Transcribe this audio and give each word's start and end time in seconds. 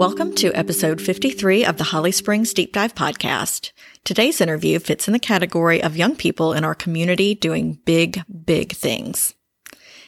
Welcome 0.00 0.34
to 0.36 0.50
episode 0.54 0.98
53 0.98 1.66
of 1.66 1.76
the 1.76 1.84
Holly 1.84 2.10
Springs 2.10 2.54
Deep 2.54 2.72
Dive 2.72 2.94
podcast. 2.94 3.72
Today's 4.02 4.40
interview 4.40 4.78
fits 4.78 5.06
in 5.06 5.12
the 5.12 5.18
category 5.18 5.82
of 5.82 5.94
young 5.94 6.16
people 6.16 6.54
in 6.54 6.64
our 6.64 6.74
community 6.74 7.34
doing 7.34 7.82
big, 7.84 8.22
big 8.46 8.72
things. 8.72 9.34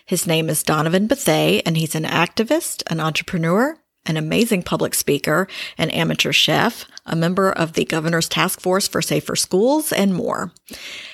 His 0.06 0.26
name 0.26 0.48
is 0.48 0.62
Donovan 0.62 1.08
Bethay, 1.08 1.60
and 1.66 1.76
he's 1.76 1.94
an 1.94 2.04
activist, 2.04 2.82
an 2.90 3.00
entrepreneur, 3.00 3.76
an 4.06 4.16
amazing 4.16 4.62
public 4.62 4.94
speaker, 4.94 5.46
an 5.76 5.90
amateur 5.90 6.32
chef, 6.32 6.86
a 7.04 7.14
member 7.14 7.52
of 7.52 7.74
the 7.74 7.84
governor's 7.84 8.30
task 8.30 8.62
force 8.62 8.88
for 8.88 9.02
safer 9.02 9.36
schools, 9.36 9.92
and 9.92 10.14
more. 10.14 10.54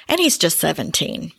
And 0.06 0.20
he's 0.20 0.38
just 0.38 0.60
17. 0.60 1.32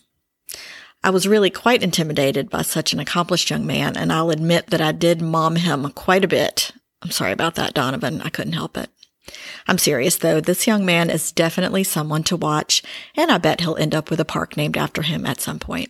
I 1.05 1.09
was 1.09 1.25
really 1.25 1.49
quite 1.49 1.83
intimidated 1.83 2.49
by 2.49 2.63
such 2.63 2.91
an 2.91 2.99
accomplished 2.99 3.49
young 3.49 3.65
man, 3.65 3.95
and 3.95 4.11
I'll 4.11 4.29
admit 4.29 4.67
that 4.71 4.81
I 4.81 4.91
did 4.91 5.21
mom 5.21 5.55
him 5.55 5.89
quite 5.91 6.25
a 6.25 6.27
bit. 6.27 6.73
I'm 7.01 7.11
sorry 7.11 7.31
about 7.31 7.55
that, 7.55 7.73
Donovan. 7.73 8.21
I 8.21 8.29
couldn't 8.29 8.53
help 8.53 8.77
it. 8.77 8.89
I'm 9.67 9.77
serious 9.77 10.17
though. 10.17 10.41
This 10.41 10.67
young 10.67 10.85
man 10.85 11.09
is 11.09 11.31
definitely 11.31 11.83
someone 11.83 12.23
to 12.23 12.35
watch, 12.35 12.83
and 13.15 13.31
I 13.31 13.37
bet 13.37 13.61
he'll 13.61 13.77
end 13.77 13.95
up 13.95 14.09
with 14.09 14.19
a 14.19 14.25
park 14.25 14.57
named 14.57 14.75
after 14.77 15.03
him 15.03 15.25
at 15.25 15.39
some 15.39 15.59
point. 15.59 15.89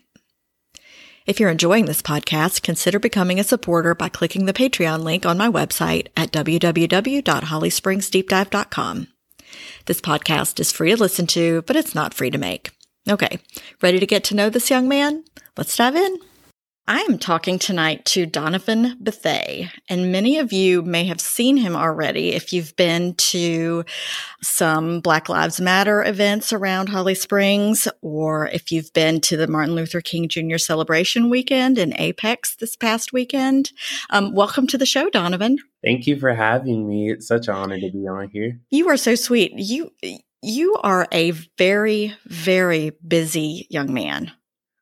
If 1.26 1.40
you're 1.40 1.50
enjoying 1.50 1.86
this 1.86 2.02
podcast, 2.02 2.64
consider 2.64 3.00
becoming 3.00 3.40
a 3.40 3.44
supporter 3.44 3.94
by 3.94 4.10
clicking 4.10 4.46
the 4.46 4.54
Patreon 4.54 5.04
link 5.04 5.24
on 5.26 5.38
my 5.38 5.48
website 5.48 6.08
at 6.18 6.32
www.hollyspringsdeepdive.com. 6.32 9.08
This 9.86 10.02
podcast 10.02 10.60
is 10.60 10.72
free 10.72 10.92
to 10.92 10.98
listen 10.98 11.28
to, 11.28 11.62
but 11.64 11.76
it's 11.76 11.96
not 11.96 12.14
free 12.14 12.32
to 12.32 12.38
make. 12.38 12.72
Okay, 13.08 13.40
ready 13.82 14.00
to 14.00 14.06
get 14.06 14.24
to 14.26 14.36
know 14.36 14.50
this 14.50 14.70
young 14.70 14.88
man? 14.88 15.24
Let's 15.56 15.76
dive 15.76 15.96
in. 15.96 16.20
I 16.90 17.02
am 17.02 17.20
talking 17.20 17.60
tonight 17.60 18.04
to 18.06 18.26
Donovan 18.26 18.98
Bethay, 19.00 19.70
and 19.90 20.12
many 20.12 20.40
of 20.40 20.52
you 20.52 20.82
may 20.82 21.04
have 21.04 21.22
seen 21.22 21.56
him 21.56 21.76
already 21.76 22.30
if 22.30 22.52
you've 22.52 22.76
been 22.78 23.14
to 23.14 23.86
some 24.42 25.00
Black 25.00 25.30
Lives 25.30 25.62
Matter 25.62 26.04
events 26.04 26.52
around 26.52 26.90
Holly 26.90 27.14
Springs, 27.14 27.88
or 28.02 28.48
if 28.48 28.72
you've 28.72 28.92
been 28.94 29.22
to 29.22 29.38
the 29.38 29.46
Martin 29.46 29.76
Luther 29.76 30.02
King 30.02 30.28
Jr. 30.28 30.58
celebration 30.58 31.30
weekend 31.30 31.78
in 31.78 31.94
Apex 31.96 32.56
this 32.56 32.76
past 32.76 33.14
weekend. 33.14 33.72
Um, 34.10 34.34
welcome 34.34 34.66
to 34.66 34.78
the 34.80 34.88
show, 34.88 35.12
Donovan. 35.12 35.60
Thank 35.84 36.08
you 36.08 36.20
for 36.20 36.34
having 36.34 36.90
me. 36.90 37.12
It's 37.12 37.28
such 37.28 37.50
an 37.50 37.54
honor 37.54 37.80
to 37.80 37.92
be 37.92 38.08
on 38.08 38.30
here. 38.30 38.60
You 38.72 38.90
are 38.90 38.98
so 38.98 39.14
sweet. 39.14 39.52
You 39.56 39.92
you 40.42 40.76
are 40.82 41.08
a 41.12 41.32
very 41.60 42.16
very 42.26 42.94
busy 43.08 43.68
young 43.70 43.94
man. 43.94 44.32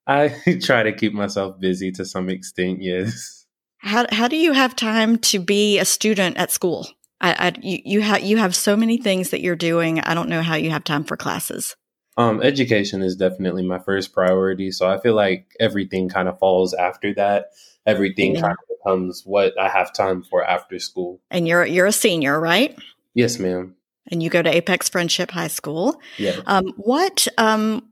I 0.08 0.34
try 0.62 0.84
to 0.84 0.94
keep 0.94 1.14
myself 1.14 1.60
busy 1.60 1.92
to 1.94 2.06
some 2.06 2.30
extent, 2.30 2.82
yes. 2.82 3.46
How 3.80 4.06
how 4.12 4.28
do 4.28 4.38
you 4.38 4.54
have 4.54 4.76
time 4.76 5.20
to 5.20 5.40
be 5.40 5.78
a 5.78 5.86
student 5.86 6.38
at 6.38 6.52
school? 6.52 6.88
I, 7.22 7.48
I 7.48 7.54
you 7.62 7.80
you 7.86 8.02
have 8.02 8.22
you 8.22 8.38
have 8.38 8.56
so 8.56 8.76
many 8.76 8.98
things 8.98 9.30
that 9.30 9.42
you're 9.42 9.56
doing. 9.56 10.00
I 10.00 10.14
don't 10.14 10.30
know 10.30 10.42
how 10.42 10.56
you 10.56 10.72
have 10.72 10.84
time 10.84 11.04
for 11.04 11.16
classes. 11.16 11.76
Um, 12.18 12.42
education 12.42 13.04
is 13.04 13.16
definitely 13.16 13.64
my 13.64 13.78
first 13.78 14.14
priority, 14.14 14.72
so 14.72 14.90
I 14.90 15.00
feel 15.00 15.14
like 15.14 15.52
everything 15.60 16.10
kind 16.10 16.28
of 16.28 16.40
falls 16.40 16.74
after 16.74 17.14
that. 17.14 17.52
Everything 17.86 18.36
yeah. 18.36 18.42
kind 18.42 18.54
of 18.54 18.78
becomes 18.78 19.22
what 19.24 19.58
I 19.60 19.70
have 19.70 19.94
time 19.94 20.24
for 20.24 20.44
after 20.44 20.80
school. 20.80 21.22
And 21.30 21.48
you're 21.48 21.66
you're 21.66 21.86
a 21.86 21.92
senior, 21.92 22.40
right? 22.40 22.76
Yes, 23.14 23.38
ma'am. 23.38 23.76
And 24.10 24.24
you 24.24 24.30
go 24.30 24.42
to 24.42 24.50
Apex 24.50 24.90
Friendship 24.90 25.32
High 25.32 25.50
School. 25.50 26.02
Yeah. 26.18 26.40
Um, 26.46 26.74
what 26.78 27.28
um, 27.38 27.84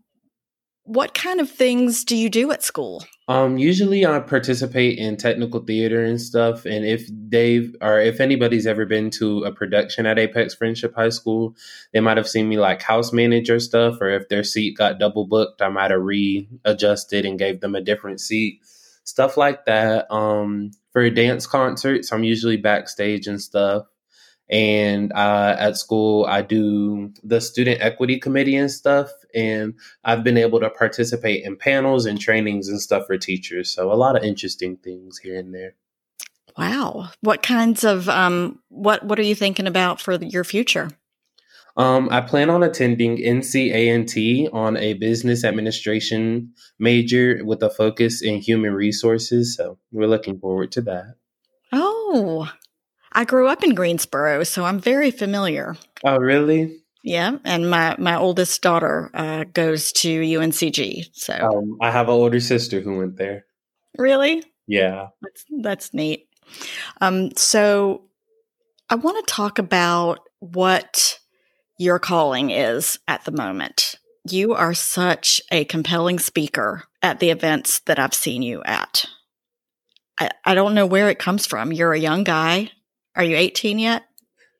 what 0.86 1.16
kind 1.16 1.42
of 1.42 1.50
things 1.50 2.04
do 2.04 2.16
you 2.16 2.30
do 2.30 2.52
at 2.52 2.64
school? 2.64 3.04
Um, 3.28 3.58
usually 3.58 4.06
I 4.06 4.20
participate 4.20 5.00
in 5.00 5.18
technical 5.18 5.60
theater 5.62 6.04
and 6.04 6.22
stuff. 6.22 6.64
And 6.66 6.86
if 6.86 7.10
they've 7.12 7.76
or 7.82 8.00
if 8.00 8.20
anybody's 8.20 8.68
ever 8.68 8.86
been 8.86 9.10
to 9.12 9.44
a 9.46 9.52
production 9.52 10.06
at 10.06 10.20
Apex 10.20 10.54
Friendship 10.54 10.94
High 10.96 11.10
School, 11.10 11.56
they 11.92 12.02
might 12.02 12.18
have 12.18 12.28
seen 12.28 12.48
me 12.48 12.60
like 12.60 12.84
house 12.84 13.12
manager 13.12 13.60
stuff, 13.60 14.00
or 14.00 14.10
if 14.10 14.30
their 14.30 14.44
seat 14.44 14.78
got 14.78 15.00
double 15.00 15.26
booked, 15.26 15.62
I 15.62 15.70
might 15.70 15.90
have 15.90 16.02
readjusted 16.02 17.26
and 17.26 17.40
gave 17.40 17.62
them 17.62 17.74
a 17.74 17.82
different 17.82 18.22
seat. 18.22 18.60
Stuff 19.04 19.38
like 19.38 19.66
that. 19.66 20.10
Um, 20.14 20.72
for 20.92 21.10
dance 21.10 21.48
concerts, 21.48 22.12
I'm 22.12 22.24
usually 22.24 22.58
backstage 22.58 23.26
and 23.26 23.42
stuff 23.42 23.88
and 24.50 25.12
uh, 25.14 25.56
at 25.58 25.78
school 25.78 26.26
i 26.26 26.42
do 26.42 27.12
the 27.24 27.42
student 27.42 27.82
equity 27.82 28.20
committee 28.20 28.56
and 28.56 28.72
stuff. 28.72 29.10
And 29.34 29.76
i've 30.04 30.24
been 30.24 30.38
able 30.38 30.60
to 30.60 30.70
participate 30.70 31.44
in 31.44 31.58
panels 31.58 32.06
and 32.06 32.20
trainings 32.20 32.68
and 32.68 32.82
stuff 32.82 33.08
for 33.08 33.18
teachers. 33.18 33.72
So 33.72 33.92
a 33.92 33.96
lot 33.96 34.16
of 34.16 34.24
interesting 34.24 34.78
things 34.78 35.18
here 35.18 35.40
and 35.40 35.54
there. 35.54 35.76
Wow. 36.58 37.10
What 37.22 37.44
kinds 37.44 37.84
of 37.84 38.08
um, 38.08 38.60
what 38.70 39.04
what 39.04 39.20
are 39.20 39.24
you 39.24 39.36
thinking 39.36 39.68
about 39.68 40.00
for 40.00 40.14
your 40.14 40.44
future? 40.44 40.90
Um, 41.78 42.08
I 42.10 42.22
plan 42.22 42.50
on 42.50 42.64
attending 42.64 43.18
NC 43.18 43.74
A&T 43.74 44.48
on 44.54 44.78
a 44.78 44.94
business 44.94 45.44
administration 45.44 46.54
major 46.80 47.42
with 47.44 47.62
a 47.64 47.70
focus 47.70 48.22
in 48.22 48.38
human 48.38 48.74
resources. 48.74 49.58
So 49.58 49.78
we're 49.92 50.08
looking 50.08 50.40
forward 50.40 50.72
to 50.74 50.82
that. 50.84 51.16
Oh, 51.74 52.50
I 53.16 53.24
grew 53.24 53.48
up 53.48 53.64
in 53.64 53.74
Greensboro, 53.74 54.44
so 54.44 54.66
I'm 54.66 54.80
very 54.80 55.10
familiar. 55.10 55.78
Oh, 56.04 56.18
really? 56.18 56.82
Yeah, 57.02 57.38
and 57.46 57.70
my 57.70 57.96
my 57.98 58.18
oldest 58.18 58.62
daughter 58.62 59.10
uh, 59.14 59.46
goes 59.54 59.92
to 59.94 60.22
UNCG. 60.22 61.06
So 61.14 61.34
um, 61.34 61.78
I 61.82 61.92
have 61.92 62.08
an 62.08 62.14
older 62.14 62.40
sister 62.40 62.82
who 62.82 62.98
went 62.98 63.18
there. 63.18 63.46
Really? 63.98 64.44
Yeah, 64.68 65.08
that's 65.22 65.46
that's 65.62 65.94
neat. 65.94 66.28
Um, 67.00 67.32
so 67.36 68.10
I 68.90 68.96
want 68.96 69.26
to 69.26 69.34
talk 69.34 69.60
about 69.60 70.20
what 70.40 71.20
your 71.78 72.00
calling 72.00 72.50
is 72.50 73.00
at 73.08 73.24
the 73.24 73.32
moment. 73.32 73.96
You 74.28 74.54
are 74.54 74.74
such 74.74 75.42
a 75.52 75.64
compelling 75.66 76.20
speaker 76.20 76.84
at 77.02 77.20
the 77.20 77.30
events 77.30 77.80
that 77.82 78.00
I've 78.00 78.14
seen 78.14 78.42
you 78.42 78.64
at. 78.64 79.06
I, 80.18 80.32
I 80.44 80.56
don't 80.56 80.74
know 80.74 80.86
where 80.86 81.10
it 81.10 81.20
comes 81.20 81.46
from. 81.46 81.72
You're 81.72 81.94
a 81.94 82.00
young 82.00 82.24
guy. 82.24 82.72
Are 83.16 83.24
you 83.24 83.36
18 83.36 83.80
yet? 83.80 84.04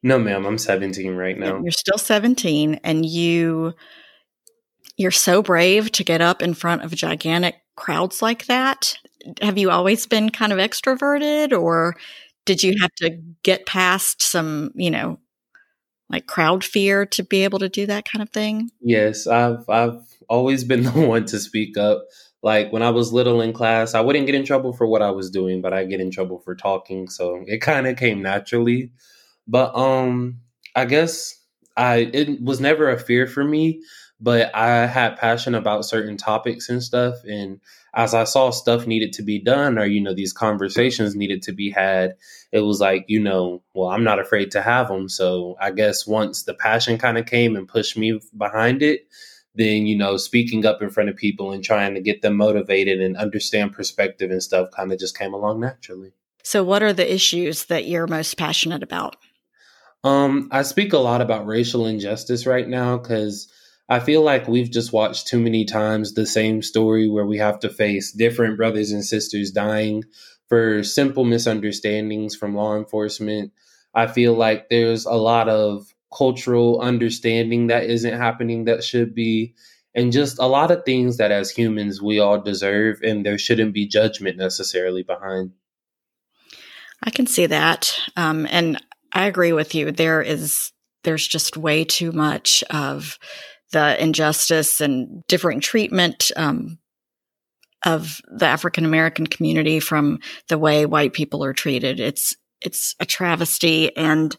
No, 0.04 0.20
ma'am. 0.20 0.46
I'm 0.46 0.58
17 0.58 1.16
right 1.16 1.38
now. 1.38 1.60
You're 1.62 1.72
still 1.72 1.98
17 1.98 2.80
and 2.84 3.06
you 3.06 3.74
you're 4.98 5.12
so 5.12 5.42
brave 5.42 5.92
to 5.92 6.04
get 6.04 6.22
up 6.22 6.42
in 6.42 6.54
front 6.54 6.84
of 6.84 6.96
gigantic 6.96 7.56
crowds 7.76 8.22
like 8.22 8.46
that. 8.46 8.98
Have 9.42 9.58
you 9.58 9.70
always 9.70 10.06
been 10.06 10.30
kind 10.30 10.54
of 10.54 10.60
extroverted 10.60 11.60
or 11.60 11.98
did 12.46 12.64
you 12.64 12.76
have 12.80 12.94
to 12.98 13.20
get 13.44 13.66
past 13.66 14.22
some, 14.22 14.72
you 14.76 14.92
know, 14.92 15.20
like 16.10 16.28
crowd 16.28 16.64
fear 16.64 17.06
to 17.08 17.24
be 17.24 17.44
able 17.44 17.60
to 17.60 17.70
do 17.70 17.86
that 17.88 18.10
kind 18.10 18.22
of 18.22 18.30
thing? 18.30 18.70
Yes, 18.80 19.28
I've 19.28 19.68
I've 19.70 20.02
always 20.30 20.64
been 20.64 20.84
the 20.84 20.92
one 20.92 21.26
to 21.26 21.40
speak 21.40 21.78
up. 21.78 22.06
Like 22.46 22.72
when 22.72 22.84
I 22.84 22.92
was 22.92 23.12
little 23.12 23.42
in 23.42 23.54
class, 23.54 23.96
I 23.96 24.02
wouldn't 24.02 24.28
get 24.28 24.36
in 24.36 24.46
trouble 24.46 24.72
for 24.72 24.86
what 24.86 25.02
I 25.02 25.10
was 25.10 25.32
doing, 25.32 25.64
but 25.64 25.74
I 25.74 25.84
get 25.84 26.00
in 26.00 26.12
trouble 26.12 26.38
for 26.38 26.54
talking. 26.54 27.10
So 27.10 27.44
it 27.48 27.60
kind 27.60 27.88
of 27.88 27.98
came 27.98 28.22
naturally. 28.22 28.92
But 29.48 29.76
um, 29.76 30.42
I 30.76 30.86
guess 30.86 31.34
I 31.76 32.08
it 32.14 32.40
was 32.44 32.60
never 32.60 32.92
a 32.92 33.00
fear 33.00 33.26
for 33.26 33.44
me, 33.44 33.82
but 34.22 34.54
I 34.56 34.86
had 34.86 35.18
passion 35.18 35.56
about 35.56 35.86
certain 35.86 36.18
topics 36.18 36.70
and 36.70 36.84
stuff. 36.84 37.16
And 37.24 37.60
as 37.96 38.14
I 38.14 38.26
saw 38.26 38.52
stuff 38.52 38.86
needed 38.86 39.12
to 39.14 39.24
be 39.24 39.40
done, 39.40 39.80
or 39.80 39.86
you 39.86 40.00
know, 40.00 40.14
these 40.14 40.32
conversations 40.32 41.16
needed 41.16 41.42
to 41.44 41.52
be 41.52 41.72
had, 41.72 42.14
it 42.52 42.60
was 42.60 42.80
like, 42.80 43.06
you 43.08 43.20
know, 43.20 43.64
well, 43.74 43.90
I'm 43.90 44.04
not 44.04 44.20
afraid 44.20 44.52
to 44.52 44.62
have 44.62 44.90
them. 44.90 45.10
So 45.10 45.56
I 45.60 45.72
guess 45.72 46.06
once 46.06 46.44
the 46.44 46.54
passion 46.54 47.00
kind 47.00 47.18
of 47.18 47.26
came 47.26 47.56
and 47.56 47.68
pushed 47.68 47.98
me 47.98 48.20
behind 48.38 48.84
it, 48.84 49.08
then 49.56 49.86
you 49.86 49.98
know 49.98 50.18
speaking 50.18 50.66
up 50.66 50.82
in 50.82 50.90
front 50.90 51.10
of 51.10 51.16
people 51.16 51.52
and 51.52 51.64
trying 51.64 51.94
to 51.96 52.02
get 52.02 52.22
them 52.22 52.36
motivated 52.36 53.02
and 53.02 53.18
understand 53.18 53.74
perspective 53.74 54.32
and 54.32 54.44
stuff 54.44 54.70
kind 54.72 54.92
of 54.92 55.00
just 55.00 55.18
came 55.18 55.34
along 55.34 55.60
naturally. 55.60 56.14
So 56.44 56.64
what 56.64 56.84
are 56.84 56.94
the 56.94 57.12
issues 57.12 57.66
that 57.66 57.86
you're 57.86 58.08
most 58.08 58.38
passionate 58.38 58.84
about? 58.84 59.16
Um 60.04 60.50
i 60.52 60.62
speak 60.62 60.94
a 60.94 60.98
lot 61.00 61.22
about 61.22 61.48
racial 61.48 61.86
injustice 61.86 62.46
right 62.46 62.68
now 62.68 62.98
because 62.98 63.52
i 63.90 64.00
feel 64.00 64.22
like 64.22 64.48
we've 64.48 64.70
just 64.70 64.94
watched 64.94 65.28
too 65.28 65.40
many 65.40 65.66
times 65.66 66.14
the 66.14 66.28
same 66.28 66.62
story 66.62 67.10
where 67.10 67.26
we 67.26 67.40
have 67.40 67.60
to 67.62 67.70
face 67.70 68.12
different 68.12 68.58
brothers 68.58 68.92
and 68.92 69.04
sisters 69.04 69.50
dying 69.50 70.04
for 70.48 70.84
simple 70.84 71.26
misunderstandings 71.26 72.36
from 72.36 72.56
law 72.56 72.78
enforcement. 72.78 73.52
I 73.94 74.08
feel 74.08 74.34
like 74.34 74.70
there's 74.70 75.06
a 75.06 75.14
lot 75.14 75.50
of 75.50 75.94
cultural 76.16 76.82
understanding 76.82 77.68
that 77.68 77.84
isn't 77.84 78.18
happening 78.18 78.66
that 78.66 78.84
should 78.84 79.14
be. 79.14 79.54
And 79.94 80.12
just 80.12 80.40
a 80.40 80.48
lot 80.48 80.72
of 80.72 80.84
things 80.84 81.18
that 81.18 81.32
as 81.32 81.52
humans 81.52 82.02
we 82.02 82.20
all 82.20 82.42
deserve 82.42 83.00
and 83.02 83.26
there 83.26 83.38
shouldn't 83.38 83.74
be 83.74 83.88
judgment 83.88 84.38
necessarily 84.38 85.04
behind. 85.04 85.52
I 87.04 87.10
can 87.12 87.28
see 87.28 87.46
that 87.46 88.00
um, 88.16 88.48
and 88.50 88.82
i 89.14 89.26
agree 89.26 89.54
with 89.54 89.76
you. 89.76 89.92
There 89.92 90.22
is 90.22 90.72
there's 91.04 91.28
just 91.28 91.56
way 91.56 91.86
too 91.86 92.12
much 92.12 92.64
of 92.70 93.20
the 93.72 94.02
injustice 94.02 94.82
and 94.82 95.24
differing 95.28 95.60
treatment 95.60 96.32
um, 96.36 96.80
of 97.86 98.20
the 98.28 98.46
african 98.46 98.86
american 98.86 99.28
community 99.28 99.80
from 99.80 100.20
the 100.50 100.58
way 100.58 100.86
white 100.86 101.14
people 101.14 101.44
are 101.44 101.54
treated. 101.54 102.00
It's 102.00 102.36
it's 102.66 102.96
a 103.00 103.06
travesty. 103.06 103.96
And 103.96 104.36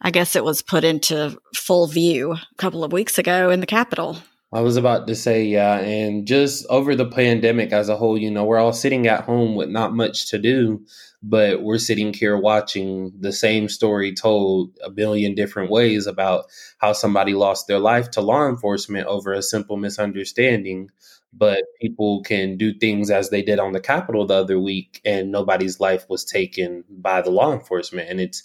I 0.00 0.10
guess 0.10 0.36
it 0.36 0.44
was 0.44 0.62
put 0.62 0.84
into 0.84 1.38
full 1.54 1.86
view 1.86 2.32
a 2.32 2.40
couple 2.58 2.84
of 2.84 2.92
weeks 2.92 3.18
ago 3.18 3.50
in 3.50 3.60
the 3.60 3.66
Capitol. 3.66 4.18
I 4.52 4.60
was 4.60 4.76
about 4.76 5.06
to 5.08 5.14
say, 5.14 5.44
yeah. 5.44 5.78
And 5.80 6.26
just 6.26 6.64
over 6.70 6.94
the 6.94 7.10
pandemic 7.10 7.72
as 7.72 7.88
a 7.88 7.96
whole, 7.96 8.16
you 8.16 8.30
know, 8.30 8.44
we're 8.44 8.58
all 8.58 8.72
sitting 8.72 9.06
at 9.06 9.24
home 9.24 9.56
with 9.56 9.68
not 9.68 9.92
much 9.92 10.30
to 10.30 10.38
do, 10.38 10.86
but 11.22 11.62
we're 11.62 11.78
sitting 11.78 12.14
here 12.14 12.38
watching 12.38 13.12
the 13.18 13.32
same 13.32 13.68
story 13.68 14.14
told 14.14 14.70
a 14.84 14.90
billion 14.90 15.34
different 15.34 15.70
ways 15.70 16.06
about 16.06 16.44
how 16.78 16.92
somebody 16.92 17.34
lost 17.34 17.66
their 17.66 17.80
life 17.80 18.10
to 18.12 18.20
law 18.20 18.48
enforcement 18.48 19.06
over 19.08 19.32
a 19.32 19.42
simple 19.42 19.76
misunderstanding. 19.76 20.90
But 21.36 21.64
people 21.80 22.22
can 22.22 22.56
do 22.56 22.72
things 22.72 23.10
as 23.10 23.30
they 23.30 23.42
did 23.42 23.58
on 23.58 23.72
the 23.72 23.80
Capitol 23.80 24.26
the 24.26 24.34
other 24.34 24.58
week, 24.58 25.00
and 25.04 25.30
nobody's 25.30 25.80
life 25.80 26.06
was 26.08 26.24
taken 26.24 26.84
by 26.88 27.20
the 27.20 27.30
law 27.30 27.52
enforcement. 27.52 28.08
And 28.08 28.20
it's 28.20 28.42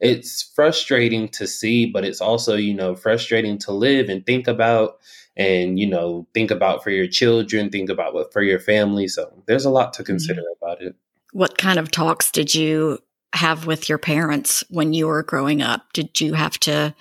it's 0.00 0.42
frustrating 0.54 1.28
to 1.30 1.46
see, 1.46 1.86
but 1.86 2.04
it's 2.04 2.20
also, 2.20 2.56
you 2.56 2.74
know, 2.74 2.94
frustrating 2.94 3.58
to 3.58 3.72
live 3.72 4.08
and 4.08 4.26
think 4.26 4.48
about 4.48 4.98
and 5.36 5.78
you 5.78 5.86
know 5.86 6.26
think 6.34 6.50
about 6.50 6.82
for 6.82 6.90
your 6.90 7.06
children 7.06 7.70
think 7.70 7.90
about 7.90 8.14
what 8.14 8.32
for 8.32 8.42
your 8.42 8.60
family 8.60 9.08
so 9.08 9.32
there's 9.46 9.64
a 9.64 9.70
lot 9.70 9.92
to 9.92 10.04
consider 10.04 10.40
mm-hmm. 10.40 10.64
about 10.64 10.80
it 10.80 10.94
what 11.32 11.58
kind 11.58 11.78
of 11.78 11.90
talks 11.90 12.30
did 12.30 12.54
you 12.54 12.98
have 13.34 13.66
with 13.66 13.88
your 13.88 13.98
parents 13.98 14.62
when 14.70 14.92
you 14.92 15.06
were 15.06 15.22
growing 15.22 15.60
up 15.60 15.92
did 15.92 16.20
you 16.20 16.34
have 16.34 16.58
to 16.58 16.94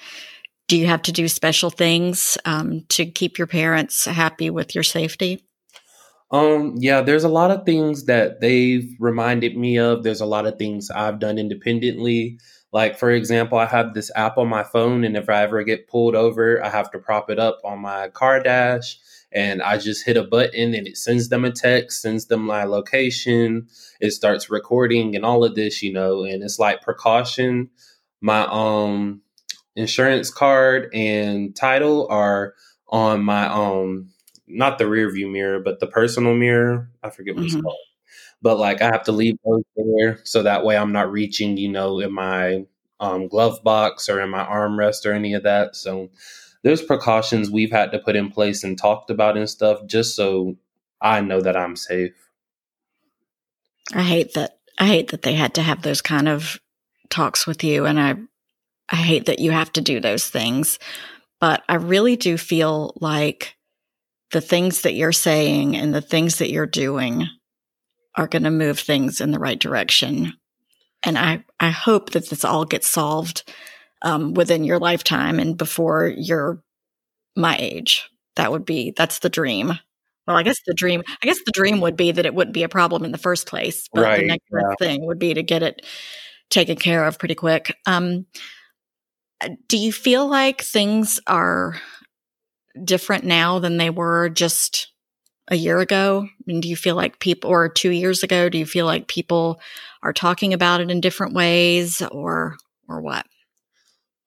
do 0.67 0.77
you 0.77 0.87
have 0.87 1.01
to 1.03 1.11
do 1.11 1.27
special 1.27 1.69
things 1.69 2.37
um, 2.45 2.85
to 2.89 3.05
keep 3.05 3.37
your 3.37 3.47
parents 3.47 4.05
happy 4.05 4.49
with 4.49 4.75
your 4.75 4.83
safety? 4.83 5.45
Um 6.31 6.73
yeah 6.79 7.01
there's 7.01 7.25
a 7.25 7.29
lot 7.29 7.51
of 7.51 7.63
things 7.63 8.05
that 8.05 8.41
they've 8.41 8.89
reminded 8.99 9.55
me 9.55 9.77
of. 9.77 10.01
There's 10.01 10.21
a 10.21 10.25
lot 10.25 10.47
of 10.47 10.57
things 10.57 10.89
i've 10.89 11.19
done 11.19 11.37
independently. 11.37 12.39
Like, 12.71 12.97
for 12.97 13.11
example, 13.11 13.59
I 13.59 13.67
have 13.67 13.93
this 13.93 14.09
app 14.15 14.39
on 14.39 14.47
my 14.47 14.63
phone, 14.63 15.03
and 15.03 15.15
if 15.15 15.29
I 15.29 15.43
ever 15.43 15.63
get 15.63 15.87
pulled 15.87 16.15
over, 16.15 16.63
I 16.65 16.69
have 16.69 16.89
to 16.91 16.97
prop 16.97 17.29
it 17.29 17.37
up 17.37 17.59
on 17.63 17.77
my 17.77 18.07
car 18.09 18.39
dash 18.39 18.97
and 19.33 19.61
I 19.61 19.77
just 19.77 20.05
hit 20.05 20.15
a 20.15 20.23
button 20.23 20.73
and 20.73 20.87
it 20.87 20.97
sends 20.97 21.29
them 21.29 21.43
a 21.43 21.51
text, 21.51 22.01
sends 22.01 22.27
them 22.27 22.45
my 22.45 22.63
location, 22.65 23.67
it 23.99 24.11
starts 24.11 24.49
recording 24.49 25.15
and 25.15 25.25
all 25.25 25.43
of 25.43 25.55
this, 25.55 25.81
you 25.81 25.91
know, 25.91 26.23
and 26.23 26.43
it's 26.43 26.59
like 26.59 26.81
precaution. 26.81 27.69
My 28.21 28.47
um 28.49 29.22
insurance 29.75 30.29
card 30.29 30.89
and 30.93 31.55
title 31.55 32.07
are 32.09 32.53
on 32.87 33.23
my 33.23 33.47
um 33.47 34.09
not 34.47 34.77
the 34.77 34.87
rear 34.87 35.09
view 35.11 35.27
mirror, 35.27 35.59
but 35.59 35.79
the 35.79 35.87
personal 35.87 36.35
mirror. 36.35 36.89
I 37.01 37.09
forget 37.09 37.35
what 37.35 37.45
mm-hmm. 37.45 37.57
it's 37.57 37.63
called 37.63 37.77
but 38.43 38.59
like 38.59 38.81
I 38.81 38.87
have 38.87 39.03
to 39.03 39.13
leave 39.13 39.37
those 39.43 39.63
there 39.75 40.19
so 40.25 40.43
that 40.43 40.65
way 40.65 40.77
I'm 40.77 40.91
not 40.91 41.11
reaching, 41.11 41.57
you 41.57 41.69
know, 41.69 41.99
in 42.01 42.13
my 42.13 42.65
um, 42.99 43.29
glove 43.29 43.63
box 43.63 44.09
or 44.09 44.19
in 44.19 44.29
my 44.29 44.43
armrest 44.43 45.05
or 45.05 45.13
any 45.13 45.33
of 45.33 45.43
that. 45.43 45.77
So 45.77 46.09
there's 46.61 46.81
precautions 46.81 47.49
we've 47.49 47.71
had 47.71 47.93
to 47.93 47.99
put 47.99 48.17
in 48.17 48.29
place 48.29 48.63
and 48.63 48.77
talked 48.77 49.09
about 49.09 49.37
and 49.37 49.49
stuff 49.49 49.85
just 49.87 50.15
so 50.15 50.57
I 51.01 51.21
know 51.21 51.39
that 51.39 51.55
I'm 51.55 51.77
safe. 51.77 52.13
I 53.93 54.03
hate 54.03 54.33
that. 54.33 54.59
I 54.77 54.87
hate 54.87 55.09
that 55.11 55.21
they 55.21 55.35
had 55.35 55.53
to 55.55 55.61
have 55.61 55.81
those 55.81 56.01
kind 56.01 56.27
of 56.27 56.59
talks 57.09 57.45
with 57.45 57.63
you, 57.63 57.85
and 57.85 57.99
I, 57.99 58.15
I 58.89 58.97
hate 58.97 59.25
that 59.25 59.39
you 59.39 59.51
have 59.51 59.71
to 59.73 59.81
do 59.81 59.99
those 59.99 60.27
things. 60.27 60.79
But 61.39 61.63
I 61.67 61.75
really 61.75 62.15
do 62.15 62.37
feel 62.37 62.95
like 63.01 63.55
the 64.31 64.41
things 64.41 64.81
that 64.81 64.93
you're 64.93 65.11
saying 65.11 65.75
and 65.75 65.93
the 65.93 66.01
things 66.01 66.37
that 66.37 66.49
you're 66.51 66.65
doing 66.65 67.27
are 68.15 68.27
going 68.27 68.43
to 68.43 68.51
move 68.51 68.79
things 68.79 69.19
in 69.19 69.31
the 69.31 69.39
right 69.39 69.59
direction. 69.59 70.33
And 71.03 71.17
I, 71.17 71.43
I 71.59 71.69
hope 71.69 72.11
that 72.11 72.29
this 72.29 72.45
all 72.45 72.63
gets 72.63 72.87
solved 72.87 73.43
um, 74.03 74.33
within 74.33 74.63
your 74.63 74.79
lifetime 74.79 75.39
and 75.39 75.57
before 75.57 76.07
you're 76.07 76.63
my 77.35 77.57
age. 77.59 78.09
That 78.35 78.51
would 78.51 78.65
be, 78.65 78.93
that's 78.95 79.19
the 79.19 79.29
dream. 79.29 79.73
Well, 80.25 80.37
I 80.37 80.43
guess 80.43 80.57
the 80.65 80.73
dream, 80.73 81.03
I 81.21 81.25
guess 81.25 81.39
the 81.45 81.51
dream 81.51 81.81
would 81.81 81.97
be 81.97 82.11
that 82.11 82.25
it 82.25 82.33
wouldn't 82.33 82.53
be 82.53 82.63
a 82.63 82.69
problem 82.69 83.03
in 83.03 83.11
the 83.11 83.17
first 83.17 83.47
place. 83.47 83.89
But 83.93 84.03
right, 84.03 84.21
the 84.21 84.27
next 84.27 84.45
yeah. 84.51 84.75
thing 84.79 85.05
would 85.05 85.19
be 85.19 85.33
to 85.33 85.43
get 85.43 85.61
it 85.61 85.85
taken 86.49 86.77
care 86.77 87.03
of 87.05 87.19
pretty 87.19 87.35
quick. 87.35 87.75
Um, 87.85 88.25
do 89.67 89.77
you 89.77 89.91
feel 89.91 90.27
like 90.27 90.61
things 90.61 91.19
are 91.27 91.79
different 92.83 93.23
now 93.23 93.59
than 93.59 93.77
they 93.77 93.89
were 93.89 94.29
just 94.29 94.91
a 95.47 95.55
year 95.55 95.79
ago? 95.79 96.27
And 96.47 96.61
do 96.61 96.69
you 96.69 96.75
feel 96.75 96.95
like 96.95 97.19
people, 97.19 97.49
or 97.49 97.69
two 97.69 97.91
years 97.91 98.23
ago, 98.23 98.49
do 98.49 98.57
you 98.57 98.65
feel 98.65 98.85
like 98.85 99.07
people 99.07 99.59
are 100.01 100.13
talking 100.13 100.53
about 100.53 100.81
it 100.81 100.91
in 100.91 101.01
different 101.01 101.33
ways, 101.33 102.01
or 102.11 102.57
or 102.87 103.01
what? 103.01 103.25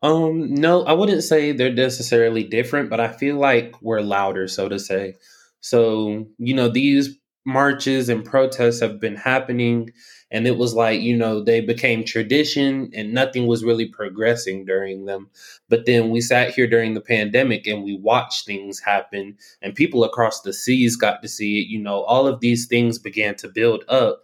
Um, 0.03 0.55
no, 0.55 0.85
I 0.85 0.93
wouldn't 0.93 1.25
say 1.25 1.53
they're 1.53 1.73
necessarily 1.73 2.45
different, 2.45 2.91
but 2.91 3.01
I 3.01 3.09
feel 3.09 3.37
like 3.37 3.75
we're 3.83 4.01
louder, 4.01 4.47
so 4.49 4.69
to 4.69 4.79
say. 4.79 5.15
So 5.61 6.27
you 6.39 6.55
know, 6.55 6.69
these 6.69 7.17
marches 7.47 8.09
and 8.09 8.25
protests 8.25 8.81
have 8.81 9.01
been 9.01 9.17
happening 9.17 9.91
and 10.31 10.47
it 10.47 10.57
was 10.59 10.75
like 10.75 11.01
you 11.01 11.17
know 11.17 11.43
they 11.43 11.61
became 11.61 12.05
tradition 12.05 12.91
and 12.95 13.13
nothing 13.15 13.47
was 13.47 13.65
really 13.65 13.87
progressing 13.87 14.65
during 14.65 15.05
them. 15.07 15.31
But 15.69 15.87
then 15.87 16.11
we 16.11 16.21
sat 16.21 16.51
here 16.55 16.67
during 16.67 16.95
the 16.95 17.01
pandemic 17.01 17.67
and 17.67 17.85
we 17.85 17.97
watched 17.97 18.47
things 18.47 18.81
happen 18.81 19.37
and 19.63 19.75
people 19.75 20.05
across 20.05 20.41
the 20.43 20.53
seas 20.53 20.97
got 20.97 21.23
to 21.23 21.29
see 21.29 21.61
it. 21.61 21.69
You 21.69 21.81
know 21.81 22.03
all 22.03 22.27
of 22.27 22.41
these 22.41 22.67
things 22.67 22.99
began 22.99 23.37
to 23.37 23.49
build 23.49 23.85
up 23.89 24.23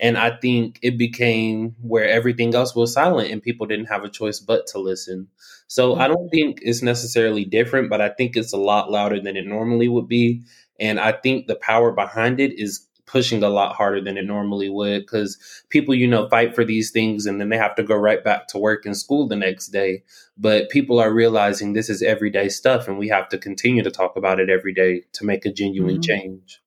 and 0.00 0.16
i 0.16 0.34
think 0.38 0.78
it 0.82 0.96
became 0.98 1.74
where 1.80 2.08
everything 2.08 2.54
else 2.54 2.74
was 2.74 2.92
silent 2.92 3.30
and 3.30 3.42
people 3.42 3.66
didn't 3.66 3.86
have 3.86 4.04
a 4.04 4.08
choice 4.08 4.40
but 4.40 4.66
to 4.66 4.78
listen. 4.78 5.28
So 5.68 5.94
i 5.96 6.08
don't 6.08 6.28
think 6.30 6.58
it's 6.62 6.82
necessarily 6.82 7.44
different 7.44 7.90
but 7.90 8.00
i 8.00 8.08
think 8.08 8.36
it's 8.36 8.52
a 8.52 8.58
lot 8.58 8.90
louder 8.90 9.20
than 9.20 9.36
it 9.36 9.46
normally 9.46 9.88
would 9.88 10.08
be 10.08 10.42
and 10.82 11.00
i 11.00 11.10
think 11.10 11.46
the 11.46 11.56
power 11.56 11.90
behind 11.90 12.38
it 12.38 12.52
is 12.60 12.86
pushing 13.12 13.42
a 13.42 13.48
lot 13.50 13.76
harder 13.76 14.00
than 14.00 14.16
it 14.16 14.24
normally 14.24 14.70
would 14.70 15.00
because 15.02 15.38
people, 15.68 15.94
you 15.94 16.08
know, 16.08 16.28
fight 16.30 16.54
for 16.54 16.64
these 16.64 16.90
things 16.90 17.26
and 17.26 17.38
then 17.38 17.50
they 17.50 17.58
have 17.58 17.74
to 17.74 17.82
go 17.82 17.94
right 17.94 18.24
back 18.24 18.48
to 18.48 18.58
work 18.58 18.86
and 18.86 18.96
school 18.96 19.28
the 19.28 19.36
next 19.36 19.68
day. 19.68 20.02
But 20.38 20.70
people 20.70 20.98
are 20.98 21.12
realizing 21.12 21.72
this 21.72 21.90
is 21.90 22.02
everyday 22.02 22.48
stuff 22.48 22.88
and 22.88 22.96
we 22.96 23.08
have 23.08 23.28
to 23.28 23.38
continue 23.38 23.82
to 23.82 23.90
talk 23.90 24.16
about 24.16 24.40
it 24.40 24.48
every 24.48 24.72
day 24.72 25.02
to 25.12 25.26
make 25.26 25.44
a 25.44 25.52
genuine 25.52 25.96
mm-hmm. 25.96 26.00
change. 26.00 26.62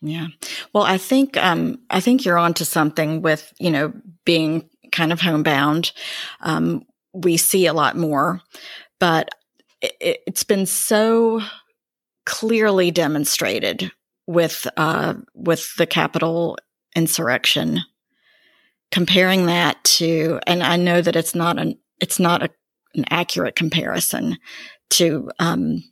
Yeah. 0.00 0.28
Well, 0.72 0.84
I 0.84 0.96
think 0.96 1.36
um, 1.36 1.80
I 1.90 2.00
think 2.00 2.24
you're 2.24 2.38
onto 2.38 2.64
something 2.64 3.20
with 3.20 3.52
you 3.58 3.70
know 3.70 3.92
being 4.24 4.70
kind 4.92 5.12
of 5.12 5.20
homebound. 5.20 5.92
Um, 6.40 6.86
we 7.12 7.36
see 7.36 7.66
a 7.66 7.74
lot 7.74 7.98
more, 7.98 8.40
but 8.98 9.28
it, 9.82 10.22
it's 10.26 10.44
been 10.44 10.64
so 10.64 11.42
clearly 12.26 12.90
demonstrated 12.90 13.90
with 14.26 14.66
uh, 14.76 15.14
with 15.34 15.74
the 15.76 15.86
Capitol 15.86 16.58
insurrection. 16.94 17.80
Comparing 18.90 19.46
that 19.46 19.82
to, 19.84 20.40
and 20.48 20.64
I 20.64 20.76
know 20.76 21.00
that 21.00 21.14
it's 21.14 21.34
not 21.34 21.58
an 21.58 21.78
it's 22.00 22.18
not 22.18 22.42
a, 22.42 22.50
an 22.94 23.04
accurate 23.10 23.54
comparison 23.54 24.36
to 24.90 25.30
um, 25.38 25.84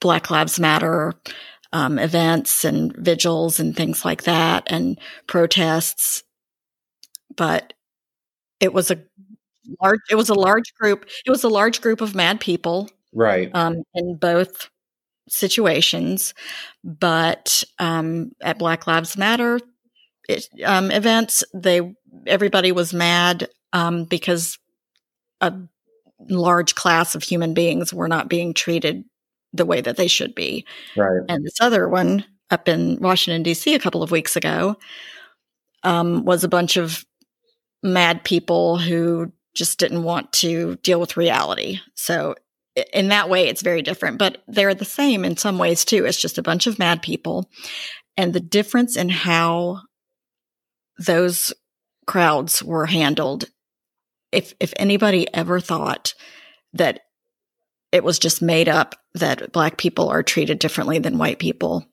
Black 0.00 0.30
Lives 0.30 0.58
Matter 0.58 1.14
um, 1.72 1.98
events 1.98 2.64
and 2.64 2.96
vigils 2.96 3.60
and 3.60 3.76
things 3.76 4.04
like 4.04 4.24
that 4.24 4.64
and 4.66 4.98
protests, 5.26 6.22
but 7.36 7.74
it 8.60 8.72
was 8.72 8.90
a 8.90 8.98
large 9.80 10.00
it 10.10 10.14
was 10.14 10.28
a 10.28 10.34
large 10.34 10.74
group 10.74 11.08
it 11.24 11.30
was 11.30 11.44
a 11.44 11.48
large 11.48 11.80
group 11.80 12.00
of 12.00 12.14
mad 12.14 12.40
people 12.40 12.88
right 13.12 13.50
um, 13.54 13.82
in 13.94 14.16
both 14.16 14.68
situations, 15.30 16.34
but 16.84 17.62
um, 17.78 18.32
at 18.40 18.58
Black 18.58 18.86
Lives 18.86 19.16
Matter 19.16 19.58
it, 20.30 20.48
um, 20.64 20.90
events, 20.90 21.44
they 21.52 21.94
everybody 22.26 22.72
was 22.72 22.94
mad 22.94 23.48
um, 23.72 24.04
because 24.04 24.58
a 25.40 25.52
large 26.28 26.74
class 26.74 27.14
of 27.14 27.22
human 27.22 27.54
beings 27.54 27.92
were 27.92 28.08
not 28.08 28.28
being 28.28 28.54
treated 28.54 29.04
the 29.52 29.66
way 29.66 29.80
that 29.80 29.96
they 29.96 30.06
should 30.06 30.34
be. 30.34 30.64
Right. 30.96 31.22
And 31.28 31.44
this 31.44 31.60
other 31.60 31.88
one 31.88 32.24
up 32.50 32.68
in 32.68 32.98
Washington 33.00 33.42
D.C. 33.42 33.74
a 33.74 33.80
couple 33.80 34.02
of 34.02 34.10
weeks 34.10 34.36
ago 34.36 34.76
um, 35.82 36.24
was 36.24 36.44
a 36.44 36.48
bunch 36.48 36.76
of 36.76 37.04
mad 37.82 38.22
people 38.22 38.76
who 38.78 39.32
just 39.54 39.78
didn't 39.78 40.04
want 40.04 40.32
to 40.32 40.76
deal 40.76 41.00
with 41.00 41.16
reality. 41.16 41.80
So 41.94 42.34
in 42.92 43.08
that 43.08 43.28
way, 43.28 43.48
it's 43.48 43.62
very 43.62 43.82
different, 43.82 44.18
but 44.18 44.42
they're 44.46 44.74
the 44.74 44.84
same 44.84 45.24
in 45.24 45.36
some 45.36 45.58
ways 45.58 45.84
too. 45.84 46.06
It's 46.06 46.20
just 46.20 46.38
a 46.38 46.42
bunch 46.42 46.66
of 46.66 46.78
mad 46.78 47.02
people. 47.02 47.50
And 48.16 48.32
the 48.32 48.40
difference 48.40 48.96
in 48.96 49.08
how 49.08 49.82
those 50.98 51.52
crowds 52.06 52.62
were 52.62 52.86
handled, 52.86 53.46
if, 54.32 54.54
if 54.60 54.72
anybody 54.76 55.26
ever 55.34 55.60
thought 55.60 56.14
that 56.74 57.00
it 57.92 58.04
was 58.04 58.18
just 58.18 58.42
made 58.42 58.68
up 58.68 58.94
that 59.14 59.52
black 59.52 59.76
people 59.76 60.08
are 60.08 60.22
treated 60.22 60.58
differently 60.58 60.98
than 60.98 61.18
white 61.18 61.38
people, 61.38 61.86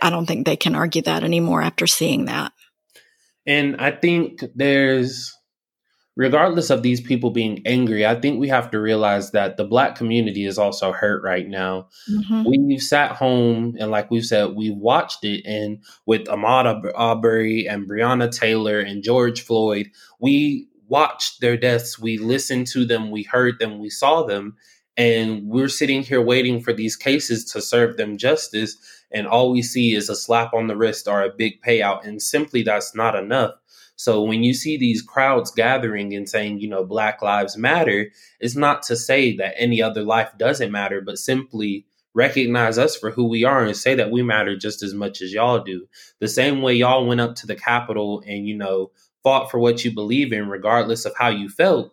I 0.00 0.10
don't 0.10 0.26
think 0.26 0.46
they 0.46 0.56
can 0.56 0.74
argue 0.74 1.02
that 1.02 1.24
anymore 1.24 1.62
after 1.62 1.86
seeing 1.86 2.26
that. 2.26 2.52
And 3.46 3.76
I 3.78 3.90
think 3.90 4.42
there's 4.54 5.32
regardless 6.16 6.70
of 6.70 6.82
these 6.82 7.00
people 7.00 7.30
being 7.30 7.60
angry, 7.66 8.06
I 8.06 8.14
think 8.14 8.38
we 8.38 8.48
have 8.48 8.70
to 8.70 8.80
realize 8.80 9.32
that 9.32 9.56
the 9.56 9.64
black 9.64 9.96
community 9.96 10.46
is 10.46 10.58
also 10.58 10.92
hurt 10.92 11.22
right 11.24 11.48
now. 11.48 11.88
Mm-hmm. 12.10 12.44
We've 12.44 12.82
sat 12.82 13.12
home 13.12 13.76
and, 13.78 13.90
like 13.90 14.10
we've 14.10 14.24
said, 14.24 14.54
we've 14.54 14.76
watched 14.76 15.24
it. 15.24 15.44
And 15.44 15.82
with 16.06 16.26
Ahmaud 16.26 16.92
Arbery 16.94 17.66
and 17.66 17.88
Breonna 17.88 18.30
Taylor 18.30 18.80
and 18.80 19.02
George 19.02 19.42
Floyd, 19.42 19.90
we 20.20 20.68
watched 20.86 21.40
their 21.40 21.56
deaths. 21.56 21.98
We 21.98 22.18
listened 22.18 22.68
to 22.68 22.84
them, 22.84 23.10
we 23.10 23.24
heard 23.24 23.58
them, 23.58 23.78
we 23.78 23.90
saw 23.90 24.22
them. 24.22 24.56
And 24.96 25.48
we're 25.48 25.68
sitting 25.68 26.04
here 26.04 26.22
waiting 26.22 26.60
for 26.60 26.72
these 26.72 26.94
cases 26.94 27.44
to 27.46 27.60
serve 27.60 27.96
them 27.96 28.16
justice. 28.16 28.76
And 29.10 29.26
all 29.26 29.50
we 29.50 29.60
see 29.60 29.94
is 29.94 30.08
a 30.08 30.14
slap 30.14 30.54
on 30.54 30.68
the 30.68 30.76
wrist 30.76 31.08
or 31.08 31.22
a 31.22 31.34
big 31.36 31.60
payout. 31.62 32.06
And 32.06 32.22
simply 32.22 32.62
that's 32.62 32.94
not 32.94 33.16
enough 33.16 33.54
so 33.96 34.22
when 34.22 34.42
you 34.42 34.54
see 34.54 34.76
these 34.76 35.02
crowds 35.02 35.50
gathering 35.50 36.14
and 36.14 36.28
saying, 36.28 36.58
you 36.58 36.68
know, 36.68 36.84
Black 36.84 37.22
Lives 37.22 37.56
Matter, 37.56 38.10
it's 38.40 38.56
not 38.56 38.82
to 38.84 38.96
say 38.96 39.36
that 39.36 39.54
any 39.56 39.80
other 39.80 40.02
life 40.02 40.30
doesn't 40.36 40.72
matter, 40.72 41.00
but 41.00 41.18
simply 41.18 41.86
recognize 42.12 42.78
us 42.78 42.96
for 42.96 43.10
who 43.10 43.28
we 43.28 43.44
are 43.44 43.64
and 43.64 43.76
say 43.76 43.94
that 43.94 44.10
we 44.10 44.22
matter 44.22 44.56
just 44.56 44.82
as 44.82 44.94
much 44.94 45.20
as 45.20 45.32
y'all 45.32 45.62
do. 45.62 45.86
The 46.20 46.28
same 46.28 46.62
way 46.62 46.74
y'all 46.74 47.06
went 47.06 47.20
up 47.20 47.34
to 47.36 47.46
the 47.46 47.56
Capitol 47.56 48.22
and, 48.26 48.46
you 48.46 48.56
know, 48.56 48.90
fought 49.22 49.50
for 49.50 49.58
what 49.58 49.84
you 49.84 49.92
believe 49.92 50.32
in, 50.32 50.48
regardless 50.48 51.04
of 51.04 51.14
how 51.16 51.28
you 51.28 51.48
felt, 51.48 51.92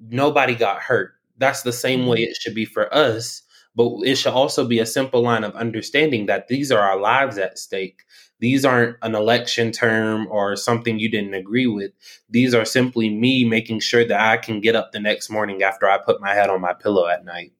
nobody 0.00 0.54
got 0.54 0.82
hurt. 0.82 1.12
That's 1.38 1.62
the 1.62 1.72
same 1.72 2.06
way 2.06 2.18
mm-hmm. 2.18 2.30
it 2.30 2.36
should 2.40 2.54
be 2.54 2.64
for 2.64 2.92
us. 2.94 3.42
But 3.76 3.90
it 4.04 4.16
should 4.16 4.32
also 4.32 4.66
be 4.66 4.78
a 4.78 4.86
simple 4.86 5.22
line 5.22 5.42
of 5.42 5.54
understanding 5.56 6.26
that 6.26 6.46
these 6.46 6.70
are 6.70 6.80
our 6.80 7.00
lives 7.00 7.38
at 7.38 7.58
stake. 7.58 8.02
These 8.44 8.66
aren't 8.66 8.98
an 9.00 9.14
election 9.14 9.72
term 9.72 10.28
or 10.30 10.54
something 10.54 10.98
you 10.98 11.10
didn't 11.10 11.32
agree 11.32 11.66
with. 11.66 11.92
These 12.28 12.54
are 12.54 12.66
simply 12.66 13.08
me 13.08 13.42
making 13.42 13.80
sure 13.80 14.04
that 14.04 14.20
I 14.20 14.36
can 14.36 14.60
get 14.60 14.76
up 14.76 14.92
the 14.92 15.00
next 15.00 15.30
morning 15.30 15.62
after 15.62 15.88
I 15.88 15.96
put 15.96 16.20
my 16.20 16.34
head 16.34 16.50
on 16.50 16.60
my 16.60 16.74
pillow 16.74 17.06
at 17.08 17.24
night. 17.24 17.54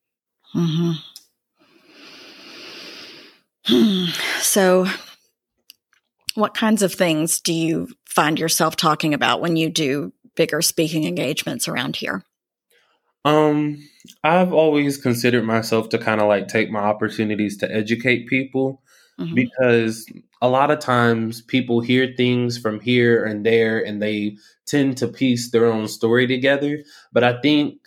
Mm-hmm. 0.54 0.92
So, 4.40 4.86
what 6.34 6.52
kinds 6.52 6.82
of 6.82 6.92
things 6.92 7.40
do 7.40 7.54
you 7.54 7.88
find 8.04 8.38
yourself 8.38 8.76
talking 8.76 9.14
about 9.14 9.40
when 9.40 9.56
you 9.56 9.70
do 9.70 10.12
bigger 10.36 10.60
speaking 10.60 11.04
engagements 11.04 11.66
around 11.66 11.96
here? 11.96 12.26
Um, 13.24 13.82
I've 14.22 14.52
always 14.52 14.98
considered 14.98 15.44
myself 15.44 15.88
to 15.88 15.98
kind 15.98 16.20
of 16.20 16.28
like 16.28 16.48
take 16.48 16.70
my 16.70 16.80
opportunities 16.80 17.56
to 17.56 17.74
educate 17.74 18.26
people 18.26 18.82
mm-hmm. 19.18 19.34
because 19.34 20.06
a 20.44 20.48
lot 20.48 20.70
of 20.70 20.78
times 20.78 21.40
people 21.40 21.80
hear 21.80 22.12
things 22.18 22.58
from 22.58 22.78
here 22.78 23.24
and 23.24 23.46
there 23.46 23.82
and 23.82 24.02
they 24.02 24.36
tend 24.66 24.98
to 24.98 25.08
piece 25.08 25.50
their 25.50 25.64
own 25.64 25.88
story 25.88 26.26
together. 26.26 26.84
But 27.14 27.24
I 27.24 27.40
think 27.40 27.80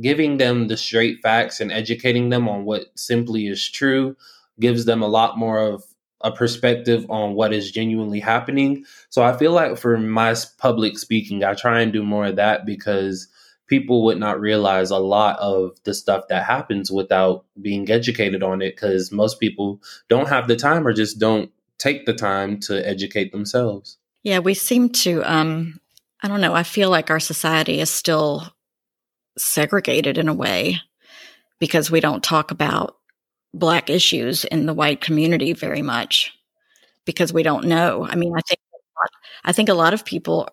giving 0.00 0.36
them 0.36 0.68
the 0.68 0.76
straight 0.76 1.18
facts 1.20 1.60
and 1.60 1.72
educating 1.72 2.28
them 2.28 2.48
on 2.48 2.64
what 2.64 2.84
simply 2.94 3.48
is 3.48 3.68
true 3.68 4.16
gives 4.60 4.84
them 4.84 5.02
a 5.02 5.08
lot 5.08 5.36
more 5.36 5.58
of 5.58 5.82
a 6.20 6.30
perspective 6.30 7.10
on 7.10 7.34
what 7.34 7.52
is 7.52 7.72
genuinely 7.72 8.20
happening. 8.20 8.84
So 9.10 9.24
I 9.24 9.36
feel 9.36 9.50
like 9.50 9.76
for 9.76 9.98
my 9.98 10.36
public 10.58 10.98
speaking, 10.98 11.42
I 11.42 11.54
try 11.54 11.80
and 11.80 11.92
do 11.92 12.04
more 12.04 12.26
of 12.26 12.36
that 12.36 12.64
because 12.64 13.26
people 13.66 14.04
would 14.04 14.18
not 14.18 14.40
realize 14.40 14.92
a 14.92 14.98
lot 14.98 15.40
of 15.40 15.76
the 15.82 15.92
stuff 15.92 16.28
that 16.28 16.44
happens 16.44 16.92
without 16.92 17.44
being 17.60 17.90
educated 17.90 18.44
on 18.44 18.62
it 18.62 18.76
because 18.76 19.10
most 19.10 19.40
people 19.40 19.82
don't 20.08 20.28
have 20.28 20.46
the 20.46 20.54
time 20.54 20.86
or 20.86 20.92
just 20.92 21.18
don't 21.18 21.50
take 21.78 22.06
the 22.06 22.14
time 22.14 22.58
to 22.60 22.86
educate 22.86 23.32
themselves. 23.32 23.98
Yeah, 24.22 24.38
we 24.40 24.54
seem 24.54 24.90
to 24.90 25.22
um 25.22 25.80
I 26.22 26.28
don't 26.28 26.40
know, 26.40 26.54
I 26.54 26.62
feel 26.62 26.90
like 26.90 27.10
our 27.10 27.20
society 27.20 27.80
is 27.80 27.90
still 27.90 28.52
segregated 29.38 30.18
in 30.18 30.28
a 30.28 30.34
way 30.34 30.80
because 31.58 31.90
we 31.90 32.00
don't 32.00 32.24
talk 32.24 32.50
about 32.50 32.96
black 33.52 33.88
issues 33.90 34.44
in 34.44 34.66
the 34.66 34.74
white 34.74 35.00
community 35.00 35.52
very 35.52 35.82
much 35.82 36.32
because 37.04 37.32
we 37.32 37.42
don't 37.42 37.66
know. 37.66 38.06
I 38.08 38.16
mean, 38.16 38.32
I 38.36 38.40
think 38.46 38.60
I 39.44 39.52
think 39.52 39.68
a 39.68 39.74
lot 39.74 39.94
of 39.94 40.04
people 40.04 40.48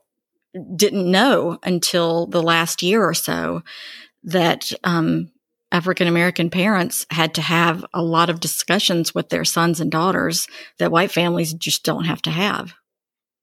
didn't 0.75 1.09
know 1.09 1.57
until 1.63 2.27
the 2.27 2.43
last 2.43 2.83
year 2.83 3.03
or 3.03 3.13
so 3.13 3.63
that 4.23 4.71
um, 4.83 5.31
African 5.73 6.07
American 6.07 6.49
parents 6.51 7.05
had 7.09 7.33
to 7.33 7.41
have 7.41 7.83
a 7.93 8.03
lot 8.03 8.29
of 8.29 8.39
discussions 8.39 9.13
with 9.13 9.29
their 9.29 9.43
sons 9.43 9.81
and 9.81 9.91
daughters 9.91 10.47
that 10.77 10.91
white 10.91 11.11
families 11.11 11.53
just 11.53 11.83
don't 11.83 12.05
have 12.05 12.21
to 12.21 12.29
have. 12.29 12.75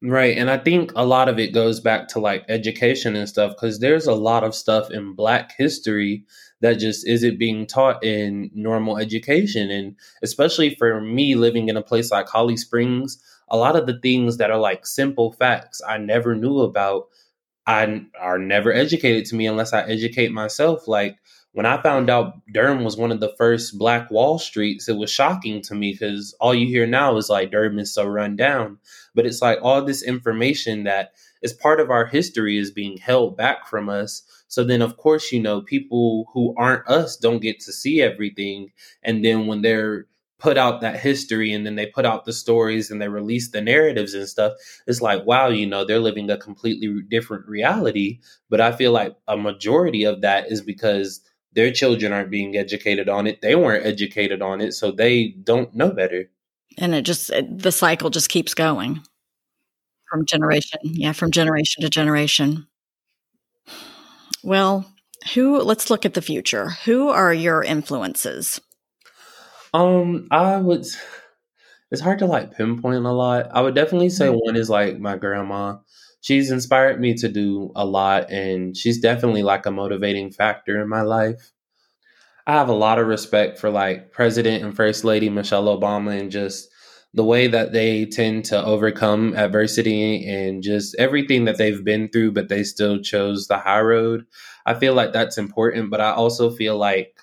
Right. 0.02 0.38
And 0.38 0.48
I 0.48 0.56
think 0.56 0.92
a 0.96 1.04
lot 1.04 1.28
of 1.28 1.38
it 1.38 1.52
goes 1.52 1.80
back 1.80 2.08
to 2.08 2.20
like 2.20 2.44
education 2.48 3.16
and 3.16 3.28
stuff 3.28 3.52
because 3.54 3.80
there's 3.80 4.06
a 4.06 4.14
lot 4.14 4.44
of 4.44 4.54
stuff 4.54 4.90
in 4.90 5.14
Black 5.14 5.52
history 5.58 6.24
that 6.62 6.74
just 6.74 7.06
isn't 7.06 7.38
being 7.38 7.66
taught 7.66 8.02
in 8.02 8.50
normal 8.54 8.96
education. 8.96 9.70
And 9.70 9.96
especially 10.22 10.74
for 10.76 11.00
me 11.02 11.34
living 11.34 11.68
in 11.68 11.76
a 11.76 11.82
place 11.82 12.10
like 12.10 12.28
Holly 12.28 12.56
Springs, 12.56 13.22
a 13.48 13.58
lot 13.58 13.76
of 13.76 13.86
the 13.86 13.98
things 14.00 14.38
that 14.38 14.50
are 14.50 14.58
like 14.58 14.86
simple 14.86 15.32
facts 15.32 15.82
I 15.86 15.98
never 15.98 16.34
knew 16.34 16.60
about, 16.60 17.08
I 17.66 18.06
are 18.18 18.38
never 18.38 18.72
educated 18.72 19.26
to 19.26 19.36
me 19.36 19.46
unless 19.46 19.74
I 19.74 19.82
educate 19.82 20.32
myself. 20.32 20.88
Like 20.88 21.16
when 21.52 21.66
I 21.66 21.82
found 21.82 22.08
out 22.08 22.40
Durham 22.52 22.84
was 22.84 22.96
one 22.96 23.10
of 23.10 23.20
the 23.20 23.34
first 23.36 23.76
Black 23.76 24.10
Wall 24.10 24.38
Streets, 24.38 24.88
it 24.88 24.96
was 24.96 25.10
shocking 25.10 25.60
to 25.62 25.74
me 25.74 25.92
because 25.92 26.34
all 26.40 26.54
you 26.54 26.66
hear 26.66 26.86
now 26.86 27.16
is 27.16 27.28
like 27.28 27.50
Durham 27.50 27.78
is 27.78 27.92
so 27.92 28.06
run 28.06 28.36
down. 28.36 28.78
But 29.14 29.26
it's 29.26 29.42
like 29.42 29.58
all 29.60 29.84
this 29.84 30.02
information 30.02 30.84
that 30.84 31.12
is 31.42 31.52
part 31.52 31.80
of 31.80 31.90
our 31.90 32.06
history 32.06 32.56
is 32.56 32.70
being 32.70 32.98
held 32.98 33.36
back 33.36 33.66
from 33.66 33.88
us. 33.88 34.22
So 34.46 34.62
then, 34.62 34.80
of 34.82 34.96
course, 34.96 35.32
you 35.32 35.40
know, 35.40 35.60
people 35.60 36.26
who 36.32 36.54
aren't 36.56 36.86
us 36.88 37.16
don't 37.16 37.42
get 37.42 37.58
to 37.60 37.72
see 37.72 38.00
everything. 38.00 38.70
And 39.02 39.24
then 39.24 39.46
when 39.46 39.62
they're 39.62 40.06
put 40.38 40.56
out 40.56 40.80
that 40.80 40.98
history 40.98 41.52
and 41.52 41.66
then 41.66 41.74
they 41.76 41.86
put 41.86 42.06
out 42.06 42.24
the 42.24 42.32
stories 42.32 42.90
and 42.90 43.02
they 43.02 43.08
release 43.08 43.50
the 43.50 43.60
narratives 43.60 44.14
and 44.14 44.26
stuff 44.26 44.54
it's 44.86 45.02
like 45.02 45.22
wow 45.26 45.48
you 45.48 45.66
know 45.66 45.84
they're 45.84 45.98
living 46.00 46.30
a 46.30 46.36
completely 46.38 47.02
different 47.10 47.46
reality 47.46 48.18
but 48.48 48.58
i 48.58 48.72
feel 48.72 48.90
like 48.90 49.14
a 49.28 49.36
majority 49.36 50.02
of 50.02 50.22
that 50.22 50.50
is 50.50 50.62
because 50.62 51.20
their 51.54 51.72
children 51.72 52.12
aren't 52.12 52.30
being 52.30 52.56
educated 52.56 53.08
on 53.08 53.26
it 53.26 53.40
they 53.40 53.54
weren't 53.54 53.86
educated 53.86 54.42
on 54.42 54.60
it 54.60 54.72
so 54.72 54.90
they 54.90 55.28
don't 55.28 55.74
know 55.74 55.90
better 55.90 56.30
and 56.78 56.94
it 56.94 57.02
just 57.02 57.30
it, 57.30 57.58
the 57.58 57.72
cycle 57.72 58.10
just 58.10 58.28
keeps 58.28 58.54
going 58.54 59.00
from 60.10 60.24
generation 60.26 60.80
yeah 60.82 61.12
from 61.12 61.30
generation 61.30 61.82
to 61.82 61.90
generation 61.90 62.66
well 64.42 64.90
who 65.34 65.60
let's 65.60 65.90
look 65.90 66.06
at 66.06 66.14
the 66.14 66.22
future 66.22 66.70
who 66.84 67.08
are 67.08 67.34
your 67.34 67.62
influences 67.62 68.60
um, 69.72 70.28
I 70.30 70.56
would. 70.56 70.86
It's 71.90 72.00
hard 72.00 72.20
to 72.20 72.26
like 72.26 72.56
pinpoint 72.56 73.04
a 73.04 73.12
lot. 73.12 73.48
I 73.52 73.60
would 73.60 73.74
definitely 73.74 74.10
say 74.10 74.26
mm-hmm. 74.26 74.38
one 74.38 74.56
is 74.56 74.70
like 74.70 74.98
my 74.98 75.16
grandma. 75.16 75.78
She's 76.20 76.50
inspired 76.50 77.00
me 77.00 77.14
to 77.14 77.28
do 77.28 77.72
a 77.74 77.84
lot, 77.84 78.30
and 78.30 78.76
she's 78.76 79.00
definitely 79.00 79.42
like 79.42 79.66
a 79.66 79.70
motivating 79.70 80.30
factor 80.30 80.80
in 80.80 80.88
my 80.88 81.02
life. 81.02 81.52
I 82.46 82.52
have 82.54 82.68
a 82.68 82.74
lot 82.74 82.98
of 82.98 83.06
respect 83.06 83.58
for 83.58 83.70
like 83.70 84.12
President 84.12 84.64
and 84.64 84.74
First 84.74 85.04
Lady 85.04 85.28
Michelle 85.28 85.66
Obama 85.66 86.18
and 86.18 86.30
just 86.30 86.68
the 87.12 87.24
way 87.24 87.46
that 87.48 87.72
they 87.72 88.06
tend 88.06 88.44
to 88.46 88.64
overcome 88.64 89.34
adversity 89.36 90.28
and 90.28 90.62
just 90.62 90.94
everything 90.98 91.44
that 91.44 91.58
they've 91.58 91.84
been 91.84 92.08
through, 92.08 92.32
but 92.32 92.48
they 92.48 92.62
still 92.62 93.00
chose 93.00 93.46
the 93.46 93.58
high 93.58 93.80
road. 93.80 94.24
I 94.66 94.74
feel 94.74 94.94
like 94.94 95.12
that's 95.12 95.38
important, 95.38 95.90
but 95.90 96.00
I 96.00 96.12
also 96.12 96.50
feel 96.50 96.76
like 96.76 97.20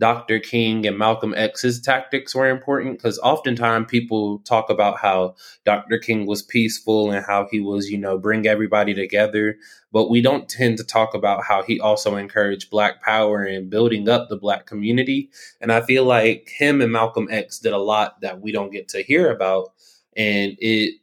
Dr. 0.00 0.40
King 0.40 0.86
and 0.86 0.96
Malcolm 0.96 1.34
X's 1.36 1.78
tactics 1.78 2.34
were 2.34 2.48
important 2.48 2.96
because 2.96 3.18
oftentimes 3.18 3.86
people 3.90 4.38
talk 4.40 4.70
about 4.70 4.98
how 4.98 5.34
Dr. 5.66 5.98
King 5.98 6.26
was 6.26 6.42
peaceful 6.42 7.10
and 7.10 7.24
how 7.24 7.46
he 7.50 7.60
was, 7.60 7.90
you 7.90 7.98
know, 7.98 8.16
bring 8.16 8.46
everybody 8.46 8.94
together. 8.94 9.58
But 9.92 10.08
we 10.08 10.22
don't 10.22 10.48
tend 10.48 10.78
to 10.78 10.84
talk 10.84 11.12
about 11.12 11.44
how 11.44 11.62
he 11.62 11.78
also 11.78 12.16
encouraged 12.16 12.70
Black 12.70 13.02
power 13.02 13.42
and 13.42 13.68
building 13.68 14.08
up 14.08 14.28
the 14.28 14.38
Black 14.38 14.64
community. 14.64 15.30
And 15.60 15.70
I 15.70 15.82
feel 15.82 16.04
like 16.04 16.48
him 16.48 16.80
and 16.80 16.90
Malcolm 16.90 17.28
X 17.30 17.58
did 17.58 17.74
a 17.74 17.78
lot 17.78 18.22
that 18.22 18.40
we 18.40 18.52
don't 18.52 18.72
get 18.72 18.88
to 18.88 19.02
hear 19.02 19.30
about. 19.30 19.72
And 20.16 20.56
it 20.60 20.99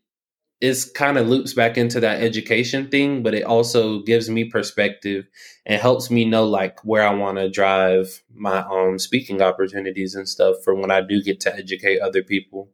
is 0.60 0.86
kind 0.86 1.18
of 1.18 1.28
loops 1.28 1.54
back 1.54 1.78
into 1.78 2.00
that 2.00 2.22
education 2.22 2.90
thing, 2.90 3.22
but 3.22 3.36
it 3.36 3.44
also 3.44 4.00
gives 4.02 4.30
me 4.30 4.46
perspective 4.46 5.28
and 5.66 5.80
helps 5.80 6.10
me 6.10 6.26
know 6.26 6.46
like 6.46 6.84
where 6.84 7.08
I 7.08 7.14
want 7.14 7.38
to 7.38 7.50
drive 7.50 8.24
my 8.34 8.60
um 8.60 8.98
speaking 8.98 9.42
opportunities 9.42 10.16
and 10.16 10.28
stuff 10.28 10.58
for 10.64 10.74
when 10.74 10.92
I 10.92 11.02
do 11.02 11.22
get 11.22 11.40
to 11.42 11.56
educate 11.56 12.00
other 12.00 12.24
people. 12.24 12.70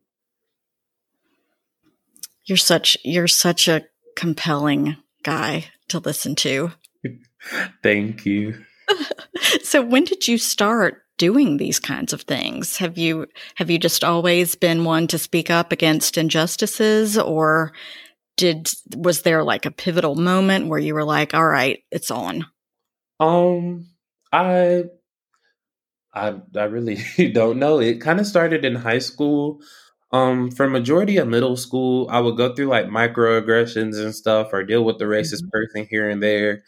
You're 2.46 2.58
such 2.58 2.98
you're 3.04 3.28
such 3.28 3.68
a 3.68 3.86
compelling 4.16 4.98
guy 5.24 5.66
to 5.90 6.00
listen 6.00 6.36
to. 6.36 6.72
Thank 7.84 8.26
you. 8.26 8.64
so 9.64 9.82
when 9.82 10.04
did 10.06 10.28
you 10.28 10.38
start 10.38 11.03
doing 11.24 11.56
these 11.56 11.80
kinds 11.80 12.12
of 12.12 12.24
things? 12.24 12.76
Have 12.80 12.98
you 12.98 13.28
have 13.56 13.70
you 13.70 13.80
just 13.80 14.04
always 14.04 14.56
been 14.56 14.84
one 14.84 15.08
to 15.08 15.18
speak 15.18 15.50
up 15.50 15.72
against 15.72 16.18
injustices 16.18 17.18
or 17.18 17.72
did 18.36 18.70
was 18.98 19.22
there 19.22 19.42
like 19.42 19.66
a 19.66 19.72
pivotal 19.72 20.16
moment 20.16 20.68
where 20.68 20.80
you 20.80 20.94
were 20.94 21.06
like, 21.06 21.34
all 21.34 21.48
right, 21.48 21.80
it's 21.92 22.12
on? 22.12 22.46
Um, 23.22 23.88
I 24.34 24.84
I 26.14 26.42
I 26.58 26.64
really 26.66 26.98
don't 27.34 27.58
know. 27.58 27.80
It 27.80 28.02
kind 28.02 28.20
of 28.20 28.28
started 28.28 28.66
in 28.66 28.76
high 28.76 29.00
school. 29.00 29.62
Um, 30.12 30.52
for 30.52 30.70
majority 30.70 31.16
of 31.18 31.30
middle 31.30 31.56
school, 31.56 32.08
I 32.12 32.20
would 32.20 32.36
go 32.36 32.54
through 32.54 32.68
like 32.68 32.88
microaggressions 32.88 33.98
and 33.98 34.14
stuff, 34.14 34.50
or 34.52 34.66
deal 34.66 34.84
with 34.84 35.00
the 35.00 35.06
racist 35.06 35.44
mm-hmm. 35.44 35.54
person 35.54 35.88
here 35.90 36.10
and 36.10 36.22
there, 36.22 36.64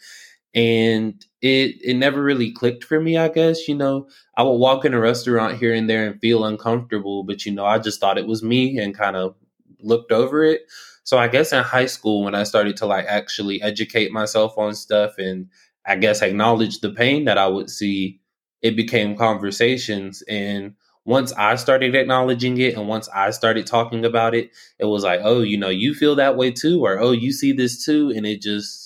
and 0.56 1.26
it 1.42 1.76
it 1.84 1.96
never 1.96 2.22
really 2.24 2.52
clicked 2.52 2.84
for 2.84 3.00
me. 3.00 3.18
I 3.18 3.28
guess 3.28 3.68
you 3.68 3.76
know 3.76 4.08
I 4.36 4.44
would 4.44 4.52
walk 4.58 4.86
in 4.86 4.94
a 4.94 5.00
restaurant 5.00 5.58
here 5.58 5.74
and 5.74 5.90
there 5.90 6.06
and 6.08 6.20
feel 6.20 6.44
uncomfortable, 6.46 7.24
but 7.24 7.46
you 7.46 7.52
know 7.52 7.66
I 7.66 7.78
just 7.80 8.00
thought 8.00 8.18
it 8.18 8.28
was 8.28 8.42
me 8.44 8.78
and 8.78 8.96
kind 8.98 9.16
of 9.16 9.36
looked 9.82 10.12
over 10.12 10.44
it. 10.44 10.62
So 11.04 11.18
I 11.18 11.28
guess 11.28 11.52
in 11.52 11.62
high 11.64 11.86
school 11.86 12.24
when 12.24 12.34
I 12.34 12.44
started 12.44 12.76
to 12.78 12.86
like 12.86 13.06
actually 13.06 13.62
educate 13.62 14.12
myself 14.12 14.58
on 14.58 14.74
stuff 14.74 15.18
and 15.18 15.48
I 15.86 15.96
guess 15.96 16.22
acknowledge 16.22 16.80
the 16.80 16.90
pain 16.90 17.26
that 17.26 17.38
I 17.38 17.46
would 17.48 17.70
see, 17.70 18.20
it 18.62 18.76
became 18.76 19.16
conversations 19.16 20.22
and 20.28 20.74
once 21.04 21.32
I 21.34 21.54
started 21.56 21.94
acknowledging 21.94 22.58
it 22.58 22.74
and 22.76 22.88
once 22.88 23.08
I 23.14 23.30
started 23.30 23.66
talking 23.66 24.04
about 24.04 24.34
it, 24.34 24.50
it 24.80 24.86
was 24.86 25.04
like, 25.04 25.20
oh, 25.22 25.40
you 25.42 25.56
know, 25.56 25.68
you 25.68 25.94
feel 25.94 26.16
that 26.16 26.36
way 26.36 26.50
too, 26.50 26.84
or 26.84 26.98
oh, 26.98 27.12
you 27.12 27.32
see 27.32 27.52
this 27.52 27.84
too. 27.84 28.12
And 28.16 28.26
it 28.26 28.42
just 28.42 28.85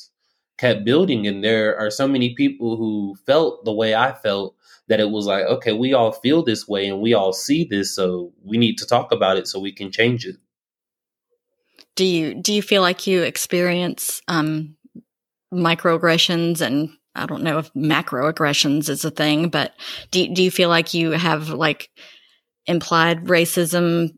kept 0.61 0.85
building. 0.85 1.27
And 1.27 1.43
there 1.43 1.77
are 1.79 1.91
so 1.91 2.07
many 2.07 2.35
people 2.35 2.77
who 2.77 3.17
felt 3.27 3.65
the 3.65 3.73
way 3.73 3.95
I 3.95 4.13
felt 4.13 4.55
that 4.89 5.01
it 5.01 5.11
was 5.11 5.25
like, 5.25 5.45
okay, 5.47 5.73
we 5.73 5.95
all 5.95 6.13
feel 6.13 6.43
this 6.43 6.69
way 6.69 6.87
and 6.87 7.01
we 7.01 7.15
all 7.15 7.33
see 7.33 7.65
this. 7.65 7.95
So 7.95 8.33
we 8.45 8.59
need 8.59 8.77
to 8.79 8.87
talk 8.87 9.11
about 9.11 9.39
it 9.39 9.49
so 9.49 9.59
we 9.59 9.73
can 9.73 9.91
change 9.91 10.27
it. 10.27 10.37
Do 11.97 12.05
you 12.05 12.35
do 12.35 12.53
you 12.53 12.63
feel 12.63 12.83
like 12.83 13.07
you 13.07 13.23
experience 13.23 14.21
um, 14.29 14.77
microaggressions 15.53 16.61
and 16.61 16.91
I 17.15 17.27
don't 17.27 17.43
know 17.43 17.59
if 17.59 17.73
macroaggressions 17.75 18.89
is 18.89 19.05
a 19.05 19.11
thing, 19.11 19.49
but 19.49 19.73
do 20.11 20.29
do 20.33 20.43
you 20.43 20.51
feel 20.51 20.69
like 20.69 20.93
you 20.93 21.13
have 21.13 21.49
like 21.49 21.91
implied 22.67 23.25
racism 23.25 24.11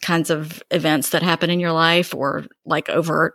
kinds 0.00 0.30
of 0.30 0.62
events 0.70 1.10
that 1.10 1.22
happen 1.22 1.50
in 1.50 1.60
your 1.60 1.72
life 1.72 2.14
or 2.14 2.46
like 2.64 2.88
overt 2.88 3.34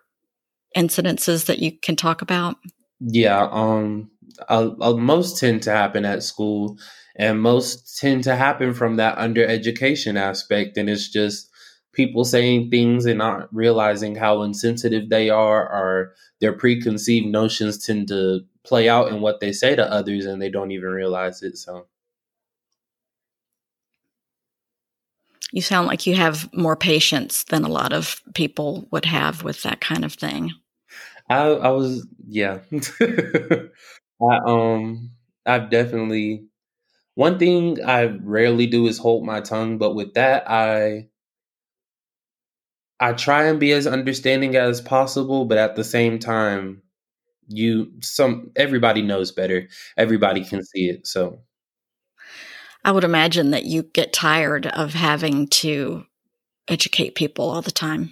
incidences 0.75 1.45
that 1.45 1.59
you 1.59 1.71
can 1.79 1.95
talk 1.95 2.21
about? 2.21 2.55
Yeah, 2.99 3.47
um 3.51 4.09
I'll, 4.49 4.75
I'll 4.81 4.97
most 4.97 5.37
tend 5.37 5.61
to 5.63 5.71
happen 5.71 6.05
at 6.05 6.23
school 6.23 6.77
and 7.15 7.41
most 7.41 7.97
tend 7.99 8.23
to 8.23 8.35
happen 8.35 8.73
from 8.73 8.95
that 8.95 9.17
under 9.17 9.45
education 9.45 10.17
aspect 10.17 10.77
and 10.77 10.89
it's 10.89 11.09
just 11.09 11.49
people 11.93 12.25
saying 12.25 12.71
things 12.71 13.05
and 13.05 13.19
not 13.19 13.53
realizing 13.53 14.15
how 14.15 14.41
insensitive 14.41 15.09
they 15.09 15.29
are 15.29 15.61
or 15.61 16.13
their 16.41 16.53
preconceived 16.53 17.27
notions 17.27 17.85
tend 17.85 18.07
to 18.07 18.41
play 18.63 18.89
out 18.89 19.09
in 19.09 19.21
what 19.21 19.39
they 19.39 19.51
say 19.51 19.75
to 19.75 19.91
others 19.91 20.25
and 20.25 20.41
they 20.41 20.49
don't 20.49 20.71
even 20.71 20.89
realize 20.89 21.43
it 21.43 21.57
so 21.57 21.85
you 25.51 25.61
sound 25.61 25.87
like 25.87 26.07
you 26.07 26.15
have 26.15 26.51
more 26.51 26.75
patience 26.75 27.43
than 27.43 27.63
a 27.63 27.69
lot 27.69 27.93
of 27.93 28.21
people 28.33 28.87
would 28.89 29.05
have 29.05 29.43
with 29.43 29.61
that 29.61 29.79
kind 29.79 30.03
of 30.03 30.13
thing 30.13 30.51
i 31.29 31.41
i 31.41 31.69
was 31.69 32.05
yeah 32.27 32.59
i 33.01 34.37
um 34.45 35.11
i've 35.45 35.69
definitely 35.69 36.45
one 37.15 37.37
thing 37.39 37.83
i 37.83 38.05
rarely 38.23 38.67
do 38.67 38.87
is 38.87 38.97
hold 38.97 39.25
my 39.25 39.41
tongue 39.41 39.77
but 39.77 39.93
with 39.95 40.13
that 40.13 40.49
i 40.49 41.07
I 43.03 43.11
try 43.11 43.47
and 43.47 43.59
be 43.59 43.73
as 43.73 43.85
understanding 43.85 44.55
as 44.55 44.79
possible, 44.79 45.43
but 45.43 45.57
at 45.57 45.75
the 45.75 45.83
same 45.83 46.19
time, 46.19 46.83
you 47.49 47.91
some 48.01 48.51
everybody 48.55 49.01
knows 49.01 49.31
better. 49.33 49.67
Everybody 49.97 50.45
can 50.45 50.63
see 50.63 50.89
it. 50.89 51.05
So 51.05 51.39
I 52.85 52.93
would 52.93 53.03
imagine 53.03 53.51
that 53.51 53.65
you 53.65 53.83
get 53.83 54.13
tired 54.13 54.67
of 54.67 54.93
having 54.93 55.47
to 55.47 56.05
educate 56.69 57.15
people 57.15 57.49
all 57.49 57.61
the 57.61 57.71
time. 57.71 58.11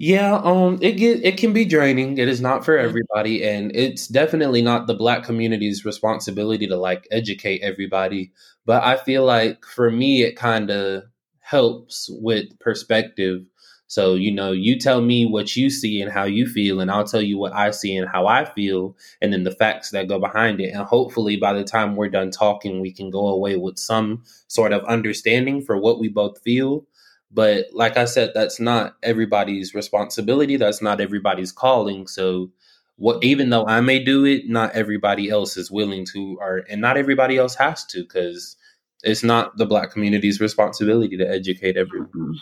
Yeah, 0.00 0.36
um 0.44 0.78
it 0.80 0.92
get 0.92 1.24
it 1.24 1.36
can 1.38 1.52
be 1.52 1.64
draining. 1.64 2.18
It 2.18 2.28
is 2.28 2.40
not 2.40 2.64
for 2.64 2.78
everybody 2.78 3.42
and 3.44 3.72
it's 3.74 4.06
definitely 4.06 4.62
not 4.62 4.86
the 4.86 4.94
black 4.94 5.24
community's 5.24 5.84
responsibility 5.84 6.68
to 6.68 6.76
like 6.76 7.08
educate 7.10 7.62
everybody, 7.62 8.30
but 8.64 8.84
I 8.84 8.96
feel 8.96 9.24
like 9.24 9.64
for 9.64 9.90
me 9.90 10.22
it 10.22 10.36
kind 10.36 10.70
of 10.70 11.02
helps 11.40 12.08
with 12.12 12.56
perspective 12.60 13.42
so, 13.90 14.16
you 14.16 14.30
know, 14.30 14.52
you 14.52 14.78
tell 14.78 15.00
me 15.00 15.24
what 15.24 15.56
you 15.56 15.70
see 15.70 16.02
and 16.02 16.12
how 16.12 16.24
you 16.24 16.46
feel, 16.46 16.78
and 16.80 16.90
I'll 16.90 17.04
tell 17.06 17.22
you 17.22 17.38
what 17.38 17.54
I 17.54 17.70
see 17.70 17.96
and 17.96 18.06
how 18.06 18.26
I 18.26 18.44
feel, 18.44 18.94
and 19.22 19.32
then 19.32 19.44
the 19.44 19.50
facts 19.50 19.92
that 19.92 20.08
go 20.08 20.18
behind 20.18 20.60
it. 20.60 20.74
And 20.74 20.82
hopefully, 20.84 21.36
by 21.38 21.54
the 21.54 21.64
time 21.64 21.96
we're 21.96 22.10
done 22.10 22.30
talking, 22.30 22.80
we 22.82 22.92
can 22.92 23.08
go 23.08 23.28
away 23.28 23.56
with 23.56 23.78
some 23.78 24.24
sort 24.46 24.74
of 24.74 24.84
understanding 24.84 25.62
for 25.62 25.78
what 25.78 25.98
we 26.00 26.08
both 26.08 26.38
feel. 26.42 26.84
But 27.30 27.66
like 27.72 27.96
I 27.96 28.06
said, 28.06 28.32
that's 28.34 28.58
not 28.58 28.96
everybody's 29.02 29.74
responsibility. 29.74 30.56
That's 30.56 30.80
not 30.80 31.00
everybody's 31.00 31.52
calling. 31.52 32.06
So, 32.06 32.50
what 32.96 33.22
even 33.22 33.50
though 33.50 33.66
I 33.66 33.80
may 33.80 34.02
do 34.02 34.24
it, 34.24 34.48
not 34.48 34.74
everybody 34.74 35.28
else 35.28 35.56
is 35.56 35.70
willing 35.70 36.04
to, 36.06 36.38
or 36.40 36.64
and 36.68 36.80
not 36.80 36.96
everybody 36.96 37.36
else 37.36 37.54
has 37.56 37.84
to, 37.86 38.02
because 38.02 38.56
it's 39.02 39.22
not 39.22 39.56
the 39.56 39.66
black 39.66 39.92
community's 39.92 40.40
responsibility 40.40 41.16
to 41.16 41.28
educate 41.28 41.76
everyone. 41.76 42.08
Mm-hmm 42.08 42.32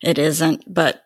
it 0.00 0.18
isn't, 0.18 0.64
but 0.72 1.02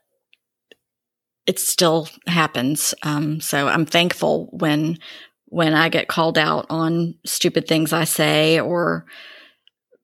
it 1.47 1.59
still 1.59 2.09
happens. 2.27 2.95
Um, 3.03 3.41
so 3.41 3.69
I'm 3.69 3.87
thankful 3.87 4.49
when 4.53 4.99
when 5.47 5.75
I 5.75 5.89
get 5.89 6.09
called 6.09 6.37
out 6.37 6.67
on 6.69 7.15
stupid 7.25 7.69
things 7.69 7.93
I 7.93 8.05
say 8.05 8.59
or 8.59 9.07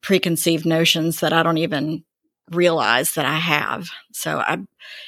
preconceived 0.00 0.64
notions 0.64 1.20
that 1.20 1.32
I 1.32 1.42
don't 1.42 1.58
even 1.58 2.04
realize 2.50 3.14
that 3.14 3.24
I 3.24 3.36
have. 3.36 3.88
So 4.12 4.38
I, 4.38 4.58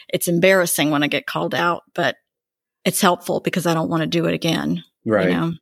it's 0.09 0.29
embarrassing 0.29 0.91
when 0.91 1.03
I 1.03 1.09
get 1.09 1.27
called 1.27 1.55
out, 1.55 1.83
but 1.95 2.17
it's 2.85 3.01
helpful 3.01 3.41
because 3.41 3.67
I 3.67 3.75
don't 3.75 3.91
want 3.91 4.03
to 4.03 4.07
do 4.07 4.27
it 4.27 4.35
again. 4.35 4.85
Right. 5.05 5.29
You 5.29 5.35
know? 5.35 5.53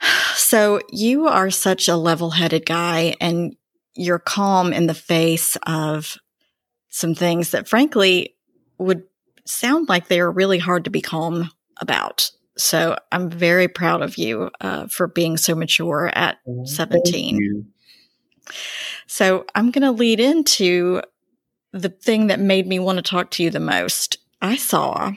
So 0.36 0.80
you 0.90 1.28
are 1.28 1.48
such 1.48 1.88
a 1.88 1.96
level 1.96 2.30
headed 2.30 2.66
guy 2.66 3.14
and 3.20 3.56
you're 3.94 4.18
calm 4.18 4.72
in 4.72 4.86
the 4.86 4.94
face 4.94 5.56
of 5.66 6.18
some 6.90 7.14
things 7.14 7.50
that 7.52 7.68
frankly 7.68 8.36
would 8.78 9.04
sound 9.46 9.88
like 9.88 10.08
they 10.08 10.20
are 10.20 10.30
really 10.30 10.58
hard 10.58 10.84
to 10.84 10.90
be 10.90 11.00
calm 11.00 11.50
about. 11.80 12.30
So 12.56 12.96
I'm 13.10 13.30
very 13.30 13.68
proud 13.68 14.02
of 14.02 14.16
you 14.16 14.50
uh, 14.60 14.86
for 14.88 15.06
being 15.06 15.36
so 15.36 15.54
mature 15.54 16.10
at 16.14 16.38
17. 16.64 17.66
So 19.06 19.44
I'm 19.54 19.70
going 19.70 19.82
to 19.82 19.92
lead 19.92 20.20
into 20.20 21.02
the 21.72 21.88
thing 21.88 22.28
that 22.28 22.40
made 22.40 22.66
me 22.66 22.78
want 22.78 22.96
to 22.96 23.02
talk 23.02 23.30
to 23.32 23.42
you 23.42 23.50
the 23.50 23.60
most. 23.60 24.18
I 24.40 24.56
saw 24.56 25.12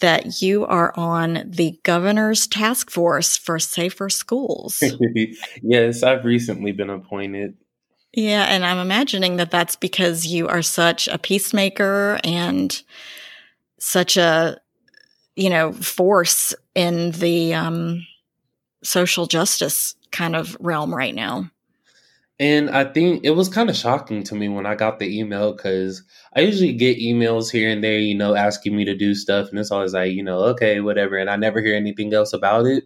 that 0.00 0.42
you 0.42 0.66
are 0.66 0.92
on 0.96 1.44
the 1.46 1.78
governor's 1.82 2.46
task 2.46 2.90
force 2.90 3.36
for 3.36 3.58
safer 3.58 4.08
schools. 4.08 4.82
yes, 5.62 6.02
I've 6.02 6.24
recently 6.24 6.72
been 6.72 6.90
appointed. 6.90 7.56
Yeah, 8.12 8.44
and 8.44 8.64
I'm 8.64 8.78
imagining 8.78 9.36
that 9.36 9.50
that's 9.50 9.76
because 9.76 10.26
you 10.26 10.48
are 10.48 10.62
such 10.62 11.06
a 11.06 11.18
peacemaker 11.18 12.18
and 12.24 12.82
such 13.78 14.16
a 14.16 14.58
you 15.36 15.48
know 15.48 15.72
force 15.72 16.54
in 16.74 17.12
the 17.12 17.54
um, 17.54 18.04
social 18.82 19.26
justice 19.26 19.94
kind 20.10 20.34
of 20.34 20.56
realm 20.60 20.94
right 20.94 21.14
now. 21.14 21.50
And 22.40 22.70
I 22.70 22.84
think 22.84 23.24
it 23.24 23.32
was 23.32 23.50
kind 23.50 23.70
of 23.70 23.76
shocking 23.76 24.24
to 24.24 24.34
me 24.34 24.48
when 24.48 24.66
I 24.66 24.74
got 24.74 24.98
the 24.98 25.20
email 25.20 25.52
because 25.52 26.02
I 26.34 26.40
usually 26.40 26.72
get 26.72 26.98
emails 26.98 27.52
here 27.52 27.70
and 27.70 27.84
there, 27.84 27.98
you 27.98 28.16
know, 28.16 28.34
asking 28.34 28.74
me 28.74 28.86
to 28.86 28.96
do 28.96 29.14
stuff, 29.14 29.50
and 29.50 29.58
it's 29.60 29.70
always 29.70 29.94
like, 29.94 30.12
you 30.12 30.24
know, 30.24 30.38
okay, 30.54 30.80
whatever, 30.80 31.18
and 31.18 31.30
I 31.30 31.36
never 31.36 31.60
hear 31.62 31.76
anything 31.76 32.14
else 32.14 32.32
about 32.32 32.66
it. 32.66 32.84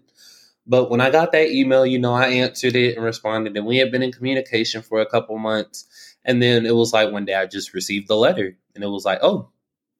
But 0.66 0.90
when 0.90 1.00
I 1.00 1.10
got 1.10 1.32
that 1.32 1.50
email, 1.50 1.86
you 1.86 1.98
know, 2.00 2.14
I 2.14 2.28
answered 2.28 2.76
it 2.76 2.96
and 2.96 3.04
responded, 3.04 3.56
and 3.56 3.66
we 3.66 3.78
had 3.78 3.92
been 3.92 4.02
in 4.02 4.12
communication 4.12 4.82
for 4.82 5.00
a 5.00 5.06
couple 5.06 5.38
months. 5.38 5.86
And 6.24 6.42
then 6.42 6.66
it 6.66 6.74
was 6.74 6.92
like 6.92 7.12
one 7.12 7.26
day 7.26 7.34
I 7.34 7.46
just 7.46 7.74
received 7.74 8.08
the 8.08 8.16
letter, 8.16 8.56
and 8.74 8.84
it 8.84 8.88
was 8.88 9.04
like, 9.04 9.20
oh, 9.22 9.50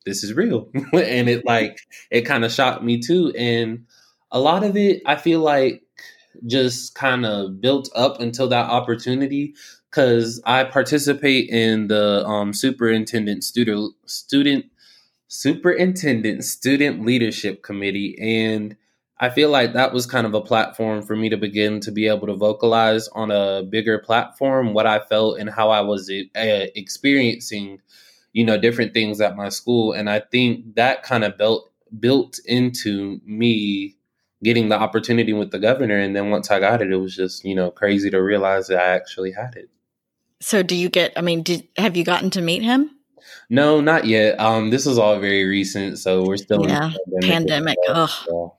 this 0.04 0.24
is 0.24 0.34
real. 0.34 0.68
and 0.92 1.28
it 1.30 1.46
like, 1.46 1.78
it 2.10 2.22
kind 2.22 2.44
of 2.44 2.52
shocked 2.52 2.82
me 2.82 3.00
too. 3.00 3.32
And 3.38 3.86
a 4.32 4.40
lot 4.40 4.64
of 4.64 4.76
it, 4.76 5.02
I 5.06 5.16
feel 5.16 5.40
like, 5.40 5.83
just 6.46 6.94
kind 6.94 7.24
of 7.26 7.60
built 7.60 7.88
up 7.94 8.20
until 8.20 8.48
that 8.48 8.68
opportunity 8.68 9.54
because 9.90 10.42
I 10.44 10.64
participate 10.64 11.48
in 11.50 11.88
the 11.88 12.26
um, 12.26 12.52
superintendent 12.52 13.44
student 13.44 13.94
student 14.06 14.66
superintendent 15.28 16.44
student 16.44 17.04
leadership 17.04 17.62
committee 17.62 18.16
and 18.20 18.76
I 19.18 19.30
feel 19.30 19.48
like 19.48 19.74
that 19.74 19.92
was 19.92 20.06
kind 20.06 20.26
of 20.26 20.34
a 20.34 20.40
platform 20.40 21.02
for 21.02 21.14
me 21.14 21.28
to 21.28 21.36
begin 21.36 21.80
to 21.80 21.92
be 21.92 22.08
able 22.08 22.26
to 22.26 22.34
vocalize 22.34 23.06
on 23.08 23.30
a 23.30 23.62
bigger 23.62 23.98
platform 23.98 24.74
what 24.74 24.86
I 24.86 24.98
felt 24.98 25.38
and 25.38 25.48
how 25.48 25.70
I 25.70 25.82
was 25.82 26.10
uh, 26.10 26.66
experiencing, 26.74 27.80
you 28.32 28.44
know, 28.44 28.58
different 28.58 28.92
things 28.92 29.20
at 29.20 29.36
my 29.36 29.50
school. 29.50 29.92
And 29.92 30.10
I 30.10 30.18
think 30.20 30.74
that 30.74 31.04
kind 31.04 31.22
of 31.22 31.38
built 31.38 31.70
built 32.00 32.40
into 32.44 33.20
me 33.24 33.96
getting 34.44 34.68
the 34.68 34.78
opportunity 34.78 35.32
with 35.32 35.50
the 35.50 35.58
governor. 35.58 35.98
And 35.98 36.14
then 36.14 36.30
once 36.30 36.50
I 36.50 36.60
got 36.60 36.80
it, 36.82 36.92
it 36.92 36.96
was 36.96 37.16
just, 37.16 37.44
you 37.44 37.54
know, 37.54 37.70
crazy 37.70 38.10
to 38.10 38.22
realize 38.22 38.68
that 38.68 38.78
I 38.78 38.94
actually 38.94 39.32
had 39.32 39.56
it. 39.56 39.68
So 40.40 40.62
do 40.62 40.76
you 40.76 40.88
get, 40.88 41.12
I 41.16 41.22
mean, 41.22 41.42
did, 41.42 41.66
have 41.76 41.96
you 41.96 42.04
gotten 42.04 42.30
to 42.30 42.42
meet 42.42 42.62
him? 42.62 42.90
No, 43.50 43.80
not 43.80 44.06
yet. 44.06 44.38
Um, 44.38 44.70
this 44.70 44.86
is 44.86 44.98
all 44.98 45.18
very 45.18 45.44
recent, 45.44 45.98
so 45.98 46.24
we're 46.24 46.36
still 46.36 46.66
yeah, 46.66 46.92
in 47.12 47.28
pandemic. 47.28 47.76
pandemic. 47.86 48.08
So 48.26 48.54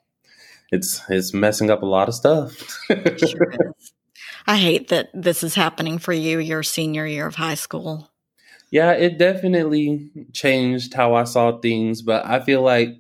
it's 0.72 1.02
it's 1.10 1.34
messing 1.34 1.70
up 1.70 1.82
a 1.82 1.86
lot 1.86 2.08
of 2.08 2.16
stuff. 2.16 2.58
sure 2.88 3.54
I 4.48 4.58
hate 4.58 4.90
that 4.90 5.10
this 5.14 5.44
is 5.44 5.56
happening 5.56 5.98
for 5.98 6.14
you 6.14 6.40
your 6.40 6.62
senior 6.62 7.06
year 7.06 7.26
of 7.26 7.36
high 7.36 7.56
school. 7.56 8.12
Yeah, 8.72 8.92
it 8.92 9.18
definitely 9.18 10.10
changed 10.34 10.94
how 10.94 11.16
I 11.16 11.24
saw 11.24 11.60
things, 11.60 12.02
but 12.02 12.26
I 12.26 12.40
feel 12.40 12.62
like 12.62 12.98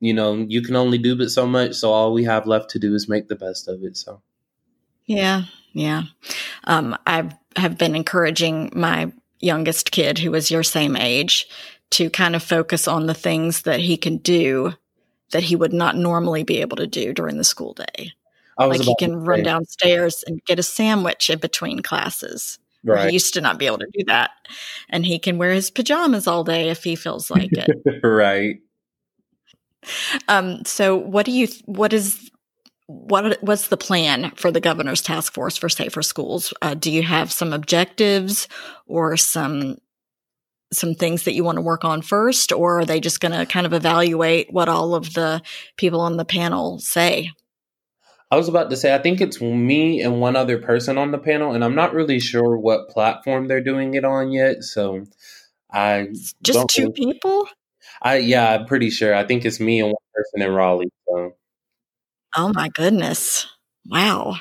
you 0.00 0.14
know, 0.14 0.34
you 0.34 0.62
can 0.62 0.76
only 0.76 0.98
do 0.98 1.16
but 1.16 1.30
so 1.30 1.46
much, 1.46 1.74
so 1.74 1.92
all 1.92 2.12
we 2.12 2.24
have 2.24 2.46
left 2.46 2.70
to 2.70 2.78
do 2.78 2.94
is 2.94 3.08
make 3.08 3.28
the 3.28 3.36
best 3.36 3.68
of 3.68 3.82
it, 3.82 3.96
so. 3.96 4.22
Yeah, 5.06 5.44
yeah. 5.72 6.02
Um 6.64 6.96
I 7.06 7.30
have 7.56 7.78
been 7.78 7.96
encouraging 7.96 8.70
my 8.74 9.12
youngest 9.40 9.90
kid 9.90 10.18
who 10.18 10.34
is 10.34 10.50
your 10.50 10.62
same 10.62 10.96
age 10.96 11.48
to 11.90 12.10
kind 12.10 12.36
of 12.36 12.42
focus 12.42 12.86
on 12.86 13.06
the 13.06 13.14
things 13.14 13.62
that 13.62 13.80
he 13.80 13.96
can 13.96 14.18
do 14.18 14.74
that 15.30 15.44
he 15.44 15.56
would 15.56 15.72
not 15.72 15.96
normally 15.96 16.42
be 16.42 16.60
able 16.60 16.76
to 16.76 16.86
do 16.86 17.12
during 17.12 17.38
the 17.38 17.44
school 17.44 17.74
day. 17.74 18.12
Like 18.58 18.80
he 18.80 18.96
can 18.98 19.16
run 19.16 19.44
downstairs 19.44 20.24
and 20.26 20.44
get 20.44 20.58
a 20.58 20.64
sandwich 20.64 21.30
in 21.30 21.38
between 21.38 21.80
classes. 21.80 22.58
Right. 22.84 23.06
He 23.06 23.12
used 23.12 23.34
to 23.34 23.40
not 23.40 23.58
be 23.58 23.66
able 23.66 23.78
to 23.78 23.88
do 23.92 24.04
that. 24.06 24.30
And 24.88 25.06
he 25.06 25.18
can 25.18 25.38
wear 25.38 25.52
his 25.52 25.70
pajamas 25.70 26.26
all 26.26 26.42
day 26.42 26.68
if 26.68 26.82
he 26.82 26.96
feels 26.96 27.30
like 27.30 27.50
it. 27.52 27.70
right. 28.02 28.60
Um, 30.28 30.64
so 30.64 30.96
what 30.96 31.26
do 31.26 31.32
you 31.32 31.48
what 31.66 31.92
is 31.92 32.30
what 32.86 33.42
what's 33.42 33.68
the 33.68 33.76
plan 33.76 34.32
for 34.36 34.50
the 34.50 34.60
governor's 34.60 35.02
task 35.02 35.34
force 35.34 35.56
for 35.56 35.68
safer 35.68 36.02
schools? 36.02 36.52
Uh, 36.62 36.74
do 36.74 36.90
you 36.90 37.02
have 37.02 37.30
some 37.30 37.52
objectives 37.52 38.48
or 38.86 39.16
some 39.16 39.76
some 40.72 40.94
things 40.94 41.24
that 41.24 41.34
you 41.34 41.44
want 41.44 41.56
to 41.56 41.62
work 41.62 41.84
on 41.84 42.02
first, 42.02 42.52
or 42.52 42.80
are 42.80 42.84
they 42.84 43.00
just 43.00 43.20
going 43.20 43.32
to 43.32 43.46
kind 43.46 43.66
of 43.66 43.72
evaluate 43.72 44.52
what 44.52 44.68
all 44.68 44.94
of 44.94 45.14
the 45.14 45.40
people 45.76 46.00
on 46.00 46.16
the 46.16 46.24
panel 46.24 46.78
say? 46.78 47.30
I 48.30 48.36
was 48.36 48.48
about 48.48 48.68
to 48.70 48.76
say, 48.76 48.94
I 48.94 48.98
think 48.98 49.20
it's 49.20 49.40
me 49.40 50.02
and 50.02 50.20
one 50.20 50.36
other 50.36 50.58
person 50.58 50.98
on 50.98 51.12
the 51.12 51.18
panel, 51.18 51.52
and 51.52 51.64
I'm 51.64 51.74
not 51.74 51.94
really 51.94 52.20
sure 52.20 52.56
what 52.56 52.90
platform 52.90 53.48
they're 53.48 53.62
doing 53.62 53.94
it 53.94 54.04
on 54.04 54.30
yet. 54.30 54.62
So 54.62 55.04
I 55.72 56.08
just 56.42 56.68
two 56.68 56.90
people. 56.90 57.48
I 58.02 58.18
yeah, 58.18 58.54
I'm 58.54 58.66
pretty 58.66 58.90
sure. 58.90 59.14
I 59.14 59.24
think 59.24 59.44
it's 59.44 59.60
me 59.60 59.80
and 59.80 59.88
one 59.88 59.96
person 60.14 60.42
in 60.42 60.54
Raleigh. 60.54 60.90
So. 61.08 61.32
Oh 62.36 62.52
my 62.54 62.68
goodness! 62.68 63.46
Wow, 63.86 64.36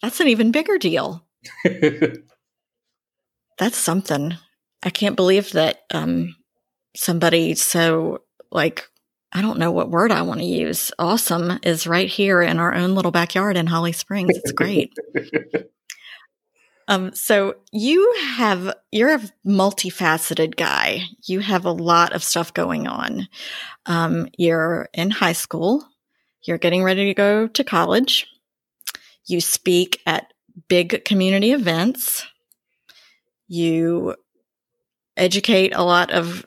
that's 0.00 0.20
an 0.20 0.28
even 0.28 0.50
bigger 0.52 0.78
deal. 0.78 1.24
that's 3.58 3.76
something. 3.76 4.36
I 4.82 4.90
can't 4.90 5.16
believe 5.16 5.52
that 5.52 5.82
um, 5.92 6.34
somebody 6.96 7.54
so 7.54 8.22
like 8.50 8.88
I 9.32 9.40
don't 9.40 9.58
know 9.58 9.72
what 9.72 9.90
word 9.90 10.12
I 10.12 10.22
want 10.22 10.40
to 10.40 10.46
use. 10.46 10.92
Awesome 10.98 11.58
is 11.62 11.86
right 11.86 12.08
here 12.08 12.42
in 12.42 12.58
our 12.58 12.74
own 12.74 12.94
little 12.94 13.12
backyard 13.12 13.56
in 13.56 13.66
Holly 13.66 13.92
Springs. 13.92 14.36
It's 14.36 14.52
great. 14.52 14.92
um, 16.88 17.14
so 17.14 17.54
you 17.72 18.14
have 18.36 18.74
you're 18.90 19.14
a 19.14 19.22
multifaceted 19.46 20.56
guy. 20.56 21.04
You 21.24 21.40
have 21.40 21.64
a 21.64 21.72
lot 21.72 22.12
of 22.12 22.24
stuff 22.24 22.52
going 22.52 22.86
on. 22.86 23.28
Um, 23.86 24.28
you're 24.36 24.88
in 24.92 25.10
high 25.10 25.32
school. 25.32 25.86
You're 26.42 26.58
getting 26.58 26.82
ready 26.82 27.06
to 27.06 27.14
go 27.14 27.46
to 27.46 27.64
college. 27.64 28.26
You 29.26 29.40
speak 29.40 30.00
at 30.06 30.32
big 30.68 31.04
community 31.04 31.52
events. 31.52 32.26
You 33.48 34.16
educate 35.16 35.74
a 35.74 35.82
lot 35.82 36.10
of 36.10 36.46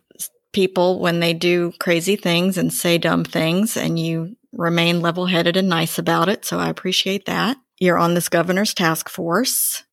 people 0.52 1.00
when 1.00 1.20
they 1.20 1.34
do 1.34 1.74
crazy 1.80 2.16
things 2.16 2.58
and 2.58 2.74
say 2.74 2.98
dumb 2.98 3.24
things, 3.24 3.78
and 3.78 3.98
you 4.00 4.36
remain 4.54 5.02
level 5.02 5.26
headed 5.26 5.58
and 5.58 5.70
nice 5.70 5.98
about 5.98 6.30
it. 6.30 6.46
So 6.46 6.60
I 6.60 6.70
appreciate 6.70 7.26
that. 7.26 7.58
You're 7.80 7.98
on 7.98 8.14
this 8.14 8.30
governor's 8.30 8.74
task 8.74 9.10
force. 9.10 9.84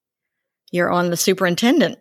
You're 0.72 0.90
on 0.90 1.11
the 1.11 1.16
superintendent 1.16 1.98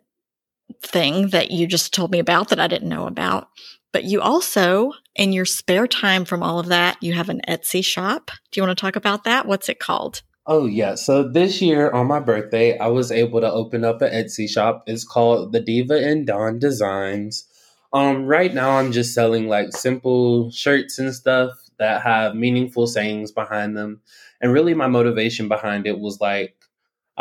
thing 0.82 1.30
that 1.30 1.52
you 1.52 1.68
just 1.68 1.94
told 1.94 2.12
me 2.12 2.20
about 2.20 2.50
that 2.50 2.60
I 2.60 2.68
didn't 2.68 2.90
know 2.90 3.06
about. 3.06 3.50
But 3.94 4.06
you 4.06 4.22
also, 4.22 4.94
in 5.16 5.34
your 5.34 5.46
spare 5.46 5.86
time 5.86 6.24
from 6.24 6.42
all 6.42 6.60
of 6.60 6.68
that, 6.68 6.98
you 7.02 7.14
have 7.14 7.30
an 7.30 7.42
Etsy 7.48 7.84
shop. 7.84 8.32
Do 8.52 8.60
you 8.60 8.66
want 8.66 8.78
to 8.78 8.82
talk 8.82 8.96
about 8.96 9.26
that? 9.26 9.46
What's 9.46 9.68
it 9.70 9.80
called? 9.80 10.22
Oh, 10.48 10.66
yeah. 10.66 10.96
So 10.96 11.28
this 11.28 11.62
year 11.62 11.92
on 11.92 12.08
my 12.08 12.20
birthday, 12.20 12.78
I 12.78 12.88
was 12.88 13.12
able 13.12 13.42
to 13.42 13.52
open 13.52 13.84
up 13.84 14.02
an 14.02 14.12
Etsy 14.12 14.50
shop. 14.50 14.84
It's 14.88 15.04
called 15.04 15.52
the 15.52 15.60
Diva 15.60 15.96
and 15.96 16.26
Dawn 16.26 16.58
Designs. 16.58 17.46
Um, 17.94 18.26
right 18.26 18.54
now, 18.54 18.78
I'm 18.78 18.94
just 18.94 19.14
selling 19.14 19.48
like 19.50 19.74
simple 19.74 20.50
shirts 20.52 20.98
and 20.98 21.14
stuff 21.14 21.52
that 21.78 22.02
have 22.02 22.36
meaningful 22.36 22.88
sayings 22.88 23.32
behind 23.32 23.76
them. 23.76 24.02
And 24.40 24.54
really, 24.54 24.74
my 24.74 24.88
motivation 24.88 25.50
behind 25.50 25.86
it 25.86 26.00
was 26.00 26.22
like, 26.22 26.56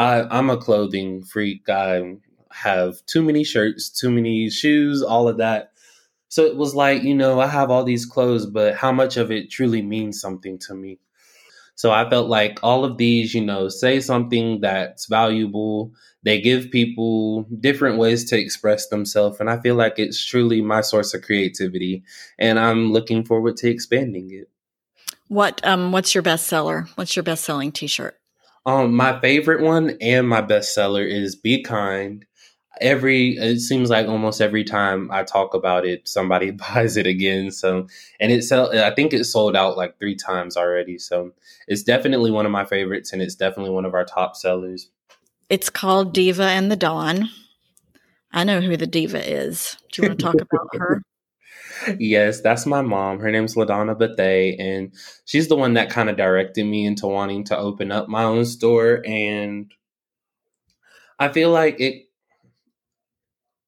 I, 0.00 0.26
I'm 0.30 0.48
a 0.48 0.56
clothing 0.56 1.22
freak. 1.22 1.68
I 1.68 2.16
have 2.50 3.04
too 3.04 3.22
many 3.22 3.44
shirts, 3.44 3.90
too 3.90 4.10
many 4.10 4.48
shoes, 4.48 5.02
all 5.02 5.28
of 5.28 5.36
that. 5.36 5.72
So 6.28 6.46
it 6.46 6.56
was 6.56 6.74
like, 6.74 7.02
you 7.02 7.14
know, 7.14 7.38
I 7.38 7.48
have 7.48 7.70
all 7.70 7.84
these 7.84 8.06
clothes, 8.06 8.46
but 8.46 8.74
how 8.76 8.92
much 8.92 9.18
of 9.18 9.30
it 9.30 9.50
truly 9.50 9.82
means 9.82 10.18
something 10.18 10.58
to 10.60 10.74
me? 10.74 11.00
So 11.74 11.90
I 11.90 12.08
felt 12.08 12.28
like 12.28 12.60
all 12.62 12.84
of 12.84 12.96
these, 12.96 13.34
you 13.34 13.44
know, 13.44 13.68
say 13.68 14.00
something 14.00 14.62
that's 14.62 15.04
valuable. 15.06 15.92
They 16.22 16.40
give 16.40 16.70
people 16.70 17.42
different 17.60 17.98
ways 17.98 18.24
to 18.30 18.38
express 18.38 18.88
themselves. 18.88 19.38
And 19.38 19.50
I 19.50 19.60
feel 19.60 19.74
like 19.74 19.98
it's 19.98 20.24
truly 20.24 20.62
my 20.62 20.80
source 20.80 21.12
of 21.12 21.22
creativity. 21.22 22.04
And 22.38 22.58
I'm 22.58 22.90
looking 22.90 23.22
forward 23.24 23.58
to 23.58 23.68
expanding 23.68 24.30
it. 24.30 24.48
What 25.28 25.64
um 25.64 25.92
what's 25.92 26.14
your 26.14 26.22
best 26.22 26.46
seller? 26.46 26.86
What's 26.94 27.16
your 27.16 27.22
best 27.22 27.44
selling 27.44 27.70
t 27.70 27.86
shirt? 27.86 28.19
Um, 28.66 28.94
my 28.94 29.18
favorite 29.20 29.62
one 29.62 29.96
and 30.00 30.28
my 30.28 30.42
bestseller 30.42 31.06
is 31.06 31.34
Be 31.34 31.62
Kind 31.62 32.26
every 32.80 33.36
it 33.36 33.60
seems 33.60 33.90
like 33.90 34.06
almost 34.06 34.40
every 34.40 34.64
time 34.64 35.10
I 35.10 35.22
talk 35.22 35.54
about 35.54 35.86
it, 35.86 36.08
somebody 36.08 36.50
buys 36.74 36.96
it 36.96 37.06
again. 37.06 37.50
So 37.50 37.86
and 38.18 38.32
it 38.32 38.42
sell 38.42 38.76
I 38.76 38.94
think 38.94 39.12
it 39.12 39.24
sold 39.24 39.56
out 39.56 39.76
like 39.76 39.98
three 39.98 40.16
times 40.16 40.56
already. 40.56 40.98
So 40.98 41.32
it's 41.68 41.82
definitely 41.82 42.30
one 42.30 42.46
of 42.46 42.52
my 42.52 42.64
favorites 42.64 43.12
and 43.12 43.22
it's 43.22 43.34
definitely 43.34 43.72
one 43.72 43.84
of 43.84 43.94
our 43.94 44.04
top 44.04 44.36
sellers. 44.36 44.90
It's 45.48 45.70
called 45.70 46.14
Diva 46.14 46.44
and 46.44 46.70
the 46.70 46.76
Dawn. 46.76 47.28
I 48.32 48.44
know 48.44 48.60
who 48.60 48.76
the 48.76 48.86
diva 48.86 49.28
is. 49.28 49.76
Do 49.92 50.02
you 50.02 50.08
want 50.08 50.20
to 50.20 50.24
talk 50.24 50.34
about 50.40 50.68
her? 50.74 51.02
Yes, 51.98 52.40
that's 52.40 52.66
my 52.66 52.82
mom. 52.82 53.20
Her 53.20 53.30
name's 53.30 53.54
LaDonna 53.54 53.96
Bethay, 53.96 54.56
and 54.58 54.92
she's 55.24 55.48
the 55.48 55.56
one 55.56 55.74
that 55.74 55.90
kind 55.90 56.10
of 56.10 56.16
directed 56.16 56.64
me 56.64 56.86
into 56.86 57.06
wanting 57.06 57.44
to 57.44 57.56
open 57.58 57.92
up 57.92 58.08
my 58.08 58.24
own 58.24 58.44
store. 58.44 59.02
And 59.06 59.72
I 61.18 61.28
feel 61.28 61.50
like 61.50 61.80
it 61.80 62.10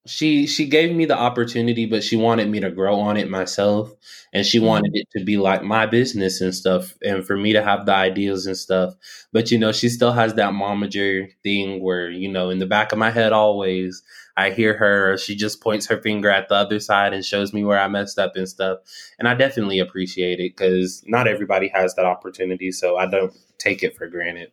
she 0.06 0.46
she 0.48 0.66
gave 0.66 0.94
me 0.94 1.04
the 1.04 1.16
opportunity 1.16 1.86
but 1.86 2.02
she 2.02 2.16
wanted 2.16 2.48
me 2.48 2.58
to 2.58 2.70
grow 2.70 2.98
on 2.98 3.16
it 3.16 3.30
myself 3.30 3.92
and 4.32 4.44
she 4.44 4.58
wanted 4.58 4.88
mm-hmm. 4.92 4.96
it 4.96 5.08
to 5.16 5.24
be 5.24 5.36
like 5.36 5.62
my 5.62 5.86
business 5.86 6.40
and 6.40 6.54
stuff 6.54 6.94
and 7.02 7.24
for 7.24 7.36
me 7.36 7.52
to 7.52 7.62
have 7.62 7.86
the 7.86 7.94
ideas 7.94 8.46
and 8.46 8.56
stuff 8.56 8.94
but 9.32 9.52
you 9.52 9.58
know 9.58 9.70
she 9.70 9.88
still 9.88 10.10
has 10.10 10.34
that 10.34 10.52
momager 10.52 11.28
thing 11.44 11.80
where 11.80 12.10
you 12.10 12.28
know 12.28 12.50
in 12.50 12.58
the 12.58 12.66
back 12.66 12.90
of 12.90 12.98
my 12.98 13.10
head 13.10 13.32
always 13.32 14.02
i 14.36 14.50
hear 14.50 14.76
her 14.76 15.16
she 15.16 15.34
just 15.34 15.60
points 15.60 15.86
her 15.86 16.00
finger 16.00 16.30
at 16.30 16.48
the 16.48 16.54
other 16.54 16.80
side 16.80 17.12
and 17.12 17.24
shows 17.24 17.52
me 17.52 17.64
where 17.64 17.78
i 17.78 17.88
messed 17.88 18.18
up 18.18 18.36
and 18.36 18.48
stuff 18.48 18.78
and 19.18 19.28
i 19.28 19.34
definitely 19.34 19.78
appreciate 19.78 20.40
it 20.40 20.56
because 20.56 21.02
not 21.06 21.28
everybody 21.28 21.68
has 21.68 21.94
that 21.94 22.06
opportunity 22.06 22.70
so 22.70 22.96
i 22.96 23.06
don't 23.06 23.34
take 23.58 23.82
it 23.82 23.96
for 23.96 24.06
granted 24.06 24.50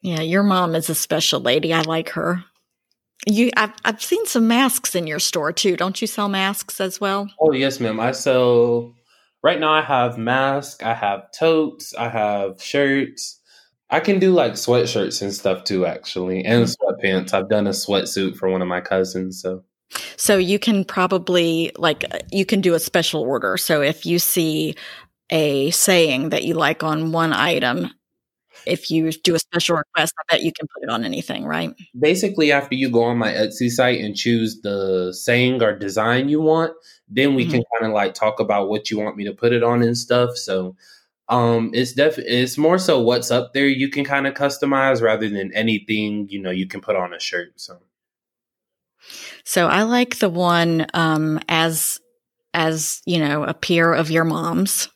yeah 0.00 0.20
your 0.20 0.42
mom 0.42 0.74
is 0.74 0.90
a 0.90 0.94
special 0.94 1.40
lady 1.40 1.72
i 1.72 1.80
like 1.82 2.10
her 2.10 2.44
you, 3.26 3.50
I've, 3.56 3.72
I've 3.84 4.02
seen 4.02 4.26
some 4.26 4.48
masks 4.48 4.94
in 4.94 5.06
your 5.06 5.20
store 5.20 5.52
too. 5.52 5.76
Don't 5.76 6.00
you 6.00 6.06
sell 6.06 6.28
masks 6.28 6.80
as 6.80 7.00
well? 7.00 7.28
Oh 7.40 7.52
yes, 7.52 7.78
ma'am. 7.80 8.00
I 8.00 8.12
sell. 8.12 8.94
Right 9.44 9.58
now, 9.58 9.72
I 9.72 9.82
have 9.82 10.18
masks. 10.18 10.82
I 10.82 10.94
have 10.94 11.30
totes. 11.32 11.94
I 11.94 12.08
have 12.08 12.60
shirts. 12.62 13.40
I 13.92 14.00
can 14.00 14.18
do 14.18 14.32
like 14.32 14.54
sweatshirts 14.54 15.20
and 15.20 15.32
stuff 15.32 15.64
too, 15.64 15.84
actually, 15.84 16.44
and 16.44 16.64
sweatpants. 16.64 17.34
I've 17.34 17.50
done 17.50 17.66
a 17.66 17.70
sweatsuit 17.70 18.36
for 18.36 18.48
one 18.48 18.62
of 18.62 18.68
my 18.68 18.80
cousins, 18.80 19.40
so. 19.40 19.62
So 20.16 20.38
you 20.38 20.58
can 20.58 20.86
probably 20.86 21.70
like 21.76 22.04
you 22.32 22.46
can 22.46 22.62
do 22.62 22.72
a 22.72 22.80
special 22.80 23.20
order. 23.20 23.58
So 23.58 23.82
if 23.82 24.06
you 24.06 24.18
see 24.18 24.74
a 25.28 25.70
saying 25.72 26.30
that 26.30 26.44
you 26.44 26.54
like 26.54 26.82
on 26.82 27.12
one 27.12 27.34
item, 27.34 27.90
if 28.64 28.90
you 28.90 29.12
do 29.12 29.34
a 29.34 29.38
special 29.38 29.76
request, 29.76 30.14
I 30.18 30.34
bet 30.34 30.42
you 30.42 30.52
can 30.52 30.66
put 30.74 30.84
it 30.84 30.88
on 30.88 31.04
anything, 31.04 31.44
right? 31.44 31.74
Basically, 31.98 32.50
after 32.50 32.74
you 32.74 32.88
go 32.88 33.02
on 33.02 33.18
my 33.18 33.32
Etsy 33.32 33.68
site 33.68 34.00
and 34.00 34.16
choose 34.16 34.62
the 34.62 35.12
saying 35.12 35.62
or 35.62 35.76
design 35.76 36.30
you 36.30 36.40
want, 36.40 36.72
then 37.08 37.34
we 37.34 37.42
mm-hmm. 37.42 37.52
can 37.52 37.64
kind 37.78 37.90
of 37.90 37.94
like 37.94 38.14
talk 38.14 38.40
about 38.40 38.70
what 38.70 38.90
you 38.90 38.98
want 38.98 39.18
me 39.18 39.24
to 39.24 39.34
put 39.34 39.52
it 39.52 39.62
on 39.62 39.82
and 39.82 39.98
stuff. 39.98 40.36
So 40.36 40.76
um 41.32 41.70
it's 41.72 41.94
def 41.94 42.18
it's 42.18 42.58
more 42.58 42.78
so 42.78 43.00
what's 43.00 43.30
up 43.30 43.54
there 43.54 43.66
you 43.66 43.88
can 43.88 44.04
kind 44.04 44.26
of 44.26 44.34
customize 44.34 45.00
rather 45.00 45.28
than 45.28 45.52
anything 45.54 46.28
you 46.28 46.40
know 46.40 46.50
you 46.50 46.68
can 46.68 46.80
put 46.80 46.94
on 46.94 47.12
a 47.14 47.18
shirt 47.18 47.52
so. 47.56 47.78
So 49.44 49.66
i 49.66 49.82
like 49.82 50.18
the 50.18 50.28
one 50.28 50.86
um 50.94 51.40
as 51.48 51.98
as 52.54 53.00
you 53.06 53.18
know 53.18 53.44
a 53.44 53.54
peer 53.54 53.92
of 53.92 54.10
your 54.10 54.24
mom's 54.24 54.88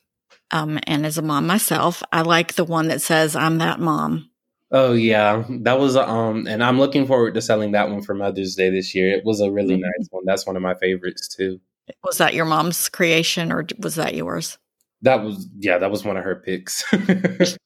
um 0.50 0.78
and 0.86 1.06
as 1.06 1.18
a 1.18 1.22
mom 1.22 1.46
myself 1.46 2.02
i 2.12 2.20
like 2.20 2.54
the 2.54 2.64
one 2.64 2.88
that 2.88 3.00
says 3.00 3.34
i'm 3.34 3.58
that 3.58 3.80
mom. 3.80 4.30
Oh 4.72 4.94
yeah. 4.94 5.44
That 5.48 5.78
was 5.78 5.96
um 5.96 6.46
and 6.46 6.62
i'm 6.62 6.78
looking 6.78 7.06
forward 7.06 7.34
to 7.34 7.40
selling 7.40 7.72
that 7.72 7.88
one 7.88 8.02
for 8.02 8.14
mother's 8.14 8.56
day 8.56 8.68
this 8.68 8.94
year. 8.94 9.10
It 9.10 9.24
was 9.24 9.40
a 9.40 9.50
really 9.50 9.74
mm-hmm. 9.74 9.82
nice 9.82 10.08
one. 10.10 10.24
That's 10.26 10.46
one 10.46 10.56
of 10.56 10.62
my 10.62 10.74
favorites 10.74 11.34
too. 11.34 11.60
Was 12.04 12.18
that 12.18 12.34
your 12.34 12.44
mom's 12.44 12.88
creation 12.88 13.52
or 13.52 13.64
was 13.78 13.94
that 13.94 14.14
yours 14.14 14.58
that 15.02 15.22
was 15.22 15.48
yeah, 15.58 15.78
that 15.78 15.90
was 15.90 16.04
one 16.04 16.16
of 16.16 16.24
her 16.24 16.36
picks. 16.36 16.84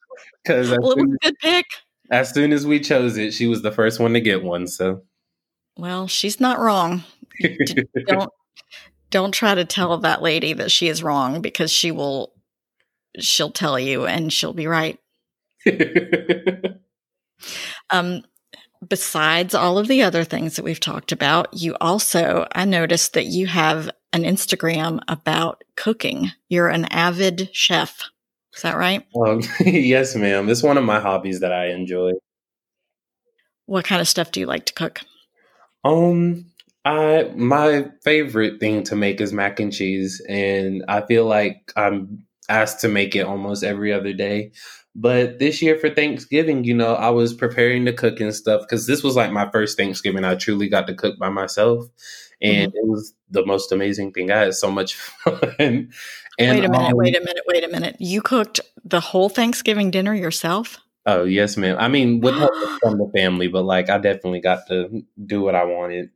Because 0.44 0.70
well, 0.70 0.92
it 0.92 0.96
was 0.96 1.16
a 1.22 1.24
good 1.26 1.38
pick. 1.40 1.66
As 2.10 2.30
soon 2.30 2.52
as 2.52 2.66
we 2.66 2.80
chose 2.80 3.16
it, 3.16 3.32
she 3.32 3.46
was 3.46 3.62
the 3.62 3.72
first 3.72 4.00
one 4.00 4.12
to 4.14 4.20
get 4.20 4.42
one. 4.42 4.66
So, 4.66 5.02
well, 5.76 6.08
she's 6.08 6.40
not 6.40 6.58
wrong. 6.58 7.04
don't 8.06 8.30
don't 9.10 9.32
try 9.32 9.54
to 9.54 9.64
tell 9.64 9.98
that 9.98 10.22
lady 10.22 10.52
that 10.54 10.70
she 10.70 10.88
is 10.88 11.02
wrong 11.02 11.40
because 11.40 11.70
she 11.70 11.90
will. 11.90 12.32
She'll 13.18 13.50
tell 13.50 13.78
you, 13.78 14.06
and 14.06 14.32
she'll 14.32 14.52
be 14.52 14.66
right. 14.66 14.98
um, 17.90 18.22
besides 18.86 19.54
all 19.54 19.78
of 19.78 19.88
the 19.88 20.02
other 20.02 20.24
things 20.24 20.56
that 20.56 20.64
we've 20.64 20.80
talked 20.80 21.12
about, 21.12 21.52
you 21.52 21.76
also, 21.80 22.46
I 22.52 22.64
noticed 22.64 23.14
that 23.14 23.26
you 23.26 23.48
have 23.48 23.90
an 24.12 24.22
Instagram 24.22 25.00
about 25.08 25.62
cooking. 25.76 26.32
You're 26.48 26.68
an 26.68 26.86
avid 26.86 27.50
chef. 27.52 28.02
Is 28.54 28.62
that 28.62 28.76
right? 28.76 29.06
Um, 29.16 29.42
yes, 29.60 30.14
ma'am. 30.16 30.48
It's 30.48 30.62
one 30.62 30.76
of 30.76 30.84
my 30.84 31.00
hobbies 31.00 31.40
that 31.40 31.52
I 31.52 31.66
enjoy. 31.70 32.12
What 33.66 33.84
kind 33.84 34.00
of 34.00 34.08
stuff 34.08 34.32
do 34.32 34.40
you 34.40 34.46
like 34.46 34.66
to 34.66 34.74
cook? 34.74 35.00
Um, 35.84 36.46
I 36.84 37.30
my 37.36 37.86
favorite 38.02 38.58
thing 38.58 38.82
to 38.84 38.96
make 38.96 39.20
is 39.20 39.32
mac 39.32 39.60
and 39.60 39.72
cheese, 39.72 40.20
and 40.28 40.84
I 40.88 41.02
feel 41.02 41.26
like 41.26 41.72
I'm 41.76 42.24
asked 42.50 42.80
to 42.80 42.88
make 42.88 43.16
it 43.16 43.26
almost 43.26 43.64
every 43.64 43.92
other 43.92 44.12
day. 44.12 44.52
But 44.94 45.38
this 45.38 45.62
year 45.62 45.78
for 45.78 45.88
Thanksgiving, 45.88 46.64
you 46.64 46.74
know, 46.74 46.94
I 46.94 47.10
was 47.10 47.32
preparing 47.32 47.84
to 47.84 47.92
cook 47.92 48.20
and 48.20 48.34
stuff 48.34 48.62
because 48.62 48.86
this 48.86 49.04
was 49.04 49.14
like 49.14 49.30
my 49.30 49.48
first 49.50 49.78
Thanksgiving. 49.78 50.24
I 50.24 50.34
truly 50.34 50.68
got 50.68 50.88
to 50.88 50.94
cook 50.94 51.16
by 51.18 51.28
myself, 51.28 51.84
and 52.42 52.72
mm-hmm. 52.72 52.76
it 52.76 52.88
was 52.88 53.14
the 53.30 53.46
most 53.46 53.70
amazing 53.70 54.12
thing. 54.12 54.32
I 54.32 54.38
had 54.38 54.54
so 54.54 54.70
much 54.70 54.94
fun. 55.24 55.38
and 55.58 55.88
wait 56.38 56.64
a 56.64 56.68
minute, 56.68 56.74
um, 56.74 56.96
wait 56.96 57.16
a 57.16 57.20
minute, 57.20 57.44
wait 57.46 57.64
a 57.64 57.68
minute. 57.68 57.96
You 58.00 58.20
cooked 58.20 58.60
the 58.84 59.00
whole 59.00 59.28
Thanksgiving 59.28 59.92
dinner 59.92 60.14
yourself? 60.14 60.78
Oh 61.06 61.22
yes, 61.24 61.56
ma'am. 61.56 61.76
I 61.78 61.86
mean, 61.86 62.20
with 62.20 62.34
help 62.34 62.52
from 62.82 62.98
the 62.98 63.10
family, 63.14 63.46
but 63.46 63.62
like 63.62 63.88
I 63.90 63.98
definitely 63.98 64.40
got 64.40 64.66
to 64.68 65.02
do 65.24 65.40
what 65.40 65.54
I 65.54 65.64
wanted. 65.64 66.10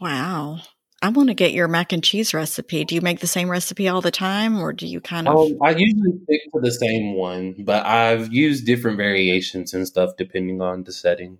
Wow. 0.00 0.60
I 1.02 1.08
want 1.08 1.30
to 1.30 1.34
get 1.34 1.52
your 1.52 1.66
mac 1.66 1.92
and 1.92 2.02
cheese 2.02 2.32
recipe. 2.32 2.84
Do 2.84 2.94
you 2.94 3.00
make 3.00 3.18
the 3.18 3.26
same 3.26 3.50
recipe 3.50 3.88
all 3.88 4.00
the 4.00 4.12
time, 4.12 4.60
or 4.60 4.72
do 4.72 4.86
you 4.86 5.00
kind 5.00 5.26
of? 5.26 5.36
Um, 5.36 5.58
I 5.60 5.70
usually 5.70 6.20
stick 6.22 6.40
to 6.54 6.60
the 6.60 6.70
same 6.70 7.14
one, 7.14 7.56
but 7.58 7.84
I've 7.84 8.32
used 8.32 8.66
different 8.66 8.98
variations 8.98 9.74
and 9.74 9.86
stuff 9.86 10.12
depending 10.16 10.62
on 10.62 10.84
the 10.84 10.92
setting. 10.92 11.38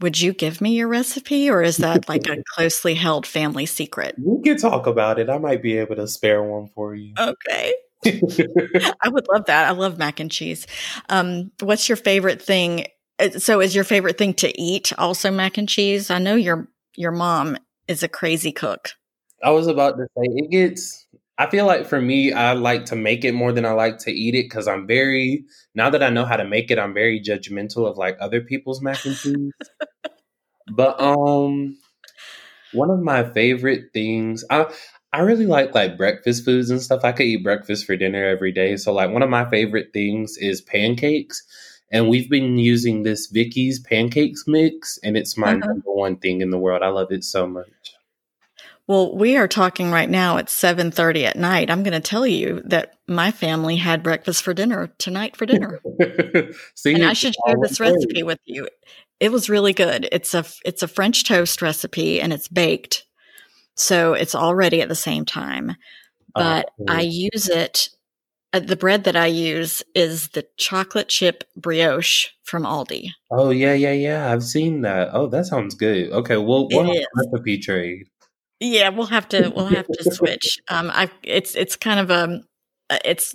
Would 0.00 0.18
you 0.18 0.32
give 0.32 0.62
me 0.62 0.76
your 0.76 0.88
recipe, 0.88 1.50
or 1.50 1.62
is 1.62 1.76
that 1.76 2.08
like 2.08 2.26
a 2.26 2.42
closely 2.54 2.94
held 2.94 3.26
family 3.26 3.66
secret? 3.66 4.14
We 4.18 4.42
can 4.42 4.56
talk 4.56 4.86
about 4.86 5.18
it. 5.18 5.28
I 5.28 5.36
might 5.36 5.62
be 5.62 5.76
able 5.76 5.96
to 5.96 6.08
spare 6.08 6.42
one 6.42 6.68
for 6.74 6.94
you. 6.94 7.12
Okay. 7.18 7.74
I 8.06 9.10
would 9.10 9.26
love 9.30 9.44
that. 9.44 9.68
I 9.68 9.72
love 9.72 9.98
mac 9.98 10.20
and 10.20 10.30
cheese. 10.30 10.66
Um, 11.10 11.50
what's 11.60 11.86
your 11.86 11.96
favorite 11.96 12.40
thing? 12.40 12.86
Uh, 13.18 13.28
so, 13.32 13.60
is 13.60 13.74
your 13.74 13.84
favorite 13.84 14.16
thing 14.16 14.32
to 14.34 14.58
eat 14.58 14.90
also 14.96 15.30
mac 15.30 15.58
and 15.58 15.68
cheese? 15.68 16.10
I 16.10 16.18
know 16.18 16.34
your 16.34 16.66
your 16.96 17.12
mom 17.12 17.58
is 17.90 18.02
a 18.02 18.08
crazy 18.08 18.52
cook. 18.52 18.92
I 19.42 19.50
was 19.50 19.66
about 19.66 19.96
to 19.96 20.04
say 20.16 20.24
it 20.24 20.50
gets 20.50 21.06
I 21.38 21.48
feel 21.48 21.64
like 21.64 21.86
for 21.86 22.00
me, 22.00 22.32
I 22.32 22.52
like 22.52 22.84
to 22.86 22.96
make 22.96 23.24
it 23.24 23.32
more 23.32 23.50
than 23.50 23.64
I 23.64 23.72
like 23.72 23.96
to 24.00 24.12
eat 24.12 24.34
it 24.34 24.44
because 24.44 24.68
I'm 24.68 24.86
very 24.86 25.44
now 25.74 25.90
that 25.90 26.02
I 26.02 26.10
know 26.10 26.24
how 26.24 26.36
to 26.36 26.44
make 26.44 26.70
it, 26.70 26.78
I'm 26.78 26.94
very 26.94 27.20
judgmental 27.20 27.90
of 27.90 27.96
like 27.96 28.16
other 28.20 28.40
people's 28.40 28.80
mac 28.82 29.04
and 29.04 29.16
cheese. 29.16 29.52
but 30.70 31.00
um, 31.00 31.78
one 32.72 32.90
of 32.90 33.00
my 33.00 33.24
favorite 33.24 33.92
things, 33.92 34.44
I 34.50 34.66
I 35.12 35.20
really 35.20 35.46
like 35.46 35.74
like 35.74 35.96
breakfast 35.96 36.44
foods 36.44 36.70
and 36.70 36.80
stuff. 36.80 37.04
I 37.04 37.12
could 37.12 37.26
eat 37.26 37.42
breakfast 37.42 37.86
for 37.86 37.96
dinner 37.96 38.24
every 38.24 38.52
day. 38.52 38.76
So 38.76 38.92
like 38.92 39.10
one 39.10 39.22
of 39.22 39.30
my 39.30 39.48
favorite 39.48 39.92
things 39.92 40.36
is 40.36 40.60
pancakes. 40.60 41.42
And 41.90 42.08
we've 42.08 42.30
been 42.30 42.56
using 42.56 43.02
this 43.02 43.26
Vicky's 43.26 43.80
pancakes 43.80 44.44
mix, 44.46 44.98
and 45.02 45.16
it's 45.16 45.36
my 45.36 45.48
uh-huh. 45.48 45.66
number 45.66 45.92
one 45.92 46.16
thing 46.16 46.40
in 46.40 46.50
the 46.50 46.58
world. 46.58 46.82
I 46.82 46.88
love 46.88 47.10
it 47.10 47.24
so 47.24 47.46
much. 47.46 47.66
Well, 48.86 49.16
we 49.16 49.36
are 49.36 49.46
talking 49.46 49.92
right 49.92 50.10
now 50.10 50.38
at 50.38 50.46
7:30 50.46 51.24
at 51.24 51.36
night. 51.36 51.70
I'm 51.70 51.84
going 51.84 51.92
to 51.92 52.00
tell 52.00 52.26
you 52.26 52.60
that 52.64 52.94
my 53.06 53.30
family 53.30 53.76
had 53.76 54.02
breakfast 54.02 54.42
for 54.42 54.52
dinner 54.52 54.92
tonight 54.98 55.36
for 55.36 55.46
dinner. 55.46 55.80
See, 56.74 56.94
and 56.94 57.04
I 57.04 57.12
should 57.12 57.34
share 57.46 57.56
this 57.62 57.78
recipe 57.78 58.24
with 58.24 58.40
you. 58.44 58.68
It 59.20 59.30
was 59.30 59.48
really 59.48 59.72
good. 59.72 60.08
It's 60.10 60.34
a 60.34 60.44
it's 60.64 60.82
a 60.82 60.88
French 60.88 61.24
toast 61.24 61.62
recipe 61.62 62.20
and 62.20 62.32
it's 62.32 62.48
baked. 62.48 63.04
So 63.76 64.14
it's 64.14 64.34
all 64.34 64.56
ready 64.56 64.82
at 64.82 64.88
the 64.88 64.96
same 64.96 65.24
time. 65.24 65.76
But 66.34 66.70
oh, 66.80 66.84
I 66.88 67.02
use 67.02 67.48
it 67.48 67.90
uh, 68.52 68.60
the 68.60 68.76
bread 68.76 69.04
that 69.04 69.16
I 69.16 69.26
use 69.26 69.82
is 69.94 70.28
the 70.28 70.46
chocolate 70.56 71.08
chip 71.08 71.44
brioche 71.56 72.28
from 72.42 72.64
Aldi. 72.64 73.10
Oh 73.30 73.50
yeah, 73.50 73.74
yeah, 73.74 73.92
yeah. 73.92 74.32
I've 74.32 74.42
seen 74.42 74.82
that. 74.82 75.10
Oh, 75.12 75.28
that 75.28 75.46
sounds 75.46 75.74
good. 75.74 76.10
Okay, 76.10 76.36
well, 76.36 76.68
we'll 76.70 77.04
recipe 77.16 77.58
trade. 77.58 78.06
Yeah, 78.58 78.90
we'll 78.90 79.06
have 79.06 79.28
to 79.28 79.52
we'll 79.54 79.66
have 79.66 79.86
to 79.86 80.10
switch. 80.14 80.58
Um, 80.68 80.90
I 80.92 81.10
it's 81.22 81.54
it's 81.54 81.76
kind 81.76 82.00
of 82.00 82.10
a 82.10 82.42
uh, 82.90 82.98
it's 83.04 83.34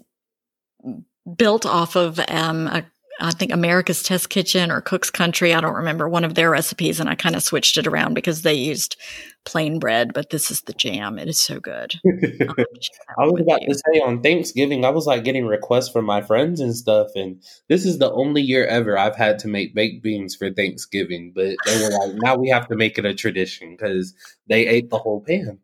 built 1.35 1.65
off 1.65 1.95
of 1.95 2.19
um 2.27 2.67
a 2.67 2.85
I 3.19 3.31
think 3.31 3.53
America's 3.53 4.03
Test 4.03 4.29
Kitchen 4.29 4.71
or 4.71 4.81
Cook's 4.81 5.09
Country. 5.09 5.53
I 5.53 5.61
don't 5.61 5.75
remember 5.75 6.09
one 6.09 6.25
of 6.25 6.35
their 6.35 6.49
recipes, 6.49 6.99
and 6.99 7.09
I 7.09 7.15
kind 7.15 7.35
of 7.35 7.43
switched 7.43 7.77
it 7.77 7.87
around 7.87 8.13
because 8.13 8.41
they 8.41 8.53
used 8.53 8.97
plain 9.45 9.79
bread, 9.79 10.13
but 10.13 10.31
this 10.31 10.51
is 10.51 10.61
the 10.61 10.73
jam. 10.73 11.17
It 11.17 11.29
is 11.29 11.39
so 11.39 11.59
good. 11.59 11.93
I 12.05 13.25
was 13.25 13.41
about 13.41 13.61
you. 13.61 13.69
to 13.69 13.75
say 13.75 13.99
on 14.01 14.21
Thanksgiving, 14.21 14.83
I 14.83 14.89
was 14.89 15.07
like 15.07 15.23
getting 15.23 15.45
requests 15.45 15.89
from 15.89 16.05
my 16.05 16.21
friends 16.21 16.59
and 16.59 16.75
stuff, 16.75 17.07
and 17.15 17.41
this 17.69 17.85
is 17.85 17.99
the 17.99 18.11
only 18.11 18.41
year 18.41 18.65
ever 18.67 18.97
I've 18.97 19.15
had 19.15 19.39
to 19.39 19.47
make 19.47 19.73
baked 19.73 20.03
beans 20.03 20.35
for 20.35 20.51
Thanksgiving. 20.51 21.31
But 21.33 21.55
they 21.65 21.81
were 21.81 21.89
like, 21.89 22.15
now 22.15 22.35
we 22.35 22.49
have 22.49 22.67
to 22.67 22.75
make 22.75 22.97
it 22.97 23.05
a 23.05 23.13
tradition 23.13 23.77
because 23.77 24.13
they 24.47 24.67
ate 24.67 24.89
the 24.89 24.99
whole 24.99 25.21
pan. 25.21 25.59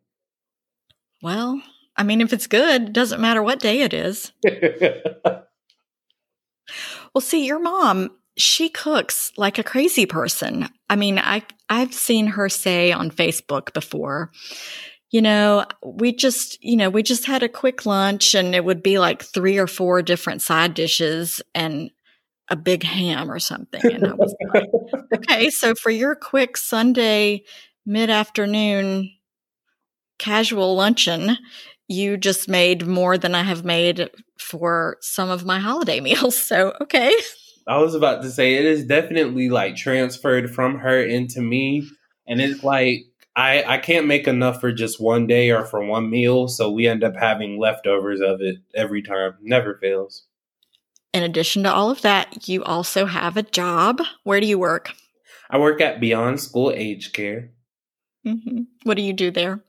Well, 1.22 1.62
I 1.96 2.02
mean, 2.02 2.20
if 2.20 2.32
it's 2.32 2.46
good, 2.46 2.82
it 2.82 2.92
doesn't 2.92 3.20
matter 3.20 3.42
what 3.42 3.60
day 3.60 3.82
it 3.82 3.92
is. 3.92 4.32
Well, 7.14 7.22
see, 7.22 7.46
your 7.46 7.58
mom, 7.58 8.10
she 8.36 8.68
cooks 8.68 9.32
like 9.36 9.58
a 9.58 9.64
crazy 9.64 10.06
person. 10.06 10.68
I 10.88 10.96
mean, 10.96 11.18
I 11.18 11.42
I've 11.68 11.94
seen 11.94 12.26
her 12.28 12.48
say 12.48 12.92
on 12.92 13.10
Facebook 13.10 13.72
before, 13.72 14.30
you 15.10 15.20
know, 15.20 15.66
we 15.84 16.14
just, 16.14 16.62
you 16.64 16.76
know, 16.76 16.88
we 16.88 17.02
just 17.02 17.26
had 17.26 17.42
a 17.42 17.48
quick 17.48 17.84
lunch 17.84 18.34
and 18.34 18.54
it 18.54 18.64
would 18.64 18.82
be 18.82 18.98
like 18.98 19.22
three 19.22 19.58
or 19.58 19.66
four 19.66 20.00
different 20.02 20.40
side 20.40 20.74
dishes 20.74 21.42
and 21.54 21.90
a 22.48 22.56
big 22.56 22.82
ham 22.82 23.30
or 23.30 23.38
something. 23.38 23.80
And 23.84 24.06
I 24.06 24.14
was 24.14 24.34
like, 24.52 24.68
okay, 25.14 25.50
so 25.50 25.74
for 25.74 25.90
your 25.90 26.14
quick 26.14 26.56
Sunday 26.56 27.44
mid 27.84 28.10
afternoon 28.10 29.10
casual 30.18 30.76
luncheon, 30.76 31.36
you 31.92 32.16
just 32.16 32.48
made 32.48 32.86
more 32.86 33.18
than 33.18 33.34
I 33.34 33.42
have 33.42 33.64
made 33.64 34.10
for 34.38 34.96
some 35.00 35.30
of 35.30 35.44
my 35.44 35.58
holiday 35.58 36.00
meals. 36.08 36.36
So, 36.36 36.74
okay. 36.80 37.14
I 37.66 37.78
was 37.78 37.94
about 37.94 38.22
to 38.22 38.30
say 38.30 38.54
it 38.54 38.64
is 38.64 38.84
definitely 38.84 39.48
like 39.48 39.76
transferred 39.76 40.52
from 40.52 40.78
her 40.78 41.00
into 41.00 41.40
me. 41.40 41.88
And 42.26 42.40
it's 42.40 42.64
like 42.64 43.04
I, 43.36 43.62
I 43.64 43.78
can't 43.78 44.06
make 44.06 44.26
enough 44.26 44.60
for 44.60 44.72
just 44.72 45.00
one 45.00 45.26
day 45.26 45.50
or 45.50 45.64
for 45.64 45.84
one 45.84 46.10
meal. 46.10 46.48
So 46.48 46.70
we 46.70 46.86
end 46.86 47.04
up 47.04 47.14
having 47.16 47.58
leftovers 47.58 48.20
of 48.20 48.40
it 48.40 48.56
every 48.74 49.02
time. 49.02 49.34
Never 49.40 49.78
fails. 49.80 50.24
In 51.14 51.22
addition 51.22 51.62
to 51.64 51.72
all 51.72 51.90
of 51.90 52.02
that, 52.02 52.48
you 52.48 52.64
also 52.64 53.06
have 53.06 53.36
a 53.36 53.42
job. 53.42 54.00
Where 54.24 54.40
do 54.40 54.46
you 54.46 54.58
work? 54.58 54.92
I 55.50 55.58
work 55.58 55.80
at 55.80 56.00
Beyond 56.00 56.40
School 56.40 56.72
Age 56.74 57.12
Care. 57.12 57.50
Mm-hmm. 58.26 58.62
What 58.84 58.96
do 58.96 59.02
you 59.02 59.12
do 59.12 59.30
there? 59.30 59.62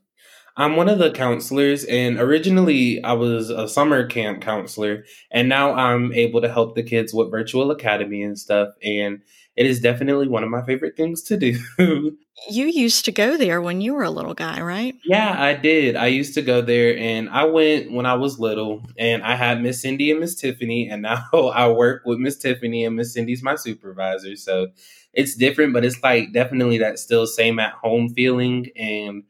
I'm 0.56 0.76
one 0.76 0.88
of 0.88 1.00
the 1.00 1.12
counselors, 1.12 1.84
and 1.86 2.20
originally 2.20 3.04
I 3.04 3.14
was 3.14 3.50
a 3.50 3.68
summer 3.68 4.06
camp 4.06 4.42
counselor, 4.42 5.04
and 5.32 5.50
now 5.50 5.74
I'm 5.74 6.14
able 6.14 6.42
to 6.42 6.52
help 6.52 6.76
the 6.76 6.84
kids 6.84 7.14
with 7.14 7.32
virtual 7.32 7.72
academy 7.72 8.22
and 8.22 8.38
stuff. 8.38 8.70
And 8.84 9.22
it 9.56 9.66
is 9.66 9.80
definitely 9.80 10.28
one 10.28 10.44
of 10.44 10.50
my 10.50 10.64
favorite 10.64 10.96
things 10.96 11.24
to 11.24 11.38
do. 11.38 11.58
you 12.50 12.66
used 12.66 13.06
to 13.06 13.12
go 13.12 13.36
there 13.36 13.62
when 13.62 13.82
you 13.82 13.96
were 13.96 14.04
a 14.04 14.12
little 14.12 14.36
guy, 14.36 14.62
right? 14.62 14.96
Yeah, 15.06 15.36
I 15.38 15.54
did. 15.56 15.96
I 15.96 16.08
used 16.08 16.36
to 16.36 16.44
go 16.44 16.62
there, 16.62 16.98
and 16.98 17.30
I 17.30 17.46
went 17.46 17.92
when 17.92 18.06
I 18.06 18.14
was 18.14 18.40
little, 18.40 18.84
and 18.98 19.24
I 19.24 19.36
had 19.36 19.62
Miss 19.62 19.82
Cindy 19.82 20.12
and 20.12 20.20
Miss 20.20 20.36
Tiffany, 20.36 20.88
and 20.88 21.02
now 21.02 21.24
I 21.34 21.68
work 21.70 22.04
with 22.06 22.20
Miss 22.20 22.38
Tiffany, 22.38 22.86
and 22.86 22.96
Miss 22.96 23.14
Cindy's 23.14 23.42
my 23.42 23.56
supervisor. 23.56 24.36
So 24.36 24.68
it's 25.14 25.36
different, 25.36 25.74
but 25.74 25.86
it's 25.86 26.02
like 26.04 26.32
definitely 26.32 26.78
that 26.80 27.00
still 27.00 27.26
same 27.26 27.60
at 27.60 27.74
home 27.74 28.10
feeling 28.10 28.70
and 28.76 29.24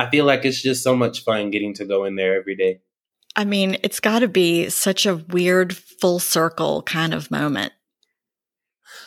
I 0.00 0.10
feel 0.10 0.24
like 0.24 0.46
it's 0.46 0.62
just 0.62 0.82
so 0.82 0.96
much 0.96 1.24
fun 1.24 1.50
getting 1.50 1.74
to 1.74 1.84
go 1.84 2.04
in 2.04 2.16
there 2.16 2.34
every 2.34 2.56
day. 2.56 2.80
I 3.36 3.44
mean, 3.44 3.76
it's 3.82 4.00
got 4.00 4.20
to 4.20 4.28
be 4.28 4.70
such 4.70 5.04
a 5.04 5.16
weird 5.16 5.76
full 5.76 6.18
circle 6.18 6.82
kind 6.82 7.12
of 7.12 7.30
moment. 7.30 7.72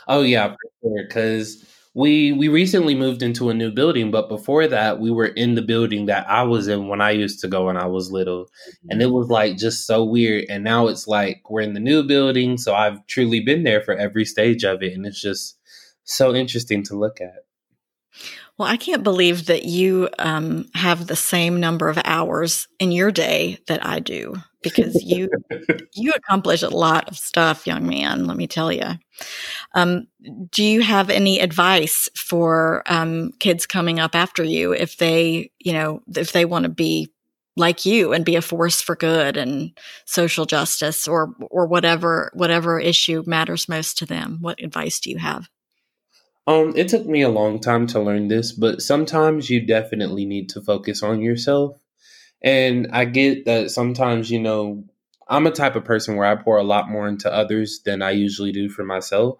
Oh 0.07 0.21
yeah, 0.21 0.49
for 0.49 0.57
sure. 0.81 1.03
Because 1.07 1.65
we 1.95 2.31
we 2.31 2.47
recently 2.47 2.93
moved 2.93 3.23
into 3.23 3.49
a 3.49 3.55
new 3.55 3.71
building, 3.71 4.11
but 4.11 4.29
before 4.29 4.67
that, 4.67 4.99
we 4.99 5.09
were 5.09 5.25
in 5.25 5.55
the 5.55 5.61
building 5.63 6.05
that 6.05 6.29
I 6.29 6.43
was 6.43 6.67
in 6.67 6.87
when 6.87 7.01
I 7.01 7.11
used 7.11 7.39
to 7.41 7.47
go 7.47 7.65
when 7.65 7.77
I 7.77 7.87
was 7.87 8.11
little, 8.11 8.47
and 8.89 9.01
it 9.01 9.05
mm-hmm. 9.05 9.13
was 9.13 9.29
like 9.29 9.57
just 9.57 9.87
so 9.87 10.03
weird. 10.03 10.45
And 10.49 10.63
now 10.63 10.87
it's 10.87 11.07
like 11.07 11.49
we're 11.49 11.61
in 11.61 11.73
the 11.73 11.79
new 11.79 12.03
building, 12.03 12.57
so 12.57 12.75
I've 12.75 13.05
truly 13.07 13.39
been 13.39 13.63
there 13.63 13.81
for 13.81 13.95
every 13.95 14.25
stage 14.25 14.63
of 14.63 14.83
it, 14.83 14.93
and 14.93 15.07
it's 15.07 15.21
just 15.21 15.57
so 16.03 16.35
interesting 16.35 16.83
to 16.83 16.95
look 16.95 17.19
at. 17.19 17.45
Well, 18.57 18.67
I 18.69 18.77
can't 18.77 19.03
believe 19.03 19.47
that 19.47 19.63
you 19.65 20.09
um, 20.19 20.65
have 20.75 21.07
the 21.07 21.15
same 21.15 21.59
number 21.59 21.89
of 21.89 21.99
hours 22.05 22.67
in 22.79 22.91
your 22.91 23.11
day 23.11 23.57
that 23.67 23.83
I 23.85 23.99
do 23.99 24.35
because 24.61 25.03
you 25.03 25.29
you 25.95 26.11
accomplish 26.11 26.61
a 26.61 26.69
lot 26.69 27.09
of 27.09 27.17
stuff, 27.17 27.65
young 27.65 27.87
man. 27.87 28.25
Let 28.25 28.37
me 28.37 28.45
tell 28.47 28.71
you. 28.71 28.83
Um, 29.75 30.07
do 30.51 30.63
you 30.63 30.81
have 30.81 31.09
any 31.09 31.39
advice 31.39 32.09
for 32.15 32.83
um, 32.87 33.31
kids 33.39 33.65
coming 33.65 33.99
up 33.99 34.15
after 34.15 34.43
you 34.43 34.73
if 34.73 34.97
they, 34.97 35.51
you 35.59 35.73
know, 35.73 36.01
if 36.15 36.31
they 36.31 36.45
want 36.45 36.63
to 36.63 36.69
be 36.69 37.11
like 37.57 37.85
you 37.85 38.13
and 38.13 38.25
be 38.25 38.35
a 38.35 38.41
force 38.41 38.81
for 38.81 38.95
good 38.95 39.37
and 39.37 39.77
social 40.05 40.45
justice 40.45 41.07
or 41.07 41.35
or 41.51 41.67
whatever 41.67 42.31
whatever 42.33 42.79
issue 42.79 43.23
matters 43.27 43.69
most 43.69 43.97
to 43.99 44.05
them? 44.05 44.37
What 44.41 44.61
advice 44.63 44.99
do 44.99 45.09
you 45.11 45.17
have? 45.19 45.49
Um, 46.45 46.73
it 46.75 46.89
took 46.89 47.05
me 47.05 47.21
a 47.21 47.29
long 47.29 47.59
time 47.59 47.87
to 47.87 48.01
learn 48.01 48.27
this, 48.27 48.51
but 48.51 48.81
sometimes 48.81 49.49
you 49.49 49.65
definitely 49.65 50.25
need 50.25 50.49
to 50.49 50.61
focus 50.61 51.01
on 51.01 51.21
yourself. 51.21 51.77
And 52.41 52.87
I 52.91 53.05
get 53.05 53.45
that 53.45 53.71
sometimes, 53.71 54.29
you 54.29 54.39
know, 54.39 54.83
I'm 55.27 55.47
a 55.47 55.51
type 55.51 55.75
of 55.75 55.85
person 55.85 56.15
where 56.17 56.27
I 56.27 56.35
pour 56.35 56.57
a 56.57 56.63
lot 56.63 56.89
more 56.89 57.07
into 57.07 57.33
others 57.33 57.79
than 57.85 58.01
I 58.01 58.11
usually 58.11 58.51
do 58.51 58.69
for 58.69 58.83
myself. 58.83 59.39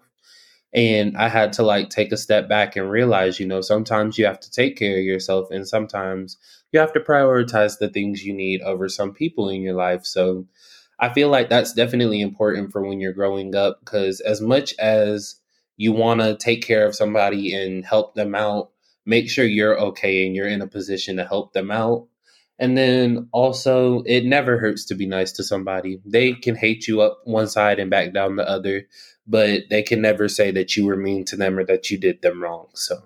And 0.72 1.16
I 1.16 1.28
had 1.28 1.52
to 1.54 1.62
like 1.62 1.90
take 1.90 2.12
a 2.12 2.16
step 2.16 2.48
back 2.48 2.76
and 2.76 2.90
realize, 2.90 3.38
you 3.38 3.46
know, 3.46 3.60
sometimes 3.60 4.18
you 4.18 4.26
have 4.26 4.40
to 4.40 4.50
take 4.50 4.76
care 4.76 4.98
of 4.98 5.04
yourself 5.04 5.50
and 5.50 5.68
sometimes 5.68 6.38
you 6.72 6.80
have 6.80 6.92
to 6.94 7.00
prioritize 7.00 7.78
the 7.78 7.88
things 7.88 8.24
you 8.24 8.34
need 8.34 8.62
over 8.62 8.88
some 8.88 9.14
people 9.14 9.48
in 9.50 9.62
your 9.62 9.74
life. 9.74 10.04
So 10.04 10.46
I 10.98 11.12
feel 11.12 11.28
like 11.28 11.48
that's 11.48 11.74
definitely 11.74 12.20
important 12.20 12.72
for 12.72 12.82
when 12.82 13.00
you're 13.00 13.12
growing 13.12 13.54
up 13.54 13.80
because 13.80 14.20
as 14.20 14.40
much 14.40 14.74
as 14.78 15.36
you 15.76 15.92
want 15.92 16.20
to 16.20 16.36
take 16.36 16.64
care 16.64 16.86
of 16.86 16.94
somebody 16.94 17.54
and 17.54 17.84
help 17.84 18.14
them 18.14 18.34
out, 18.34 18.70
make 19.06 19.28
sure 19.28 19.44
you're 19.44 19.78
okay 19.78 20.26
and 20.26 20.34
you're 20.34 20.48
in 20.48 20.62
a 20.62 20.66
position 20.66 21.16
to 21.16 21.24
help 21.24 21.52
them 21.52 21.70
out. 21.70 22.06
And 22.58 22.78
then 22.78 23.28
also, 23.32 24.02
it 24.06 24.24
never 24.24 24.58
hurts 24.58 24.84
to 24.86 24.94
be 24.94 25.06
nice 25.06 25.32
to 25.32 25.42
somebody. 25.42 26.00
They 26.04 26.34
can 26.34 26.54
hate 26.54 26.86
you 26.86 27.02
up 27.02 27.20
one 27.24 27.48
side 27.48 27.80
and 27.80 27.90
back 27.90 28.12
down 28.12 28.36
the 28.36 28.48
other, 28.48 28.86
but 29.26 29.62
they 29.70 29.82
can 29.82 30.00
never 30.00 30.28
say 30.28 30.52
that 30.52 30.76
you 30.76 30.86
were 30.86 30.96
mean 30.96 31.24
to 31.26 31.36
them 31.36 31.58
or 31.58 31.64
that 31.64 31.90
you 31.90 31.98
did 31.98 32.22
them 32.22 32.40
wrong. 32.40 32.68
So, 32.74 33.02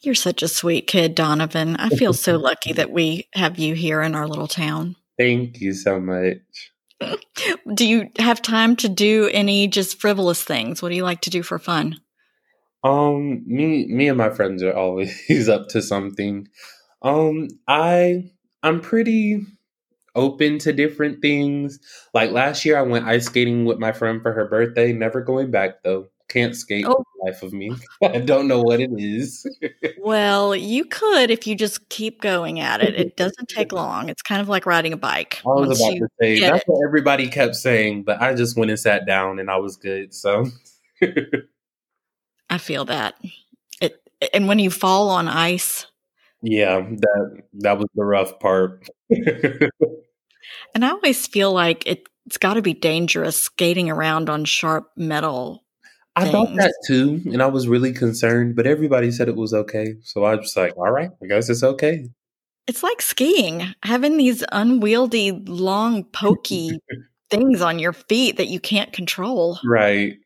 you're 0.00 0.14
such 0.14 0.42
a 0.42 0.48
sweet 0.48 0.86
kid, 0.86 1.14
Donovan. 1.14 1.76
I 1.76 1.90
feel 1.90 2.14
so 2.14 2.36
lucky 2.38 2.72
that 2.72 2.90
we 2.90 3.28
have 3.34 3.58
you 3.58 3.74
here 3.74 4.00
in 4.00 4.14
our 4.14 4.26
little 4.26 4.48
town. 4.48 4.96
Thank 5.18 5.60
you 5.60 5.74
so 5.74 6.00
much 6.00 6.72
do 7.74 7.86
you 7.86 8.10
have 8.18 8.40
time 8.42 8.76
to 8.76 8.88
do 8.88 9.28
any 9.32 9.68
just 9.68 10.00
frivolous 10.00 10.42
things? 10.42 10.82
What 10.82 10.90
do 10.90 10.94
you 10.94 11.04
like 11.04 11.20
to 11.22 11.30
do 11.30 11.42
for 11.42 11.58
fun? 11.58 12.00
Um, 12.82 13.42
me, 13.46 13.86
me 13.86 14.08
and 14.08 14.18
my 14.18 14.30
friends 14.30 14.62
are 14.62 14.74
always 14.74 15.48
up 15.48 15.68
to 15.68 15.82
something. 15.82 16.48
Um, 17.02 17.48
I, 17.66 18.30
I'm 18.62 18.80
pretty 18.80 19.44
open 20.14 20.58
to 20.58 20.72
different 20.72 21.20
things. 21.20 21.78
Like 22.14 22.30
last 22.30 22.64
year, 22.64 22.78
I 22.78 22.82
went 22.82 23.06
ice 23.06 23.26
skating 23.26 23.64
with 23.64 23.78
my 23.78 23.92
friend 23.92 24.22
for 24.22 24.32
her 24.32 24.46
birthday. 24.48 24.92
Never 24.92 25.20
going 25.20 25.50
back 25.50 25.82
though. 25.82 26.06
Can't 26.28 26.56
skate 26.56 26.86
oh. 26.88 27.04
Life 27.26 27.42
of 27.42 27.52
me. 27.52 27.72
I 28.02 28.18
don't 28.18 28.48
know 28.48 28.62
what 28.62 28.80
it 28.80 28.90
is. 28.96 29.46
well, 29.98 30.54
you 30.54 30.84
could 30.84 31.30
if 31.30 31.46
you 31.46 31.54
just 31.54 31.88
keep 31.88 32.20
going 32.20 32.60
at 32.60 32.82
it. 32.82 32.94
It 32.94 33.16
doesn't 33.16 33.48
take 33.48 33.72
long. 33.72 34.08
It's 34.08 34.22
kind 34.22 34.40
of 34.40 34.48
like 34.48 34.66
riding 34.66 34.92
a 34.92 34.96
bike. 34.96 35.40
I 35.44 35.48
was 35.48 35.80
about 35.80 35.94
to 35.96 36.08
say 36.20 36.40
that's 36.40 36.62
it. 36.62 36.64
what 36.66 36.86
everybody 36.86 37.28
kept 37.28 37.56
saying, 37.56 38.04
but 38.04 38.20
I 38.20 38.34
just 38.34 38.56
went 38.56 38.70
and 38.70 38.80
sat 38.80 39.06
down 39.06 39.38
and 39.38 39.50
I 39.50 39.56
was 39.56 39.76
good. 39.76 40.14
So 40.14 40.46
I 42.50 42.58
feel 42.58 42.84
that. 42.86 43.14
It 43.80 44.00
and 44.32 44.48
when 44.48 44.58
you 44.58 44.70
fall 44.70 45.10
on 45.10 45.28
ice. 45.28 45.86
Yeah, 46.42 46.80
that 46.80 47.42
that 47.54 47.78
was 47.78 47.88
the 47.94 48.04
rough 48.04 48.38
part. 48.38 48.88
and 49.10 50.84
I 50.84 50.90
always 50.90 51.26
feel 51.26 51.52
like 51.52 51.86
it, 51.86 52.08
it's 52.26 52.38
got 52.38 52.54
to 52.54 52.62
be 52.62 52.74
dangerous 52.74 53.40
skating 53.40 53.90
around 53.90 54.28
on 54.28 54.44
sharp 54.44 54.90
metal 54.96 55.65
I 56.16 56.30
thought 56.30 56.54
that 56.56 56.72
too, 56.86 57.20
and 57.26 57.42
I 57.42 57.46
was 57.46 57.68
really 57.68 57.92
concerned, 57.92 58.56
but 58.56 58.66
everybody 58.66 59.10
said 59.10 59.28
it 59.28 59.36
was 59.36 59.52
okay. 59.52 59.96
So 60.02 60.24
I 60.24 60.34
was 60.34 60.56
like, 60.56 60.76
all 60.76 60.90
right, 60.90 61.10
I 61.22 61.26
guess 61.26 61.50
it's 61.50 61.62
okay. 61.62 62.08
It's 62.66 62.82
like 62.82 63.02
skiing, 63.02 63.74
having 63.82 64.16
these 64.16 64.42
unwieldy, 64.50 65.30
long, 65.30 66.04
pokey 66.04 66.80
things 67.30 67.60
on 67.60 67.78
your 67.78 67.92
feet 67.92 68.38
that 68.38 68.48
you 68.48 68.58
can't 68.58 68.92
control. 68.92 69.60
Right. 69.62 70.16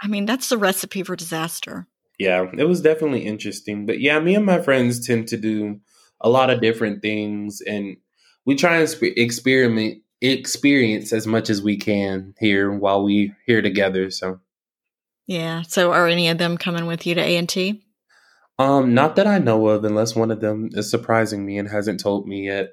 I 0.00 0.06
mean, 0.06 0.24
that's 0.24 0.48
the 0.48 0.56
recipe 0.56 1.02
for 1.02 1.16
disaster. 1.16 1.88
Yeah, 2.18 2.46
it 2.56 2.64
was 2.64 2.80
definitely 2.80 3.26
interesting. 3.26 3.86
But 3.86 4.00
yeah, 4.00 4.20
me 4.20 4.34
and 4.36 4.46
my 4.46 4.62
friends 4.62 5.04
tend 5.04 5.28
to 5.28 5.36
do 5.36 5.80
a 6.20 6.28
lot 6.28 6.50
of 6.50 6.60
different 6.60 7.02
things, 7.02 7.60
and 7.60 7.96
we 8.46 8.54
try 8.54 8.76
and 8.76 8.88
sp- 8.88 9.16
experiment, 9.16 10.02
experience 10.20 11.12
as 11.12 11.26
much 11.26 11.50
as 11.50 11.60
we 11.60 11.76
can 11.76 12.34
here 12.38 12.70
while 12.70 13.02
we 13.02 13.32
here 13.46 13.62
together. 13.62 14.10
So 14.10 14.38
yeah. 15.30 15.62
So 15.62 15.92
are 15.92 16.08
any 16.08 16.26
of 16.28 16.38
them 16.38 16.58
coming 16.58 16.86
with 16.86 17.06
you 17.06 17.14
to 17.14 17.20
A 17.20 17.36
and 17.36 17.48
T? 17.48 17.84
Um, 18.58 18.94
not 18.94 19.14
that 19.14 19.28
I 19.28 19.38
know 19.38 19.68
of, 19.68 19.84
unless 19.84 20.16
one 20.16 20.32
of 20.32 20.40
them 20.40 20.70
is 20.72 20.90
surprising 20.90 21.46
me 21.46 21.56
and 21.56 21.68
hasn't 21.68 22.00
told 22.00 22.26
me 22.26 22.46
yet. 22.46 22.70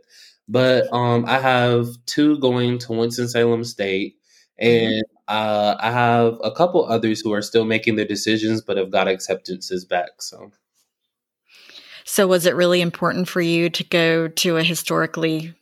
But 0.47 0.91
um, 0.91 1.25
I 1.27 1.37
have 1.39 1.85
two 2.07 2.39
going 2.39 2.79
to 2.79 2.93
Winston 2.93 3.27
Salem 3.27 3.63
State, 3.63 4.15
mm-hmm. 4.59 4.95
and 4.95 5.03
uh, 5.27 5.75
I 5.79 5.91
have 5.91 6.39
a 6.43 6.51
couple 6.51 6.83
others 6.83 7.21
who 7.21 7.31
are 7.31 7.43
still 7.43 7.63
making 7.63 7.95
their 7.95 8.07
decisions, 8.07 8.61
but 8.61 8.77
have 8.77 8.89
got 8.89 9.07
acceptances 9.07 9.85
back. 9.85 10.19
So, 10.19 10.51
so 12.05 12.25
was 12.25 12.47
it 12.47 12.55
really 12.55 12.81
important 12.81 13.29
for 13.29 13.39
you 13.41 13.69
to 13.69 13.83
go 13.83 14.29
to 14.29 14.57
a 14.57 14.63
historically 14.63 15.53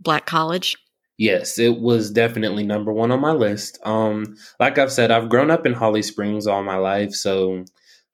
black 0.00 0.26
college? 0.26 0.76
Yes, 1.22 1.56
it 1.56 1.78
was 1.78 2.10
definitely 2.10 2.64
number 2.64 2.92
one 2.92 3.12
on 3.12 3.20
my 3.20 3.30
list. 3.30 3.78
Um, 3.84 4.34
like 4.58 4.76
I've 4.76 4.90
said, 4.90 5.12
I've 5.12 5.28
grown 5.28 5.52
up 5.52 5.64
in 5.64 5.72
Holly 5.72 6.02
Springs 6.02 6.48
all 6.48 6.64
my 6.64 6.74
life, 6.78 7.12
so 7.12 7.64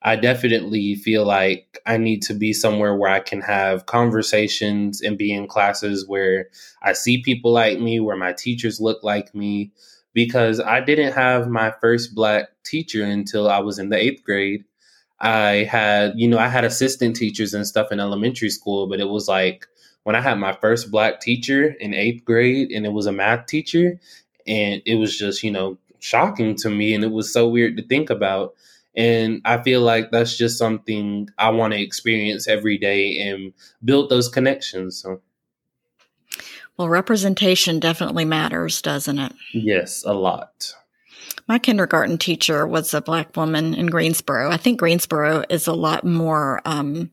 I 0.03 0.17
definitely 0.17 0.95
feel 0.95 1.25
like 1.25 1.79
I 1.87 1.97
need 1.97 2.21
to 2.25 2.35
be 2.35 2.53
somewhere 2.53 2.95
where 2.95 3.11
I 3.11 3.21
can 3.21 3.41
have 3.41 3.87
conversations 3.87 5.01
and 5.01 5.17
be 5.17 5.33
in 5.33 5.47
classes 5.49 6.07
where 6.07 6.51
I 6.83 6.93
see 6.93 7.23
people 7.23 7.51
like 7.51 7.81
me, 7.81 7.99
where 7.99 8.15
my 8.15 8.35
teachers 8.35 8.79
look 8.79 9.03
like 9.03 9.35
me, 9.35 9.73
because 10.13 10.61
I 10.61 10.83
didn't 10.83 11.15
have 11.15 11.49
my 11.49 11.73
first 11.81 12.15
black 12.15 12.49
teacher 12.63 13.05
until 13.05 13.49
I 13.49 13.61
was 13.61 13.79
in 13.79 13.89
the 13.89 13.97
eighth 13.97 14.23
grade. 14.23 14.65
I 15.21 15.65
had, 15.71 16.13
you 16.17 16.29
know, 16.29 16.39
I 16.39 16.49
had 16.49 16.65
assistant 16.65 17.17
teachers 17.17 17.55
and 17.55 17.67
stuff 17.67 17.91
in 17.91 18.01
elementary 18.01 18.51
school, 18.51 18.87
but 18.87 19.01
it 19.01 19.09
was 19.09 19.29
like 19.29 19.67
when 20.09 20.17
I 20.17 20.23
had 20.23 20.39
my 20.39 20.55
first 20.55 20.91
black 20.91 21.21
teacher 21.21 21.67
in 21.81 21.93
eighth 21.93 22.25
grade, 22.25 22.71
and 22.71 22.87
it 22.87 22.95
was 22.95 23.05
a 23.05 23.13
math 23.13 23.45
teacher, 23.45 24.01
and 24.47 24.81
it 24.87 24.95
was 24.95 25.19
just, 25.19 25.43
you 25.43 25.51
know, 25.51 25.77
shocking 25.99 26.55
to 26.55 26.71
me, 26.71 26.95
and 26.95 27.05
it 27.05 27.11
was 27.11 27.31
so 27.31 27.47
weird 27.47 27.77
to 27.77 27.83
think 27.83 28.09
about. 28.09 28.55
And 28.97 29.43
I 29.45 29.63
feel 29.63 29.83
like 29.83 30.11
that's 30.11 30.35
just 30.35 30.57
something 30.57 31.29
I 31.37 31.51
want 31.51 31.75
to 31.75 31.83
experience 31.83 32.49
every 32.49 32.79
day 32.79 33.19
and 33.19 33.53
build 33.85 34.09
those 34.09 34.31
connections. 34.31 34.97
So. 35.03 35.21
Well, 36.79 36.89
representation 36.89 37.79
definitely 37.79 38.25
matters, 38.25 38.81
doesn't 38.81 39.19
it? 39.19 39.35
Yes, 39.53 40.05
a 40.07 40.15
lot. 40.15 40.73
My 41.47 41.59
kindergarten 41.59 42.17
teacher 42.17 42.67
was 42.67 42.95
a 42.95 43.03
black 43.03 43.37
woman 43.37 43.75
in 43.75 43.89
Greensboro. 43.89 44.51
I 44.51 44.57
think 44.57 44.79
Greensboro 44.79 45.45
is 45.51 45.67
a 45.67 45.75
lot 45.75 46.03
more 46.03 46.63
um, 46.65 47.11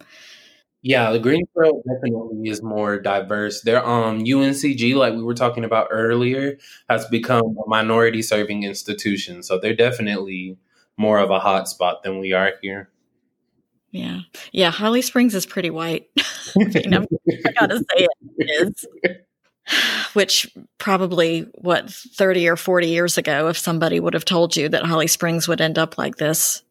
Yeah, 0.88 1.11
the 1.11 1.17
Greensboro 1.17 1.81
definitely 1.81 2.47
is 2.47 2.61
more 2.61 2.99
diverse. 2.99 3.61
Their 3.61 3.83
um 3.83 4.23
UNCG, 4.23 4.93
like 4.93 5.15
we 5.15 5.23
were 5.23 5.33
talking 5.33 5.63
about 5.63 5.88
earlier, 5.89 6.59
has 6.88 7.07
become 7.07 7.57
a 7.57 7.67
minority 7.67 8.21
serving 8.21 8.61
institution. 8.61 9.41
So 9.41 9.57
they're 9.57 9.75
definitely 9.75 10.59
more 10.95 11.17
of 11.17 11.31
a 11.31 11.39
hot 11.39 11.67
spot 11.67 12.03
than 12.03 12.19
we 12.19 12.33
are 12.33 12.53
here. 12.61 12.91
Yeah. 13.89 14.19
Yeah, 14.51 14.69
Holly 14.69 15.01
Springs 15.01 15.33
is 15.33 15.47
pretty 15.47 15.71
white. 15.71 16.07
I, 16.59 16.65
mean, 16.65 16.93
I 16.93 17.51
gotta 17.59 17.79
say 17.79 18.07
it 18.38 18.67
is. 18.67 18.86
Which 20.13 20.55
probably 20.77 21.47
what 21.55 21.89
30 21.89 22.47
or 22.47 22.55
40 22.55 22.89
years 22.89 23.17
ago, 23.17 23.47
if 23.47 23.57
somebody 23.57 23.99
would 23.99 24.13
have 24.13 24.25
told 24.25 24.55
you 24.55 24.69
that 24.69 24.86
Holly 24.86 25.07
Springs 25.07 25.47
would 25.47 25.61
end 25.61 25.79
up 25.79 25.97
like 25.97 26.17
this, 26.17 26.61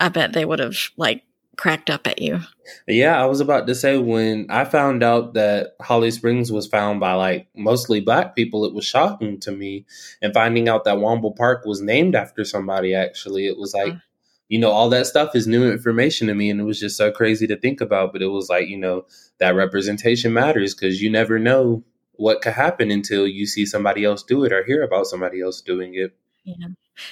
I 0.00 0.08
bet 0.08 0.32
they 0.32 0.46
would 0.46 0.58
have 0.58 0.78
like 0.96 1.22
cracked 1.56 1.90
up 1.90 2.06
at 2.06 2.20
you. 2.20 2.40
Yeah, 2.86 3.20
I 3.20 3.26
was 3.26 3.40
about 3.40 3.66
to 3.66 3.74
say 3.74 3.98
when 3.98 4.46
I 4.48 4.64
found 4.64 5.02
out 5.02 5.34
that 5.34 5.74
Holly 5.80 6.10
Springs 6.10 6.50
was 6.50 6.66
found 6.66 7.00
by 7.00 7.14
like 7.14 7.48
mostly 7.54 8.00
black 8.00 8.34
people, 8.34 8.64
it 8.64 8.74
was 8.74 8.84
shocking 8.84 9.38
to 9.40 9.52
me. 9.52 9.84
And 10.20 10.32
finding 10.32 10.68
out 10.68 10.84
that 10.84 10.98
Womble 10.98 11.36
Park 11.36 11.64
was 11.64 11.80
named 11.80 12.14
after 12.14 12.44
somebody, 12.44 12.94
actually, 12.94 13.46
it 13.46 13.58
was 13.58 13.74
like, 13.74 13.92
mm. 13.92 14.02
you 14.48 14.58
know, 14.58 14.70
all 14.70 14.88
that 14.90 15.06
stuff 15.06 15.34
is 15.34 15.46
new 15.46 15.70
information 15.70 16.28
to 16.28 16.34
me. 16.34 16.50
And 16.50 16.60
it 16.60 16.64
was 16.64 16.80
just 16.80 16.96
so 16.96 17.10
crazy 17.10 17.46
to 17.46 17.56
think 17.56 17.80
about. 17.80 18.12
But 18.12 18.22
it 18.22 18.28
was 18.28 18.48
like, 18.48 18.68
you 18.68 18.78
know, 18.78 19.06
that 19.38 19.54
representation 19.54 20.32
matters 20.32 20.74
because 20.74 21.02
you 21.02 21.10
never 21.10 21.38
know 21.38 21.84
what 22.12 22.42
could 22.42 22.52
happen 22.52 22.90
until 22.90 23.26
you 23.26 23.46
see 23.46 23.66
somebody 23.66 24.04
else 24.04 24.22
do 24.22 24.44
it 24.44 24.52
or 24.52 24.64
hear 24.64 24.82
about 24.82 25.06
somebody 25.06 25.40
else 25.40 25.60
doing 25.60 25.94
it. 25.94 26.14
Yeah. 26.44 26.68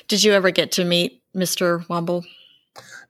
Did 0.08 0.22
you 0.24 0.32
ever 0.32 0.50
get 0.50 0.72
to 0.72 0.84
meet 0.84 1.22
Mr. 1.34 1.86
Womble? 1.86 2.24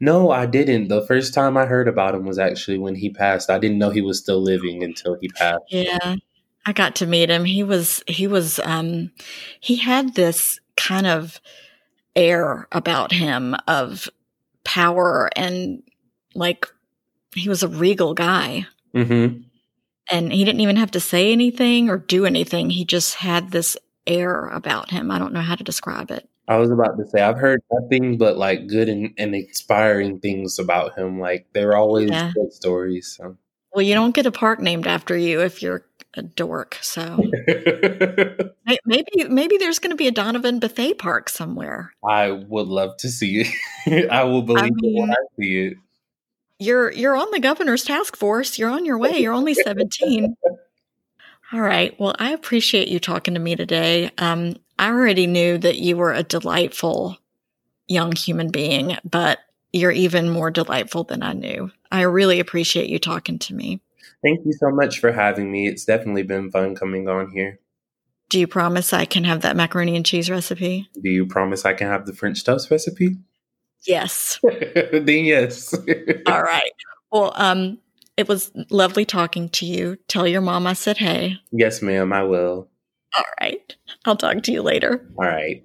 No, 0.00 0.30
I 0.30 0.46
didn't. 0.46 0.88
The 0.88 1.04
first 1.06 1.34
time 1.34 1.56
I 1.58 1.66
heard 1.66 1.86
about 1.86 2.14
him 2.14 2.24
was 2.24 2.38
actually 2.38 2.78
when 2.78 2.94
he 2.94 3.10
passed. 3.10 3.50
I 3.50 3.58
didn't 3.58 3.78
know 3.78 3.90
he 3.90 4.00
was 4.00 4.18
still 4.18 4.40
living 4.40 4.82
until 4.82 5.16
he 5.20 5.28
passed. 5.28 5.64
Yeah. 5.68 6.16
I 6.66 6.72
got 6.72 6.96
to 6.96 7.06
meet 7.06 7.30
him. 7.30 7.44
He 7.44 7.62
was 7.62 8.02
he 8.06 8.26
was 8.26 8.58
um 8.60 9.10
he 9.60 9.76
had 9.76 10.14
this 10.14 10.58
kind 10.76 11.06
of 11.06 11.40
air 12.16 12.66
about 12.72 13.12
him 13.12 13.54
of 13.68 14.08
power 14.64 15.30
and 15.36 15.82
like 16.34 16.66
he 17.34 17.48
was 17.48 17.62
a 17.62 17.68
regal 17.68 18.14
guy. 18.14 18.66
hmm 18.94 19.26
And 20.10 20.32
he 20.32 20.44
didn't 20.44 20.60
even 20.60 20.76
have 20.76 20.90
to 20.92 21.00
say 21.00 21.30
anything 21.32 21.90
or 21.90 21.98
do 21.98 22.24
anything. 22.24 22.70
He 22.70 22.84
just 22.84 23.16
had 23.16 23.50
this 23.50 23.76
air 24.06 24.48
about 24.48 24.90
him. 24.90 25.10
I 25.10 25.18
don't 25.18 25.34
know 25.34 25.40
how 25.40 25.56
to 25.56 25.64
describe 25.64 26.10
it. 26.10 26.28
I 26.50 26.56
was 26.56 26.72
about 26.72 26.98
to 26.98 27.06
say 27.06 27.20
I've 27.20 27.38
heard 27.38 27.62
nothing 27.70 28.18
but 28.18 28.36
like 28.36 28.66
good 28.66 28.88
and, 28.88 29.14
and 29.16 29.36
inspiring 29.36 30.18
things 30.18 30.58
about 30.58 30.98
him. 30.98 31.20
Like 31.20 31.46
they're 31.54 31.76
always 31.76 32.10
yeah. 32.10 32.32
good 32.34 32.52
stories. 32.52 33.16
So. 33.16 33.36
Well, 33.72 33.82
you 33.82 33.94
don't 33.94 34.12
get 34.12 34.26
a 34.26 34.32
park 34.32 34.58
named 34.58 34.88
after 34.88 35.16
you 35.16 35.42
if 35.42 35.62
you're 35.62 35.86
a 36.14 36.22
dork. 36.22 36.76
So 36.82 37.22
maybe 38.84 39.24
maybe 39.28 39.58
there's 39.58 39.78
going 39.78 39.92
to 39.92 39.96
be 39.96 40.08
a 40.08 40.10
Donovan 40.10 40.58
Bethea 40.58 40.96
Park 40.96 41.28
somewhere. 41.28 41.94
I 42.04 42.32
would 42.32 42.66
love 42.66 42.96
to 42.96 43.08
see 43.10 43.44
it. 43.86 44.10
I 44.10 44.24
will 44.24 44.42
believe 44.42 44.64
I 44.64 44.70
mean, 44.70 44.96
it 44.96 45.00
when 45.00 45.10
I 45.12 45.22
see 45.38 45.58
it. 45.66 45.74
You're 46.58 46.90
you're 46.90 47.16
on 47.16 47.30
the 47.30 47.38
governor's 47.38 47.84
task 47.84 48.16
force. 48.16 48.58
You're 48.58 48.70
on 48.70 48.84
your 48.84 48.98
way. 48.98 49.20
You're 49.20 49.34
only 49.34 49.54
17. 49.54 50.36
All 51.52 51.60
right. 51.60 51.98
Well, 51.98 52.14
I 52.18 52.30
appreciate 52.32 52.88
you 52.88 53.00
talking 53.00 53.34
to 53.34 53.40
me 53.40 53.56
today. 53.56 54.10
Um, 54.18 54.56
I 54.80 54.88
already 54.88 55.26
knew 55.26 55.58
that 55.58 55.76
you 55.76 55.98
were 55.98 56.14
a 56.14 56.22
delightful 56.22 57.18
young 57.86 58.12
human 58.12 58.50
being, 58.50 58.96
but 59.04 59.40
you're 59.74 59.90
even 59.90 60.30
more 60.30 60.50
delightful 60.50 61.04
than 61.04 61.22
I 61.22 61.34
knew. 61.34 61.70
I 61.92 62.00
really 62.02 62.40
appreciate 62.40 62.88
you 62.88 62.98
talking 62.98 63.38
to 63.40 63.54
me. 63.54 63.82
Thank 64.22 64.46
you 64.46 64.54
so 64.54 64.70
much 64.70 64.98
for 64.98 65.12
having 65.12 65.52
me. 65.52 65.68
It's 65.68 65.84
definitely 65.84 66.22
been 66.22 66.50
fun 66.50 66.74
coming 66.74 67.08
on 67.08 67.30
here. 67.30 67.58
Do 68.30 68.40
you 68.40 68.46
promise 68.46 68.94
I 68.94 69.04
can 69.04 69.24
have 69.24 69.42
that 69.42 69.54
macaroni 69.54 69.96
and 69.96 70.06
cheese 70.06 70.30
recipe? 70.30 70.88
Do 70.98 71.10
you 71.10 71.26
promise 71.26 71.66
I 71.66 71.74
can 71.74 71.88
have 71.88 72.06
the 72.06 72.14
French 72.14 72.42
toast 72.42 72.70
recipe? 72.70 73.18
Yes. 73.86 74.40
then 74.42 75.04
yes. 75.26 75.74
All 76.26 76.42
right. 76.42 76.72
Well, 77.12 77.34
um, 77.34 77.80
it 78.16 78.28
was 78.28 78.50
lovely 78.70 79.04
talking 79.04 79.50
to 79.50 79.66
you. 79.66 79.98
Tell 80.08 80.26
your 80.26 80.40
mom 80.40 80.66
I 80.66 80.72
said 80.72 80.96
hey. 80.96 81.36
Yes, 81.52 81.82
ma'am, 81.82 82.14
I 82.14 82.22
will. 82.22 82.70
All 83.16 83.24
right. 83.40 83.74
I'll 84.04 84.16
talk 84.16 84.42
to 84.42 84.52
you 84.52 84.62
later. 84.62 85.08
All 85.18 85.26
right. 85.26 85.64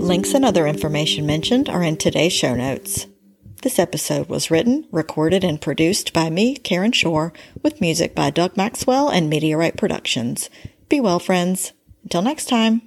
Links 0.00 0.34
and 0.34 0.44
other 0.44 0.66
information 0.66 1.26
mentioned 1.26 1.68
are 1.68 1.82
in 1.82 1.96
today's 1.96 2.32
show 2.32 2.54
notes. 2.54 3.06
This 3.62 3.78
episode 3.78 4.28
was 4.28 4.50
written, 4.50 4.86
recorded, 4.92 5.42
and 5.42 5.58
produced 5.58 6.12
by 6.12 6.28
me, 6.28 6.56
Karen 6.56 6.92
Shore, 6.92 7.32
with 7.62 7.80
music 7.80 8.14
by 8.14 8.28
Doug 8.28 8.56
Maxwell 8.56 9.08
and 9.08 9.30
Media 9.30 9.56
Right 9.56 9.74
Productions. 9.74 10.50
Be 10.90 11.00
well, 11.00 11.18
friends. 11.18 11.72
Until 12.02 12.20
next 12.20 12.50
time. 12.50 12.82